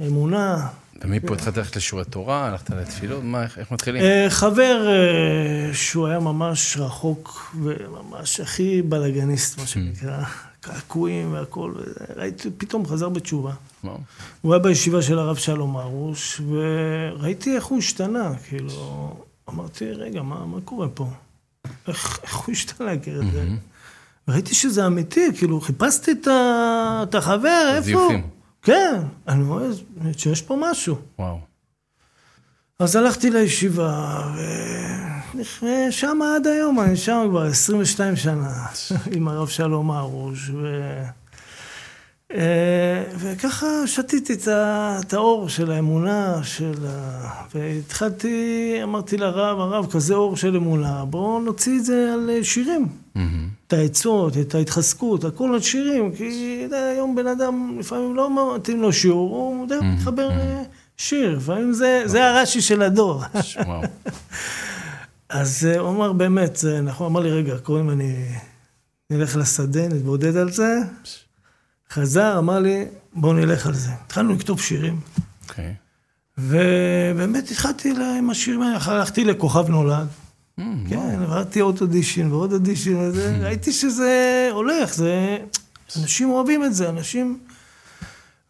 האמונה. 0.00 0.66
ומפה 1.02 1.34
התחלת 1.34 1.56
ללכת 1.56 1.76
לשיעורי 1.76 2.04
תורה, 2.04 2.46
הלכת 2.46 2.70
לתפילות, 2.70 3.22
מה, 3.24 3.42
איך- 3.42 3.58
איך 3.58 3.70
מתחילים? 3.72 4.02
אה, 4.02 4.26
חבר 4.30 4.86
אה, 4.88 5.74
שהוא 5.74 6.06
היה 6.06 6.18
ממש 6.20 6.76
רחוק 6.80 7.54
וממש 7.62 8.40
הכי 8.40 8.82
בלאגניסט, 8.82 9.58
מה 9.60 9.66
שנקרא, 9.66 10.18
קעקועים 10.60 11.32
והכל, 11.32 11.72
ראיתי, 12.16 12.50
פתאום 12.58 12.86
חזר 12.86 13.08
בתשובה. 13.08 13.52
וואו. 13.84 13.96
הוא 14.40 14.54
היה 14.54 14.62
בישיבה 14.62 15.02
של 15.02 15.18
הרב 15.18 15.36
שלום 15.36 15.76
הרוש, 15.76 16.40
וראיתי 16.48 17.56
איך 17.56 17.64
הוא 17.64 17.78
השתנה, 17.78 18.30
כאילו, 18.48 19.14
אמרתי, 19.50 19.84
רגע, 19.92 20.22
מה, 20.22 20.46
מה 20.46 20.58
קורה 20.64 20.88
פה? 20.88 21.10
איך, 21.88 22.18
איך 22.22 22.36
הוא 22.36 22.52
השתנה, 22.52 22.98
כאילו, 22.98 23.22
זה... 23.32 23.44
ראיתי 24.28 24.54
שזה 24.54 24.86
אמיתי, 24.86 25.28
כאילו, 25.38 25.60
חיפשתי 25.60 26.12
את, 26.12 26.26
ה... 26.26 27.00
את 27.08 27.14
החבר, 27.14 27.72
איפה 27.76 27.90
הוא? 27.90 28.08
זיופים. 28.08 28.28
כן, 28.62 29.00
אני 29.28 29.44
רואה 29.44 29.66
שיש 30.16 30.42
פה 30.42 30.56
משהו. 30.60 30.96
וואו. 31.18 31.38
אז 32.78 32.96
הלכתי 32.96 33.30
לישיבה, 33.30 34.20
ושם 35.34 36.18
עד 36.22 36.46
היום, 36.46 36.80
אני 36.80 36.96
שם 36.96 37.26
כבר 37.30 37.46
22 37.46 38.16
שנה, 38.16 38.66
עם 39.16 39.28
הרב 39.28 39.48
שלום 39.48 39.90
הרוש, 39.90 40.50
ו... 40.50 41.02
אה, 42.34 43.04
וככה 43.16 43.66
שתיתי 43.86 44.32
את, 44.32 45.12
האור 45.12 45.48
של 45.48 45.70
האמונה, 45.70 46.40
של 46.42 46.74
ה... 46.88 47.28
והתחלתי, 47.54 48.78
אמרתי 48.82 49.16
לרב, 49.16 49.60
הרב, 49.60 49.86
כזה 49.92 50.14
אור 50.14 50.36
של 50.36 50.56
אמונה, 50.56 51.04
בואו 51.04 51.40
נוציא 51.40 51.78
את 51.78 51.84
זה 51.84 52.10
על 52.14 52.30
אה, 52.30 52.44
שירים. 52.44 52.88
מהמם. 53.14 53.48
את 53.66 53.72
העצות, 53.72 54.38
את 54.38 54.54
ההתחזקות, 54.54 55.24
הכל 55.24 55.54
על 55.54 55.60
שירים, 55.60 56.12
כי 56.12 56.60
יודע, 56.64 56.84
היום 56.84 57.14
בן 57.14 57.26
אדם 57.26 57.76
לפעמים 57.78 58.14
לא 58.14 58.56
מתאים 58.56 58.82
לו 58.82 58.92
שיעור, 58.92 59.36
הוא 59.36 59.64
יודע, 59.64 59.80
מתחבר 59.80 60.30
לשיר, 60.98 61.36
לפעמים 61.36 61.72
זה, 61.72 62.02
זה 62.04 62.28
הרש"י 62.28 62.60
של 62.60 62.82
הדור. 62.82 63.22
אז 65.28 65.68
אה, 65.70 65.78
הוא 65.78 65.90
אמר, 65.90 66.12
באמת, 66.12 66.56
זה 66.56 66.80
נכון, 66.80 67.06
אמר 67.06 67.20
לי, 67.20 67.30
רגע, 67.30 67.58
קודם 67.58 67.90
אני 67.90 68.26
נלך 69.10 69.36
לשדה, 69.36 69.88
נתבודד 69.88 70.36
על 70.36 70.52
זה. 70.52 70.78
חזר, 71.94 72.38
אמר 72.38 72.58
לי, 72.58 72.84
בואו 73.12 73.32
נלך 73.32 73.66
על 73.66 73.74
זה. 73.74 73.90
התחלנו 74.06 74.34
לכתוב 74.34 74.60
שירים, 74.60 75.00
אוקיי. 75.48 75.74
ובאמת 76.38 77.50
התחלתי 77.50 77.94
עם 78.18 78.30
השירים 78.30 78.62
האלה, 78.62 78.78
הלכתי 78.84 79.24
לכוכב 79.24 79.68
נולד. 79.68 80.06
מהמם, 80.58 80.88
כן, 80.88 81.22
עברתי 81.22 81.60
עוד 81.60 81.78
אודישן 81.80 82.32
ועוד 82.32 82.52
אודישן, 82.52 82.96
וזה, 82.96 83.38
ראיתי 83.40 83.72
שזה 83.72 84.48
הולך, 84.52 84.94
זה... 84.94 85.38
אנשים 86.02 86.30
אוהבים 86.30 86.64
את 86.64 86.74
זה, 86.74 86.88
אנשים... 86.88 87.38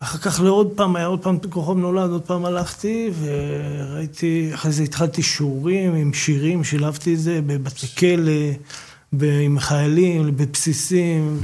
אחר 0.00 0.18
כך 0.18 0.40
לעוד 0.40 0.72
פעם, 0.76 0.96
היה 0.96 1.06
עוד 1.06 1.22
פעם 1.22 1.38
כוכב 1.50 1.76
נולד, 1.76 2.10
עוד 2.10 2.22
פעם 2.22 2.44
הלכתי, 2.44 3.10
וראיתי, 3.20 4.50
אחרי 4.54 4.72
זה 4.72 4.82
התחלתי 4.82 5.22
שיעורים 5.22 5.94
עם 5.94 6.12
שירים, 6.12 6.64
שילבתי 6.64 7.14
את 7.14 7.20
זה 7.20 7.40
בבתי 7.46 7.86
כלא, 7.98 9.28
עם 9.44 9.58
חיילים, 9.58 10.36
בבסיסים. 10.36 11.40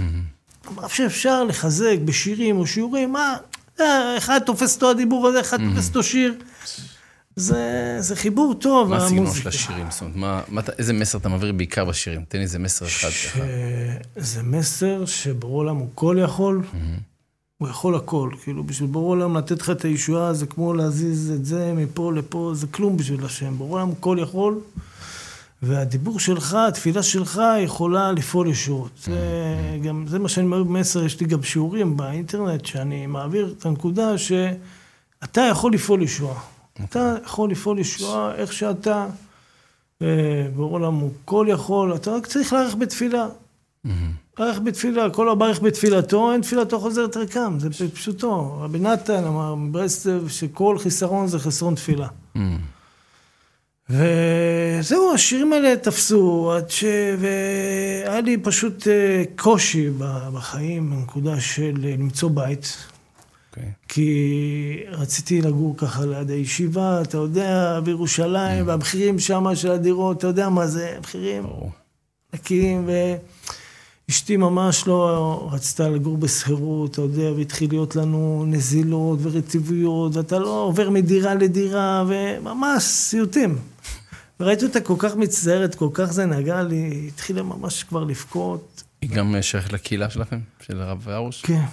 אמר 0.72 0.88
שאפשר 0.88 1.44
לחזק 1.44 1.96
בשירים 2.04 2.56
או 2.56 2.66
שיעורים, 2.66 3.12
מה, 3.12 3.36
אה, 3.80 4.16
אחד 4.18 4.38
תופס 4.46 4.74
אותו 4.74 4.90
הדיבור 4.90 5.28
הזה, 5.28 5.40
אחד 5.40 5.58
תופס 5.70 5.88
אותו 5.88 6.02
שיר. 6.02 6.34
זה, 7.36 7.56
זה 8.00 8.16
חיבור 8.16 8.54
טוב, 8.54 8.88
מה 8.90 8.96
הסגנון 8.96 9.14
של 9.16 9.22
המוזיקה. 9.24 9.48
השירים? 9.48 9.86
זאת 9.90 10.00
אומרת, 10.00 10.16
מה- 10.16 10.42
מה 10.48 10.60
איזה 10.78 10.92
מסר 10.92 11.18
אתה 11.18 11.28
מעביר 11.28 11.52
בעיקר 11.52 11.84
בשירים? 11.84 12.24
תן 12.28 12.38
לי 12.38 12.44
איזה 12.44 12.58
מסר 12.58 12.86
אחד 12.86 13.08
ככה. 13.08 13.40
שזה 14.20 14.42
מסר 14.42 15.06
שבורא 15.06 15.54
עולם 15.60 15.76
הוא 15.76 15.88
כל 15.94 16.16
יכול, 16.24 16.62
הוא 17.58 17.68
יכול 17.68 17.94
הכל. 17.94 18.30
כאילו, 18.44 18.64
בשביל 18.64 18.88
בורא 18.88 19.08
עולם 19.10 19.36
לתת 19.36 19.60
לך 19.60 19.70
את 19.70 19.84
הישועה 19.84 20.32
זה 20.34 20.46
כמו 20.46 20.74
להזיז 20.74 21.30
את 21.30 21.44
זה 21.44 21.72
מפה 21.76 22.12
לפה, 22.16 22.52
זה 22.54 22.66
כלום 22.66 22.96
בשביל 22.96 23.24
השם. 23.24 23.54
בורא 23.58 23.72
עולם 23.80 23.88
הוא 23.88 23.96
כל 24.00 24.16
יכול, 24.20 24.60
והדיבור 25.62 26.18
שלך, 26.18 26.54
התפילה 26.54 27.02
שלך 27.02 27.40
יכולה 27.58 28.12
לפעול 28.12 28.48
ישועות. 28.48 28.90
זה 29.04 29.18
גם, 29.82 30.04
זה 30.06 30.18
מה 30.18 30.28
שאני 30.28 30.46
אומר 30.46 30.62
במסר, 30.62 31.04
יש 31.04 31.20
לי 31.20 31.26
גם 31.26 31.42
שיעורים 31.42 31.96
באינטרנט, 31.96 32.64
שאני 32.64 33.06
מעביר 33.06 33.54
את 33.58 33.66
הנקודה 33.66 34.18
שאתה 34.18 35.40
יכול 35.50 35.72
לפעול 35.72 36.02
ישועה. 36.02 36.40
אתה 36.84 37.16
יכול 37.24 37.50
לפעול 37.50 37.78
ישועה 37.78 38.34
איך 38.34 38.52
שאתה, 38.52 39.06
אה, 40.02 40.46
בורא 40.56 40.72
עולם 40.72 40.94
הוא 40.94 41.10
כל 41.24 41.46
יכול, 41.48 41.94
אתה 41.94 42.10
רק 42.10 42.26
צריך 42.26 42.52
להערך 42.52 42.74
בתפילה. 42.74 43.26
ערך 44.36 44.58
בתפילה, 44.58 45.10
כל 45.10 45.28
הברך 45.28 45.60
בתפילתו, 45.60 46.32
אין 46.32 46.40
תפילתו 46.40 46.80
חוזרת 46.80 47.16
ריקם, 47.16 47.58
זה 47.58 47.90
פשוטו. 47.90 48.58
רבי 48.60 48.78
נתן 48.78 49.24
אמר 49.24 49.54
מברסלב 49.54 50.28
שכל 50.28 50.78
חיסרון 50.78 51.26
זה 51.26 51.38
חסרון 51.38 51.74
תפילה. 51.74 52.08
וזהו, 53.90 55.14
השירים 55.14 55.52
האלה 55.52 55.76
תפסו, 55.76 56.52
עד 56.56 56.70
ש... 56.70 56.84
והיה 57.18 58.20
לי 58.20 58.36
פשוט 58.38 58.88
אה, 58.88 59.22
קושי 59.36 59.90
בחיים, 60.34 60.90
בנקודה 60.90 61.40
של 61.40 61.74
אה, 61.84 61.90
למצוא 61.90 62.30
בית. 62.30 62.76
אוקיי. 63.50 63.70
כי 63.88 64.82
רציתי 64.90 65.42
לגור 65.42 65.74
ככה 65.76 66.06
ליד 66.06 66.30
הישיבה, 66.30 67.02
אתה 67.02 67.16
יודע, 67.16 67.80
בירושלים, 67.84 68.66
והמחירים 68.66 69.18
שם 69.18 69.54
של 69.54 69.70
הדירות, 69.70 70.18
אתה 70.18 70.26
יודע 70.26 70.48
מה 70.48 70.66
זה, 70.66 70.96
מחירים 71.00 71.42
ברור. 71.42 71.70
ענקיים, 72.32 72.88
ואשתי 74.08 74.36
ממש 74.36 74.86
לא 74.86 75.48
רצתה 75.52 75.88
לגור 75.88 76.16
בשכירות, 76.16 76.90
אתה 76.90 77.02
יודע, 77.02 77.32
והתחיל 77.36 77.70
להיות 77.70 77.96
לנו 77.96 78.44
נזילות 78.46 79.18
ורטיבויות, 79.22 80.16
ואתה 80.16 80.38
לא 80.38 80.62
עובר 80.62 80.90
מדירה 80.90 81.34
לדירה, 81.34 82.04
וממש 82.08 82.82
סיוטים. 82.82 83.58
וראיתי 84.40 84.64
אותה 84.64 84.80
כל 84.80 84.94
כך 84.98 85.16
מצטערת, 85.16 85.74
כל 85.74 85.88
כך 85.92 86.04
זה 86.04 86.26
נגע 86.26 86.62
לי, 86.62 86.76
היא 86.76 87.08
התחילה 87.08 87.42
ממש 87.42 87.84
כבר 87.84 88.04
לבכות. 88.04 88.82
היא 89.02 89.10
גם 89.10 89.34
אה, 89.34 89.42
שייכת 89.42 89.72
לקהילה 89.72 90.10
שלכם? 90.10 90.40
של 90.60 90.80
הרב 90.82 91.08
הרוש? 91.08 91.42
כן. 91.42 91.64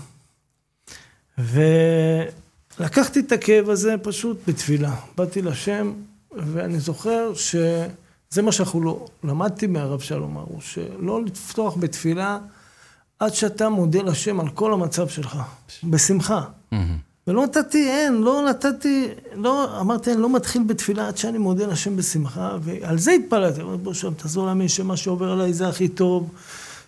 ולקחתי 2.79 3.19
את 3.19 3.31
הכאב 3.31 3.69
הזה 3.69 3.95
פשוט 4.03 4.37
בתפילה. 4.47 4.95
באתי 5.17 5.41
לשם, 5.41 5.93
ואני 6.31 6.79
זוכר 6.79 7.33
שזה 7.33 8.41
מה 8.41 8.51
שאנחנו 8.51 8.81
לא... 8.81 9.05
למדתי 9.23 9.67
מהרב 9.67 9.99
שלום 9.99 10.37
הרוש, 10.37 10.73
שלא 10.73 11.23
לפתוח 11.25 11.77
בתפילה 11.79 12.39
עד 13.19 13.33
שאתה 13.33 13.69
מודה 13.69 14.01
לשם 14.01 14.39
על 14.39 14.49
כל 14.49 14.73
המצב 14.73 15.09
שלך, 15.09 15.37
בשמחה. 15.83 16.41
מהמם. 16.71 17.06
ולא 17.27 17.43
נתתי, 17.45 17.89
אין, 17.89 18.13
לא 18.21 18.41
נתתי, 18.49 19.07
לא, 19.33 19.79
אמרתי, 19.81 20.11
אני 20.13 20.21
לא 20.21 20.33
מתחיל 20.35 20.63
בתפילה 20.63 21.07
עד 21.07 21.17
שאני 21.17 21.37
מודה 21.37 21.67
לשם 21.67 21.95
בשמחה, 21.95 22.57
ועל 22.61 22.99
זה 22.99 23.11
התפללתי. 23.11 23.61
אמרתי, 23.61 23.83
בוא 23.83 23.93
שם, 23.93 24.13
תעזור 24.13 24.45
להאמין 24.45 24.67
שמה 24.67 24.97
שעובר 24.97 25.31
עליי 25.31 25.53
זה 25.53 25.67
הכי 25.67 25.87
טוב, 25.87 26.29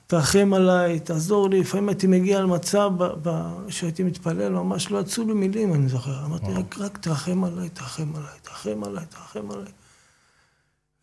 תרחם 0.08 0.54
עליי, 0.56 1.00
תעזור 1.00 1.50
לי. 1.50 1.60
לפעמים 1.60 1.90
הייתי 1.90 2.08
מגיע 2.08 2.42
למצב 2.42 2.92
ב- 2.98 3.14
ב- 3.24 3.70
שהייתי 3.70 4.04
מתפלל, 4.04 4.50
ממש 4.50 4.92
לא 4.92 5.00
יצאו 5.00 5.28
לי 5.28 5.34
מילים, 5.34 5.74
אני 5.74 5.90
זוכר. 5.90 6.26
אמרתי, 6.26 6.54
רק, 6.54 6.76
רק 6.80 6.98
תרחם 6.98 7.44
עליי, 7.44 7.70
תרחם 7.70 8.16
עליי, 8.16 8.30
תרחם 8.44 8.84
עליי, 8.84 9.06
תרחם 9.10 9.52
עליי. 9.52 9.72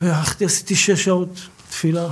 והלכתי, 0.01 0.45
עשיתי 0.45 0.74
שש 0.74 1.05
שעות 1.05 1.28
תפילה, 1.70 2.09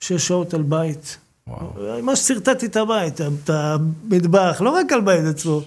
שש 0.00 0.28
שעות 0.28 0.54
על 0.54 0.62
בית. 0.62 1.18
וואו. 1.46 2.02
ממש 2.02 2.18
שרטטתי 2.18 2.66
את 2.66 2.76
הבית, 2.76 3.20
את 3.20 3.50
המטבח, 3.50 4.60
לא 4.60 4.70
רק 4.70 4.92
על 4.92 5.00
בית 5.00 5.24
עצמו. 5.24 5.60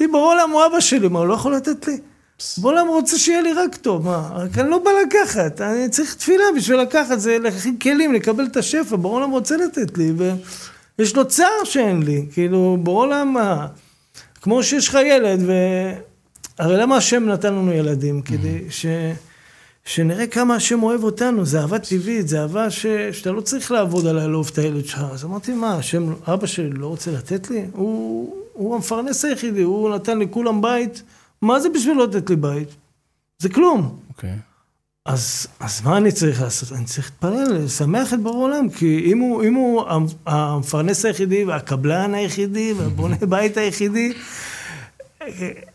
אמרתי, 0.00 0.12
ברור 0.12 0.34
למה 0.34 0.54
הוא 0.54 0.66
אבא 0.66 0.80
שלי, 0.80 1.08
מה, 1.08 1.18
הוא 1.18 1.26
לא 1.26 1.34
יכול 1.34 1.54
לתת 1.54 1.88
לי? 1.88 1.98
הוא 2.62 2.72
רוצה 2.96 3.18
שיהיה 3.18 3.42
לי 3.42 3.52
רק 3.52 3.76
טוב, 3.76 4.04
מה? 4.04 4.30
רק 4.34 4.58
אני 4.58 4.70
לא 4.70 4.78
בא 4.78 4.90
לקחת, 5.06 5.60
אני 5.60 5.88
צריך 5.88 6.14
תפילה 6.14 6.44
בשביל 6.56 6.80
לקחת, 6.80 7.20
זה 7.20 7.38
להכין 7.38 7.78
כלים, 7.78 8.12
לקבל 8.12 8.44
את 8.44 8.56
השפע, 8.56 8.96
הוא 9.02 9.20
רוצה 9.30 9.56
לתת 9.56 9.98
לי, 9.98 10.12
ויש 10.98 11.16
לו 11.16 11.28
צער 11.28 11.64
שאין 11.64 12.02
לי, 12.02 12.26
כאילו, 12.32 12.78
למה, 13.10 13.66
כמו 14.42 14.62
שיש 14.62 14.88
לך 14.88 14.98
ילד, 15.06 15.40
ו... 15.46 15.52
הרי 16.58 16.76
למה 16.76 16.96
השם 16.96 17.24
נתן 17.28 17.54
לנו 17.54 17.72
ילדים? 17.72 18.22
כדי 18.22 18.64
ש... 18.70 18.86
שנראה 19.84 20.26
כמה 20.26 20.54
השם 20.54 20.82
אוהב 20.82 21.04
אותנו, 21.04 21.46
זה 21.46 21.60
אהבה 21.60 21.78
טבעית, 21.78 22.28
זה 22.28 22.40
אהבה 22.40 22.70
ש... 22.70 22.86
שאתה 23.12 23.32
לא 23.32 23.40
צריך 23.40 23.72
לעבוד 23.72 24.06
עליי 24.06 24.28
לאהוב 24.28 24.50
את 24.52 24.58
הילד 24.58 24.86
שלך. 24.86 25.04
אז 25.12 25.24
אמרתי, 25.24 25.52
מה, 25.52 25.74
השם, 25.74 26.12
אבא 26.26 26.46
שלי 26.46 26.70
לא 26.70 26.86
רוצה 26.86 27.10
לתת 27.10 27.50
לי? 27.50 27.64
הוא, 27.72 28.39
הוא 28.60 28.74
המפרנס 28.74 29.24
היחידי, 29.24 29.62
הוא 29.62 29.94
נתן 29.94 30.18
לכולם 30.18 30.62
בית, 30.62 31.02
מה 31.42 31.60
זה 31.60 31.68
בשביל 31.68 31.96
לא 31.96 32.04
לתת 32.08 32.30
לי 32.30 32.36
בית? 32.36 32.68
זה 33.38 33.48
כלום. 33.48 33.98
אוקיי. 34.08 34.36
אז, 35.06 35.46
אז 35.60 35.80
מה 35.84 35.96
אני 35.96 36.12
צריך 36.12 36.42
לעשות? 36.42 36.72
אני 36.72 36.84
צריך 36.84 37.10
להתפלל, 37.10 37.64
לשמח 37.64 38.14
את 38.14 38.20
ברור 38.20 38.36
העולם, 38.38 38.68
כי 38.70 39.02
אם 39.12 39.18
הוא, 39.18 39.42
אם 39.44 39.54
הוא 39.54 39.82
המ- 39.88 40.06
המפרנס 40.26 41.04
היחידי 41.04 41.44
והקבלן 41.44 42.14
היחידי 42.14 42.72
והבונה 42.76 43.16
בית 43.34 43.56
היחידי, 43.56 44.12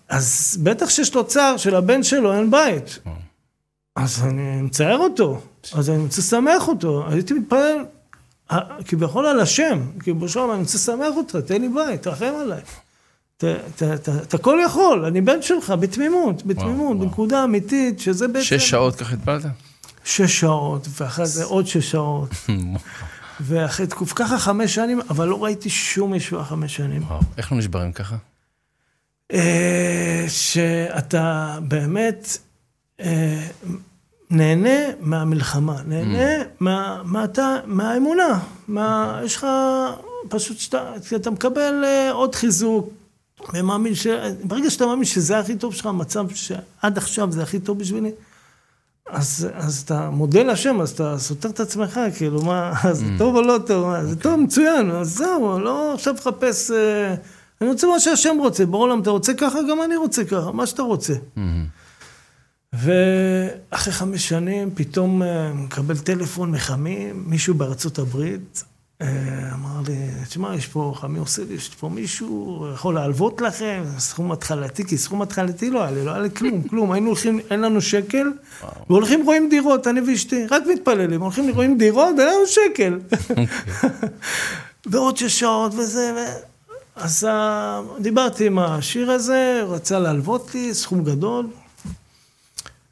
אז 0.10 0.58
בטח 0.64 0.90
שיש 0.90 1.16
לו 1.16 1.28
צער 1.28 1.58
שלבן 1.58 2.04
שלו 2.04 2.34
אין 2.34 2.52
בית. 2.52 3.00
וואו. 3.06 3.16
אז 3.96 4.24
אני 4.24 4.62
מצער 4.62 4.98
אותו, 4.98 5.40
אז 5.74 5.90
אני 5.90 5.98
רוצה 5.98 6.22
לשמח 6.22 6.68
אותו. 6.68 7.06
הייתי 7.10 7.34
מתפלל 7.34 7.60
אה, 7.60 7.84
כביכול 8.88 9.26
על 9.26 9.40
השם, 9.40 9.80
כי 10.04 10.14
בשלום 10.14 10.52
אני 10.52 10.60
רוצה 10.60 10.78
לשמח 10.78 11.16
אותך, 11.18 11.36
תן 11.36 11.62
לי 11.62 11.70
בית, 11.70 12.02
תרחם 12.04 12.32
עליי. 12.42 12.62
אתה- 13.38 13.54
הכל 14.34 14.58
יכול, 14.66 15.06
אני 15.06 15.22
בן 15.22 15.42
שלך, 15.42 15.74
בתמימות, 15.80 16.46
בתמימות. 16.46 17.00
בנקודה 17.00 17.44
אמיתית, 17.44 18.00
שזה 18.00 18.28
בעצם... 18.28 18.46
שש 18.46 18.70
שעות 18.70 18.96
ככה 18.96 19.14
התפללת? 19.14 19.46
שש 20.04 20.40
שעות, 20.40 20.88
ואחרי 21.00 21.26
זה 21.26 21.44
עוד 21.44 21.68
שש 21.68 21.92
שעות, 21.92 22.30
ואחרי 23.42 23.88
תקוף, 23.88 24.14
ככה 24.16 24.40
חמש 24.40 24.76
שנים, 24.76 25.02
אבל 25.10 25.28
לא 25.28 25.44
ראיתי 25.44 25.70
שום 25.70 26.16
ישועה 26.16 26.46
חמש 26.46 26.76
שנים. 26.76 27.04
וואו, 27.04 27.20
איך 27.38 27.52
לא 27.52 27.58
נשברים 27.58 27.92
ככה? 27.92 28.16
אה, 29.34 30.26
שאתה 30.28 31.58
באמת 31.68 32.38
אה, 33.00 33.48
נהנה 34.30 34.80
מהמלחמה, 35.00 35.76
נהנה 35.88 36.44
מה, 36.60 37.02
מה 37.06 37.24
אתה, 37.24 37.58
מהאמונה, 37.66 38.40
מה, 38.68 39.20
יש 39.24 39.36
לך 39.36 39.48
פשוט 40.30 40.58
שאתה 40.58 40.94
אתה 41.16 41.30
מקבל 41.30 41.84
אה, 41.84 42.12
עוד 42.12 42.36
חיזוק, 42.36 42.90
ומאמין 43.54 43.96
ש... 43.96 44.08
ברגע 44.44 44.70
שאתה 44.70 44.86
מאמין 44.86 45.06
שזה 45.06 45.40
הכי 45.40 45.56
טוב 45.56 45.74
שלך, 45.74 45.86
המצב 45.86 46.26
שעד 46.30 46.98
עכשיו 46.98 47.32
זה 47.32 47.44
הכי 47.44 47.60
טוב 47.60 47.80
בשבילי, 47.80 48.12
אז, 49.10 49.48
אז 49.54 49.82
אתה 49.86 50.10
מודה 50.10 50.44
להשם, 50.44 50.82
אז 50.82 50.90
אתה 50.92 51.16
סותר 51.18 51.50
את 51.50 51.60
עצמך, 51.60 52.00
כאילו, 52.18 52.42
מה, 52.42 52.74
זה 52.94 53.06
טוב 53.18 53.36
או 53.36 53.42
לא 53.42 53.58
טוב, 53.68 53.86
מה, 53.86 54.06
זה 54.06 54.16
טוב, 54.16 54.36
מצוין, 54.36 54.92
אז 54.92 55.16
זהו, 55.16 55.60
לא 55.60 55.94
עכשיו 55.94 56.14
לחפש, 56.14 56.72
אה, 56.72 57.16
אני 57.62 57.70
רוצה 57.70 57.88
מה 57.88 58.00
שהשם 58.00 58.38
רוצה, 58.40 58.66
בעולם 58.66 59.02
אתה 59.02 59.10
רוצה 59.10 59.34
ככה, 59.34 59.60
גם 59.70 59.82
אני 59.82 59.96
רוצה 59.96 60.26
ככה, 60.26 60.52
מה 60.52 60.68
שאתה 60.68 60.82
רוצה. 60.82 61.14
ואחרי 62.78 63.94
חמש 63.94 64.30
שנים, 64.30 64.70
פתאום 64.76 65.24
אה, 65.24 65.54
מקבל 65.54 65.98
טלפון 65.98 66.52
מחמי, 66.52 67.12
מישהו 67.14 67.54
בארצות 67.54 68.00
הברית, 68.00 68.64
אה, 69.02 69.08
אמר 69.54 69.82
לי, 69.88 69.96
תשמע, 70.28 70.56
יש 70.56 70.68
פה, 70.68 70.94
חמי 70.96 71.20
עושה 71.20 71.42
לי, 71.50 71.54
יש 71.54 71.70
פה 71.70 71.90
מישהו, 71.90 72.66
יכול 72.74 72.96
להלוות 72.96 73.42
לכם, 73.42 73.84
סכום 73.98 74.32
התחלתי, 74.32 74.86
כי 74.86 74.98
סכום 74.98 75.22
התחלתי 75.22 75.70
לא 75.70 75.84
היה 75.84 75.92
לי, 75.92 76.06
לא 76.06 76.12
היה 76.12 76.20
לי 76.20 76.30
כלום, 76.32 76.64
כלום. 76.70 76.92
היינו 76.92 77.08
הולכים, 77.08 77.40
אין 77.52 77.62
לנו 77.62 77.82
שקל, 77.82 78.28
והולכים 78.90 79.26
רואים 79.26 79.50
דירות, 79.50 79.88
אני 79.88 80.02
ואשתי, 80.02 80.46
רק 80.52 80.64
מתפללים, 80.74 81.22
הולכים 81.22 81.50
רואים 81.50 81.78
דירות, 81.78 82.16
ואין 82.18 82.28
לנו 82.28 82.48
שקל. 82.48 83.00
ועוד 84.92 85.18
שש 85.18 85.40
שעות 85.40 85.74
וזה, 85.74 86.14
ו... 86.16 86.20
אז 86.96 87.24
ה- 87.30 87.82
דיברתי 88.00 88.48
עם 88.48 88.60
השיר 88.60 89.12
הזה, 89.12 89.62
הוא 89.64 89.76
רצה 89.76 90.00
להלוות 90.00 90.56
לי 90.56 90.74
סכום 90.74 91.04
גדול, 91.04 91.48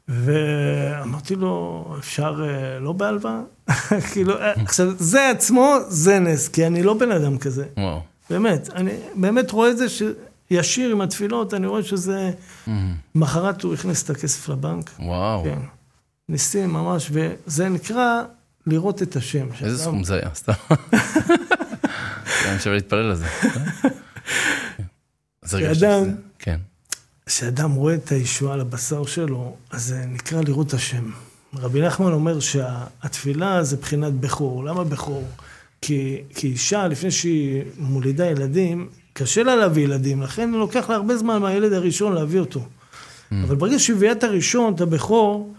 ואמרתי 0.08 1.34
לו, 1.34 1.84
אפשר 1.98 2.44
אה, 2.48 2.78
לא 2.80 2.92
בהלוואה? 2.92 3.40
כאילו, 4.12 4.40
אה, 4.40 4.52
עכשיו, 4.52 4.86
זה 4.98 5.30
עצמו, 5.30 5.74
זה 5.88 6.18
נס, 6.18 6.48
כי 6.48 6.66
אני 6.66 6.82
לא 6.82 6.94
בן 6.94 7.12
אדם 7.12 7.38
כזה. 7.38 7.64
וואו. 7.76 8.00
באמת, 8.30 8.68
אני 8.74 8.90
באמת 9.14 9.50
רואה 9.50 9.70
את 9.70 9.78
זה 9.78 9.86
שישיר 9.88 10.90
עם 10.90 11.00
התפילות, 11.00 11.54
אני 11.54 11.66
רואה 11.66 11.82
שזה... 11.82 12.30
מחרת 13.14 13.62
הוא 13.62 13.74
הכניס 13.74 14.02
את 14.02 14.10
הכסף 14.10 14.48
לבנק. 14.48 14.90
וואו. 14.98 15.44
כן. 15.44 15.58
ניסים 16.28 16.72
ממש, 16.72 17.10
וזה 17.12 17.68
נקרא 17.68 18.22
לראות 18.66 19.02
את 19.02 19.16
השם. 19.16 19.46
איזה 19.60 19.82
סכום 19.82 20.04
זה 20.04 20.14
היה, 20.14 20.30
סתם. 20.34 20.52
אני 22.48 22.58
שווה 22.62 22.74
להתפלל 22.74 23.10
על 23.10 23.14
זה. 23.14 23.26
אז 25.42 25.54
הרגשת 25.54 25.80
שאדם- 25.80 26.04
שזה- 26.04 26.12
כן. 26.38 26.58
כשאדם 27.26 27.72
רואה 27.72 27.94
את 27.94 28.12
הישועה 28.12 28.54
על 28.54 28.60
הבשר 28.60 29.04
שלו, 29.04 29.56
אז 29.70 29.84
זה 29.84 30.04
נקרא 30.08 30.40
לראות 30.40 30.74
השם. 30.74 31.10
רבי 31.54 31.80
נחמן 31.80 32.12
אומר 32.12 32.40
שהתפילה 32.40 33.62
זה 33.62 33.76
בחינת 33.76 34.12
בכור. 34.12 34.64
למה 34.64 34.84
בכור? 34.84 35.24
כי, 35.80 36.22
כי 36.34 36.46
אישה, 36.46 36.88
לפני 36.88 37.10
שהיא 37.10 37.62
מולידה 37.78 38.26
ילדים, 38.26 38.88
קשה 39.12 39.42
לה 39.42 39.56
להביא 39.56 39.84
ילדים, 39.84 40.22
לכן 40.22 40.50
לוקח 40.50 40.90
לה 40.90 40.96
הרבה 40.96 41.16
זמן 41.16 41.42
מהילד 41.42 41.72
הראשון 41.72 42.12
להביא 42.12 42.40
אותו. 42.40 42.66
אבל 43.44 43.54
ברגע 43.56 43.78
שהיא 43.78 43.96
מביאה 43.96 44.12
את 44.12 44.24
הראשון, 44.24 44.74
את 44.74 44.80
הבכור, 44.80 45.54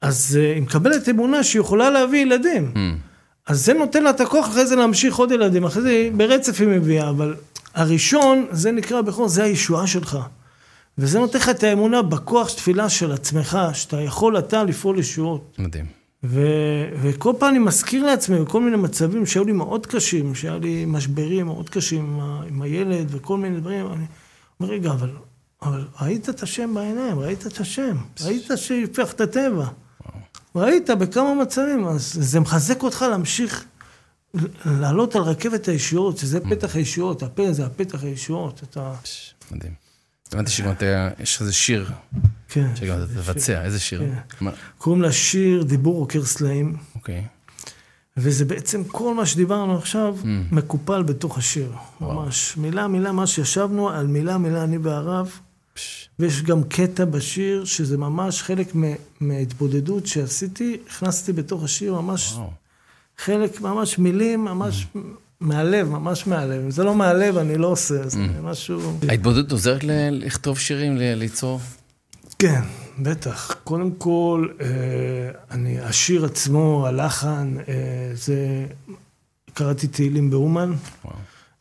אז 0.00 0.38
אה, 0.40 0.54
היא 0.54 0.62
מקבלת 0.62 1.08
אמונה 1.08 1.42
שהיא 1.42 1.60
יכולה 1.60 1.90
להביא 1.90 2.18
ילדים. 2.18 2.72
אז 3.46 3.64
זה 3.64 3.72
נותן 3.72 4.02
לה 4.02 4.10
את 4.10 4.20
הכוח 4.20 4.48
אחרי 4.48 4.66
זה 4.66 4.76
להמשיך 4.76 5.16
עוד 5.16 5.32
ילדים, 5.32 5.64
אחרי 5.64 5.82
זה 5.82 6.10
ברצף 6.16 6.60
היא 6.60 6.68
מביאה, 6.68 7.10
אבל 7.10 7.34
הראשון, 7.74 8.46
זה 8.50 8.72
נקרא 8.72 9.00
בכור, 9.00 9.28
זה 9.28 9.44
הישועה 9.44 9.86
שלך. 9.86 10.18
וזה 10.98 11.18
נותן 11.18 11.38
לך 11.38 11.48
את 11.48 11.62
האמונה 11.62 12.02
בכוח 12.02 12.52
תפילה 12.52 12.88
של 12.88 13.12
עצמך, 13.12 13.58
שאתה 13.72 14.00
יכול 14.00 14.38
אתה 14.38 14.64
לפעול 14.64 14.98
ישועות. 14.98 15.56
מדהים. 15.58 15.86
ו... 16.24 16.42
וכל 17.02 17.32
פעם 17.38 17.50
אני 17.50 17.58
מזכיר 17.58 18.06
לעצמי 18.06 18.40
בכל 18.40 18.60
מיני 18.60 18.76
מצבים 18.76 19.26
שהיו 19.26 19.44
לי 19.44 19.52
מאוד 19.52 19.86
קשים, 19.86 20.34
שהיה 20.34 20.58
לי 20.58 20.84
משברים 20.84 21.46
מאוד 21.46 21.70
קשים 21.70 22.04
עם, 22.04 22.20
ה... 22.20 22.42
עם 22.48 22.62
הילד 22.62 23.06
וכל 23.10 23.36
מיני 23.36 23.60
דברים, 23.60 23.86
אני 23.86 24.04
אומר, 24.60 24.72
רגע, 24.72 24.90
אבל, 24.90 25.10
אבל 25.62 25.84
ראית 26.02 26.28
את 26.28 26.42
השם 26.42 26.74
בעיניים, 26.74 27.18
ראית 27.18 27.46
את 27.46 27.60
השם, 27.60 27.96
ראית 28.24 28.48
שהפך 28.56 29.12
את 29.12 29.20
הטבע. 29.20 29.66
ראית 30.54 30.90
בכמה 30.90 31.34
מצבים, 31.34 31.86
אז 31.86 32.18
זה 32.20 32.40
מחזק 32.40 32.82
אותך 32.82 33.04
להמשיך 33.10 33.64
לעלות 34.64 35.16
על 35.16 35.22
רכבת 35.22 35.68
הישועות, 35.68 36.18
שזה 36.18 36.40
פתח 36.40 36.76
הישועות, 36.76 37.22
הפה 37.22 37.52
זה 37.52 37.66
הפתח 37.66 38.04
הישועות, 38.04 38.60
אתה... 38.70 38.92
מדהים. 39.50 39.87
הבנתי 40.32 40.50
שגם 40.50 40.70
אתה, 40.70 41.08
יש 41.20 41.40
איזה 41.40 41.52
שיר, 41.52 41.90
כן. 42.48 42.76
שגם 42.76 42.96
אתה 42.98 43.06
תבצע, 43.06 43.64
איזה 43.64 43.80
שיר? 43.80 44.02
כן. 44.38 44.46
קוראים 44.78 45.02
לשיר 45.02 45.62
דיבור 45.62 46.00
עוקר 46.00 46.24
סלעים. 46.24 46.76
אוקיי. 46.94 47.24
וזה 48.16 48.44
בעצם 48.44 48.84
כל 48.84 49.14
מה 49.14 49.26
שדיברנו 49.26 49.78
עכשיו 49.78 50.16
Mm. 50.22 50.26
מקופל 50.54 51.02
בתוך 51.02 51.38
השיר. 51.38 51.72
ממש. 52.00 52.56
מילה 52.56 52.88
מילה, 52.88 53.12
מה 53.12 53.26
שישבנו 53.26 53.88
על 53.90 54.06
מילה 54.06 54.38
מילה 54.38 54.64
אני 54.64 54.78
והרב. 54.78 55.30
ויש 56.18 56.42
גם 56.42 56.64
קטע 56.64 57.04
בשיר 57.04 57.64
שזה 57.64 57.98
ממש 57.98 58.42
חלק 58.42 58.72
מההתבודדות 59.20 60.06
שעשיתי, 60.06 60.76
הכנסתי 60.90 61.32
בתוך 61.32 61.64
השיר 61.64 61.94
ממש. 62.00 62.36
חלק, 63.18 63.60
ממש 63.60 63.98
מילים, 63.98 64.44
ממש 64.44 64.86
מהלב, 65.40 65.88
ממש 65.88 66.26
מהלב. 66.26 66.62
אם 66.64 66.70
זה 66.70 66.84
לא 66.84 66.94
מהלב, 66.94 67.36
אני 67.36 67.58
לא 67.58 67.66
עושה, 67.66 68.08
זה 68.08 68.18
Mm. 68.18 68.42
משהו... 68.42 68.92
ההתבודדות 69.08 69.52
עוזרת 69.52 69.80
לכתוב 70.10 70.58
שירים, 70.58 70.96
ליצור? 70.96 71.60
כן, 72.38 72.60
בטח. 72.98 73.56
קודם 73.64 73.90
כל, 73.98 74.48
אה, 74.60 74.66
אני, 75.50 75.80
השיר 75.80 76.24
עצמו, 76.24 76.86
הלחן, 76.86 77.54
אה, 77.68 77.74
זה... 78.14 78.66
קראתי 79.54 79.86
תהילים 79.86 80.30
באומן. 80.30 80.72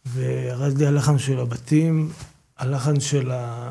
וירד 0.06 0.78
לי 0.78 0.86
הלחן 0.86 1.18
של 1.18 1.40
הבתים, 1.40 2.10
הלחן 2.58 3.00
של, 3.00 3.32
ה, 3.32 3.70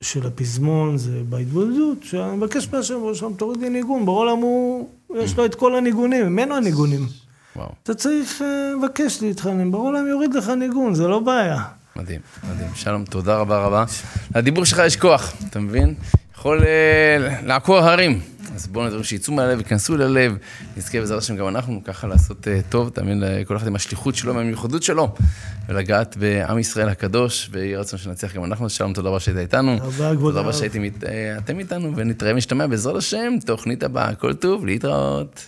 של 0.00 0.26
הפזמון, 0.26 0.98
זה 0.98 1.20
בהתבודדות, 1.28 1.98
שאני 2.02 2.36
מבקש 2.36 2.68
מהשם, 2.72 2.94
שם 3.14 3.32
תוריד 3.36 3.60
לי 3.60 3.68
ניגון, 3.70 4.06
בעולם 4.06 4.38
הוא, 4.38 4.88
יש 5.16 5.36
לו 5.36 5.44
את 5.44 5.54
כל 5.54 5.74
הניגונים, 5.76 6.26
ממנו 6.26 6.56
הניגונים. 6.56 7.06
וואו. 7.60 7.72
אתה 7.82 7.94
צריך 7.94 8.42
אה, 8.42 8.72
לבקש 8.78 9.22
להתחנן, 9.22 9.70
בעולם 9.70 10.06
יוריד 10.06 10.34
לך 10.34 10.48
ניגון, 10.48 10.94
זה 10.94 11.08
לא 11.08 11.18
בעיה. 11.18 11.62
מדהים, 11.96 12.20
מדהים. 12.52 12.70
שלום, 12.74 13.04
תודה 13.04 13.36
רבה 13.36 13.58
רבה. 13.58 13.84
לדיבור 14.34 14.64
שלך 14.64 14.82
יש 14.86 14.96
כוח, 14.96 15.32
אתה 15.50 15.60
מבין? 15.60 15.94
יכול 16.34 16.64
אה, 16.64 17.40
לעקור 17.42 17.78
הרים. 17.78 18.20
אז 18.54 18.66
בואו 18.66 18.84
נדברים 18.84 19.04
שיצאו 19.04 19.34
מהלב, 19.34 19.58
ייכנסו 19.58 19.96
ללב, 19.96 20.36
נזכה 20.76 21.00
בעזרת 21.00 21.18
השם 21.18 21.36
גם 21.36 21.48
אנחנו 21.48 21.80
ככה 21.84 22.06
לעשות 22.06 22.48
אה, 22.48 22.60
טוב, 22.68 22.90
אתה 22.92 23.02
מבין? 23.02 23.22
כל 23.46 23.56
אחד 23.56 23.66
עם 23.66 23.74
השליחות 23.74 24.14
שלו, 24.14 24.34
מהמיוחדות 24.34 24.82
שלו, 24.82 25.14
ולגעת 25.68 26.16
בעם 26.16 26.58
ישראל 26.58 26.88
הקדוש, 26.88 27.50
ויהי 27.52 27.76
רצון 27.76 27.98
שנצליח 27.98 28.34
גם 28.34 28.44
אנחנו. 28.44 28.70
שלום, 28.70 28.92
תודה 28.92 29.08
רבה 29.08 29.20
שהיית 29.20 29.38
איתנו. 29.38 29.78
תודה 29.78 30.10
רבה, 30.10 30.20
תודה 30.20 30.40
רבה. 30.40 30.52
שהייתם 30.52 31.58
איתנו, 31.58 31.96
ונתראה 31.96 32.34
משתמע 32.34 32.66
בעזרת 32.66 32.96
השם, 32.96 33.32
תוכנית 33.46 33.82
הבאה, 33.82 34.14
כל 34.14 34.34
טוב, 34.34 34.66
להתראות. 34.66 35.46